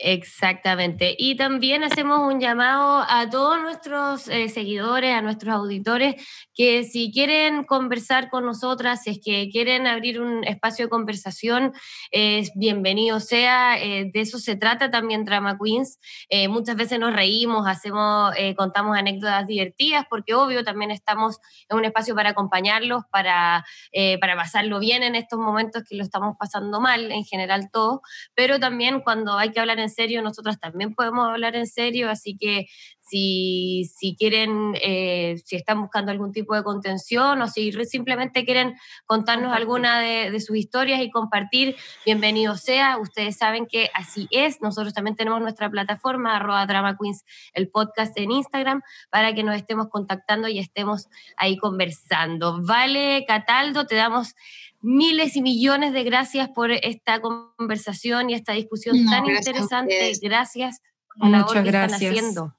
Exactamente. 0.03 1.15
Y 1.19 1.37
también 1.37 1.85
hacemos 1.85 2.21
un 2.21 2.41
llamado 2.41 3.05
a 3.07 3.29
todos 3.29 3.61
nuestros 3.61 4.29
eh, 4.29 4.49
seguidores, 4.49 5.15
a 5.15 5.21
nuestros 5.21 5.55
auditores, 5.55 6.15
que 6.55 6.85
si 6.85 7.13
quieren 7.13 7.65
conversar 7.65 8.31
con 8.31 8.47
nosotras, 8.47 9.03
si 9.03 9.11
es 9.11 9.21
que 9.23 9.51
quieren 9.51 9.87
abrir 9.87 10.23
un 10.23 10.43
espacio 10.45 10.87
de 10.87 10.89
conversación, 10.89 11.75
eh, 12.13 12.49
bienvenido 12.55 13.21
sea. 13.21 13.79
eh, 13.79 14.11
de 14.13 14.21
eso 14.23 14.39
se 14.39 14.57
trata 14.57 14.91
también 14.91 15.27
Drama 15.27 15.59
Queens. 15.63 15.99
Eh, 16.31 16.49
muchas 16.49 16.77
veces 16.77 16.99
nos 16.99 17.13
reímos, 17.13 17.67
hacemos, 17.67 18.33
eh, 18.39 18.55
contamos 18.55 18.97
anécdotas 18.97 19.47
divertidas, 19.47 20.07
porque 20.09 20.35
obvio 20.35 20.65
también 20.65 20.91
estamos 20.93 21.39
en 21.69 21.77
un 21.77 21.85
espacio 21.85 22.15
para 22.15 22.31
acompañarlos, 22.31 23.03
para, 23.13 23.67
eh, 23.93 24.19
para 24.19 24.35
pasarlo 24.35 24.79
bien 24.79 25.03
en 25.03 25.15
estos 25.15 25.39
momentos 25.39 25.83
que 25.87 25.97
lo 25.97 26.03
estamos 26.05 26.37
pasando 26.39 26.81
mal, 26.81 27.13
en 27.13 27.25
general 27.25 27.69
todos 27.71 28.01
pero 28.35 28.59
también 28.59 29.01
cuando 29.01 29.37
hay 29.37 29.51
que 29.51 29.61
hablar 29.61 29.79
en 29.79 29.90
serio, 29.91 30.23
nosotras 30.23 30.59
también 30.59 30.95
podemos 30.95 31.29
hablar 31.29 31.57
en 31.57 31.67
serio, 31.67 32.11
así 32.11 32.37
que 32.37 32.69
si, 33.11 33.91
si 33.99 34.15
quieren, 34.15 34.75
eh, 34.83 35.37
si 35.45 35.57
están 35.57 35.81
buscando 35.81 36.13
algún 36.13 36.33
tipo 36.33 36.55
de 36.55 36.63
contención 36.63 37.43
o 37.43 37.49
si 37.49 37.73
simplemente 37.85 38.45
quieren 38.45 38.77
contarnos 39.05 39.53
alguna 39.53 39.99
de, 39.99 40.31
de 40.31 40.41
sus 40.41 40.57
historias 40.57 41.01
y 41.01 41.11
compartir, 41.11 41.77
bienvenido 42.05 42.57
sea. 42.57 42.99
Ustedes 42.99 43.37
saben 43.37 43.67
que 43.67 43.91
así 43.95 44.29
es. 44.31 44.63
Nosotros 44.63 44.95
también 44.95 45.17
tenemos 45.17 45.41
nuestra 45.41 45.69
plataforma, 45.69 46.37
arroba 46.37 46.65
Drama 46.67 46.97
Queens, 46.97 47.25
el 47.53 47.69
podcast 47.69 48.17
en 48.17 48.31
Instagram, 48.31 48.83
para 49.11 49.35
que 49.35 49.43
nos 49.43 49.57
estemos 49.57 49.89
contactando 49.89 50.47
y 50.47 50.61
estemos 50.61 51.09
ahí 51.37 51.57
conversando. 51.59 52.63
Vale, 52.63 53.25
Cataldo, 53.27 53.87
te 53.87 53.97
damos 53.97 54.37
miles 54.83 55.37
y 55.37 55.43
millones 55.43 55.93
de 55.93 56.05
gracias 56.05 56.49
por 56.51 56.71
esta 56.71 57.21
conversación 57.21 58.31
y 58.31 58.35
esta 58.35 58.53
discusión 58.53 59.05
No, 59.05 59.11
tan 59.11 59.25
gracias 59.25 59.47
interesante. 59.49 60.13
Gracias 60.23 60.81
por 61.19 61.29
la 61.29 61.39
labor 61.39 61.63
que 61.63 61.69
están 61.69 61.95
haciendo. 61.95 62.57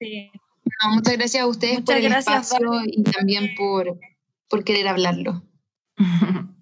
Sí. 0.00 0.30
No, 0.82 0.94
muchas 0.94 1.16
gracias 1.16 1.42
a 1.42 1.46
ustedes 1.46 1.74
Muchas 1.80 1.86
por 1.96 1.96
el 2.04 2.10
gracias, 2.10 2.52
espacio 2.52 2.80
y 2.86 3.02
también 3.04 3.54
por, 3.56 3.98
por 4.48 4.64
querer 4.64 4.88
hablarlo. 4.88 5.42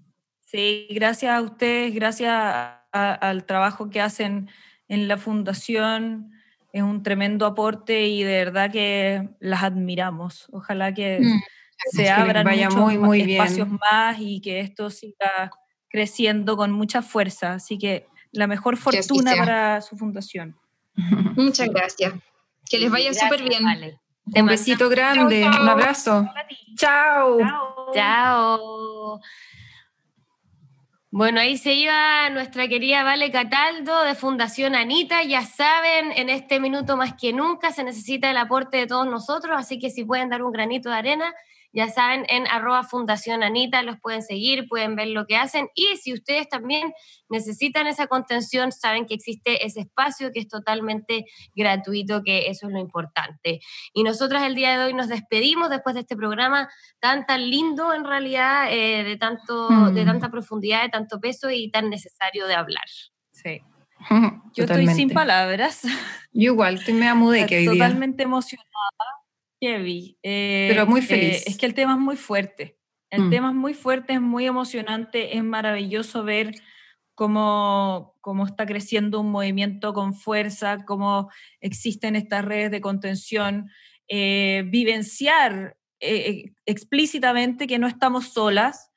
Sí, 0.44 0.88
gracias 0.90 1.32
a 1.32 1.40
ustedes, 1.42 1.94
gracias 1.94 2.28
a- 2.32 2.84
a- 2.92 3.14
al 3.14 3.44
trabajo 3.46 3.88
que 3.88 4.00
hacen 4.00 4.50
en 4.88 5.06
la 5.06 5.16
fundación. 5.16 6.32
Es 6.72 6.82
un 6.82 7.04
tremendo 7.04 7.46
aporte 7.46 8.08
y 8.08 8.24
de 8.24 8.32
verdad 8.44 8.70
que 8.72 9.28
las 9.38 9.62
admiramos. 9.62 10.48
Ojalá 10.50 10.92
que 10.92 11.20
Mm, 11.20 11.40
se 11.90 12.10
abran 12.10 12.44
vaya 12.44 12.68
muchos 12.68 12.80
muy, 12.82 12.98
ma- 12.98 13.06
muy 13.06 13.22
bien. 13.22 13.40
espacios 13.42 13.68
más 13.68 14.16
y 14.20 14.40
que 14.40 14.60
esto 14.60 14.90
siga 14.90 15.50
creciendo 15.88 16.56
con 16.56 16.72
mucha 16.72 17.02
fuerza. 17.02 17.54
Así 17.54 17.78
que 17.78 18.06
la 18.32 18.46
mejor 18.46 18.76
fortuna 18.76 19.34
para 19.36 19.80
su 19.80 19.96
fundación. 19.96 20.56
Muchas 21.36 21.68
gracias. 21.70 22.14
Que 22.68 22.78
les 22.78 22.90
vaya 22.90 23.12
súper 23.12 23.42
bien. 23.42 23.64
Vale. 23.64 23.98
Te 24.32 24.42
Un 24.42 24.48
besito 24.48 24.88
grande, 24.88 25.40
Chao, 25.42 25.52
chao. 25.52 25.62
un 25.62 25.68
abrazo. 25.68 26.28
Chao. 26.76 27.38
Chao. 27.94 29.20
Bueno, 31.12 31.40
ahí 31.40 31.56
se 31.58 31.72
iba 31.74 32.30
nuestra 32.30 32.68
querida 32.68 33.02
Vale 33.02 33.32
Cataldo 33.32 34.04
de 34.04 34.14
Fundación 34.14 34.76
Anita. 34.76 35.24
Ya 35.24 35.42
saben, 35.44 36.12
en 36.12 36.28
este 36.28 36.60
minuto 36.60 36.96
más 36.96 37.14
que 37.20 37.32
nunca 37.32 37.72
se 37.72 37.82
necesita 37.82 38.30
el 38.30 38.36
aporte 38.36 38.76
de 38.76 38.86
todos 38.86 39.08
nosotros, 39.08 39.56
así 39.58 39.80
que 39.80 39.90
si 39.90 40.04
pueden 40.04 40.28
dar 40.28 40.42
un 40.44 40.52
granito 40.52 40.88
de 40.88 40.94
arena, 40.96 41.34
ya 41.72 41.88
saben, 41.88 42.24
en 42.28 42.46
arroba 42.48 42.82
Fundación 42.82 43.42
Anita 43.42 43.82
los 43.82 43.98
pueden 44.00 44.22
seguir, 44.22 44.66
pueden 44.68 44.96
ver 44.96 45.08
lo 45.08 45.26
que 45.26 45.36
hacen. 45.36 45.68
Y 45.74 45.96
si 45.96 46.12
ustedes 46.12 46.48
también 46.48 46.92
necesitan 47.28 47.86
esa 47.86 48.06
contención, 48.08 48.72
saben 48.72 49.06
que 49.06 49.14
existe 49.14 49.64
ese 49.64 49.80
espacio 49.80 50.32
que 50.32 50.40
es 50.40 50.48
totalmente 50.48 51.24
gratuito, 51.54 52.22
que 52.24 52.48
eso 52.48 52.66
es 52.66 52.72
lo 52.72 52.80
importante. 52.80 53.60
Y 53.92 54.02
nosotras 54.02 54.42
el 54.42 54.54
día 54.54 54.76
de 54.78 54.86
hoy 54.86 54.94
nos 54.94 55.08
despedimos 55.08 55.70
después 55.70 55.94
de 55.94 56.00
este 56.00 56.16
programa 56.16 56.68
tan, 56.98 57.24
tan 57.26 57.48
lindo 57.48 57.94
en 57.94 58.04
realidad, 58.04 58.66
eh, 58.70 59.04
de, 59.04 59.16
tanto, 59.16 59.70
Mm. 59.70 59.94
de 59.94 60.04
tanta 60.04 60.30
profundidad, 60.30 60.82
de 60.82 60.88
tanto 60.88 61.20
peso 61.20 61.50
y 61.50 61.70
tan 61.70 61.88
necesario 61.90 62.46
de 62.46 62.54
hablar. 62.54 62.84
Sí. 63.30 63.60
Yo 64.54 64.64
estoy 64.64 64.86
sin 64.88 65.10
palabras. 65.10 65.82
Yo 66.32 66.52
igual, 66.52 66.76
estoy 66.76 66.94
media 66.94 67.14
mudeque 67.14 67.58
hoy 67.58 67.62
día. 67.62 67.72
Totalmente 67.72 68.22
emocionada, 68.22 68.66
Kevin. 69.60 70.16
Eh, 70.22 70.68
Pero 70.70 70.86
muy 70.86 71.00
eh, 71.00 71.04
feliz. 71.04 71.46
es 71.46 71.58
que 71.58 71.66
el 71.66 71.74
tema 71.74 71.92
es 71.94 71.98
muy 71.98 72.16
fuerte. 72.16 72.78
El 73.10 73.22
Mm. 73.24 73.30
tema 73.30 73.48
es 73.50 73.54
muy 73.56 73.74
fuerte, 73.74 74.12
es 74.14 74.20
muy 74.20 74.46
emocionante, 74.46 75.36
es 75.36 75.42
maravilloso 75.44 76.22
ver 76.24 76.54
cómo, 77.14 78.16
cómo 78.20 78.46
está 78.46 78.64
creciendo 78.66 79.20
un 79.20 79.30
movimiento 79.30 79.92
con 79.92 80.14
fuerza, 80.14 80.78
cómo 80.86 81.28
existen 81.60 82.16
estas 82.16 82.44
redes 82.44 82.70
de 82.70 82.80
contención, 82.80 83.68
eh, 84.08 84.64
vivenciar 84.66 85.76
eh, 86.00 86.52
explícitamente 86.64 87.66
que 87.66 87.78
no 87.78 87.86
estamos 87.86 88.32
solas, 88.32 88.90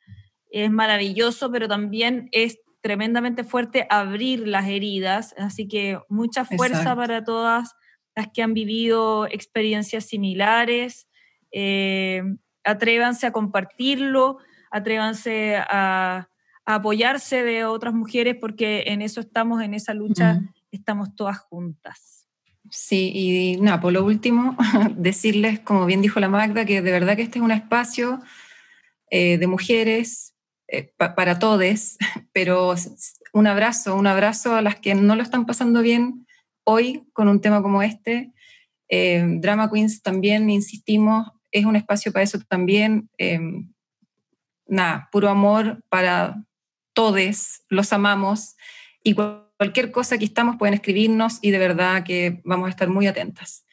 es 0.51 0.72
maravilloso, 0.72 1.51
pero 1.51 1.68
también 1.68 2.30
es 2.32 2.59
tremendamente 2.80 3.43
fuerte 3.43 3.88
abrir 3.89 4.47
las 4.47 4.68
heridas, 4.70 5.36
así 5.38 5.68
que 5.68 5.99
mucha 6.07 6.45
fuerza 6.45 6.78
Exacto. 6.80 7.01
para 7.01 7.24
todas 7.26 7.74
las 8.16 8.28
que 8.34 8.41
han 8.43 8.53
vivido 8.53 9.26
experiencias 9.28 10.05
similares. 10.05 11.07
eh, 11.51 12.24
atrévanse 12.66 13.28
a 13.28 13.32
compartirlo, 13.32 14.38
atrévanse 14.72 15.57
a, 15.57 16.30
a 16.66 16.76
apoyarse 16.76 17.43
de 17.43 17.66
otras 17.66 17.93
mujeres 17.93 18.38
porque 18.39 18.86
en 18.88 19.01
eso 19.01 19.20
estamos, 19.20 19.61
en 19.61 19.74
esa 19.74 19.93
lucha 19.93 20.39
estamos 20.72 21.14
todas 21.16 21.39
juntas. 21.39 22.26
Sí, 22.70 23.11
y 23.14 23.57
nada, 23.61 23.82
por 23.82 23.91
lo 23.91 24.03
último, 24.05 24.55
decirles, 24.95 25.59
como 25.59 25.86
bien 25.86 26.01
dijo 26.01 26.20
la 26.22 26.30
Magda, 26.30 26.66
que 26.66 26.82
de 26.82 26.91
verdad 26.91 27.16
que 27.18 27.24
este 27.24 27.39
es 27.39 27.43
un 27.43 27.51
espacio 27.51 28.22
eh, 29.11 29.38
de 29.38 29.47
mujeres 29.47 30.34
eh, 30.70 30.93
pa- 30.97 31.16
para 31.16 31.38
todes, 31.39 31.97
pero 32.32 32.74
un 33.34 33.47
abrazo, 33.47 33.95
un 33.95 34.07
abrazo 34.07 34.55
a 34.55 34.61
las 34.61 34.76
que 34.78 34.95
no 34.95 35.16
lo 35.18 35.22
están 35.22 35.45
pasando 35.45 35.82
bien 35.82 36.26
hoy 36.64 37.03
con 37.14 37.28
un 37.28 37.41
tema 37.41 37.61
como 37.61 37.82
este. 37.82 38.32
Eh, 38.89 39.26
Drama 39.39 39.70
Queens 39.72 40.01
también, 40.01 40.49
insistimos, 40.49 41.32
es 41.51 41.66
un 41.66 41.76
espacio 41.76 42.11
para 42.11 42.24
eso 42.24 42.39
también. 42.47 43.09
eh, 43.18 43.39
nada, 44.66 45.09
puro 45.11 45.30
amor 45.30 45.84
para 45.89 46.43
todes, 46.93 47.64
los 47.70 47.91
amamos 47.93 48.55
y 49.03 49.14
cual- 49.14 49.43
cualquier 49.57 49.91
cosa 49.91 50.18
que 50.18 50.26
estamos 50.26 50.57
pueden 50.57 50.74
escribirnos 50.74 51.39
y 51.41 51.51
de 51.51 51.59
verdad 51.59 52.03
que 52.03 52.41
vamos 52.43 52.68
a 52.68 52.70
estar 52.70 52.89
muy 52.89 53.07
atentas. 53.07 53.66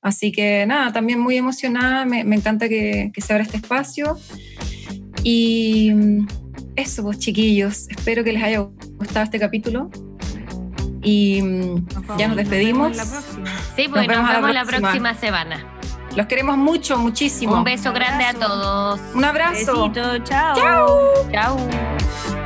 Así 0.00 0.30
que 0.32 0.64
nada, 0.66 0.92
también 0.92 1.18
muy 1.18 1.36
emocionada, 1.36 2.04
me, 2.04 2.20
encanta 2.20 2.68
que, 2.68 3.10
se 3.16 3.32
abra 3.32 3.44
este 3.44 3.56
espacio. 3.56 4.16
Y 5.24 5.92
eso, 6.76 7.02
pues 7.02 7.18
chiquillos, 7.18 7.88
espero 7.90 8.22
que 8.22 8.32
les 8.32 8.42
haya 8.42 8.60
gustado 8.60 9.24
este 9.24 9.38
capítulo. 9.38 9.90
Y 11.02 11.42
mm, 11.42 11.86
ya 12.18 12.28
nos 12.28 12.36
vemos 12.36 12.36
despedimos. 12.36 12.90
en 12.92 12.96
la 12.96 13.04
próxima. 13.04 13.50
Sí, 13.76 13.88
pues 13.88 14.06
nos, 14.06 14.06
vemos 14.06 14.28
la 14.28 14.34
vemos 14.36 14.54
la 14.54 14.64
próxima. 14.64 14.88
próxima 14.88 15.14
semana. 15.14 15.64
Los 16.16 16.26
queremos 16.26 16.56
mucho, 16.56 16.96
muchísimo. 16.98 17.56
Un 17.56 17.64
beso 17.64 17.92
grande 17.92 18.24
a 18.24 18.32
todos. 18.34 19.00
Un 19.14 19.24
abrazo. 19.24 19.88
Besito, 19.90 20.18
chao. 20.24 20.56
Chao. 21.30 22.45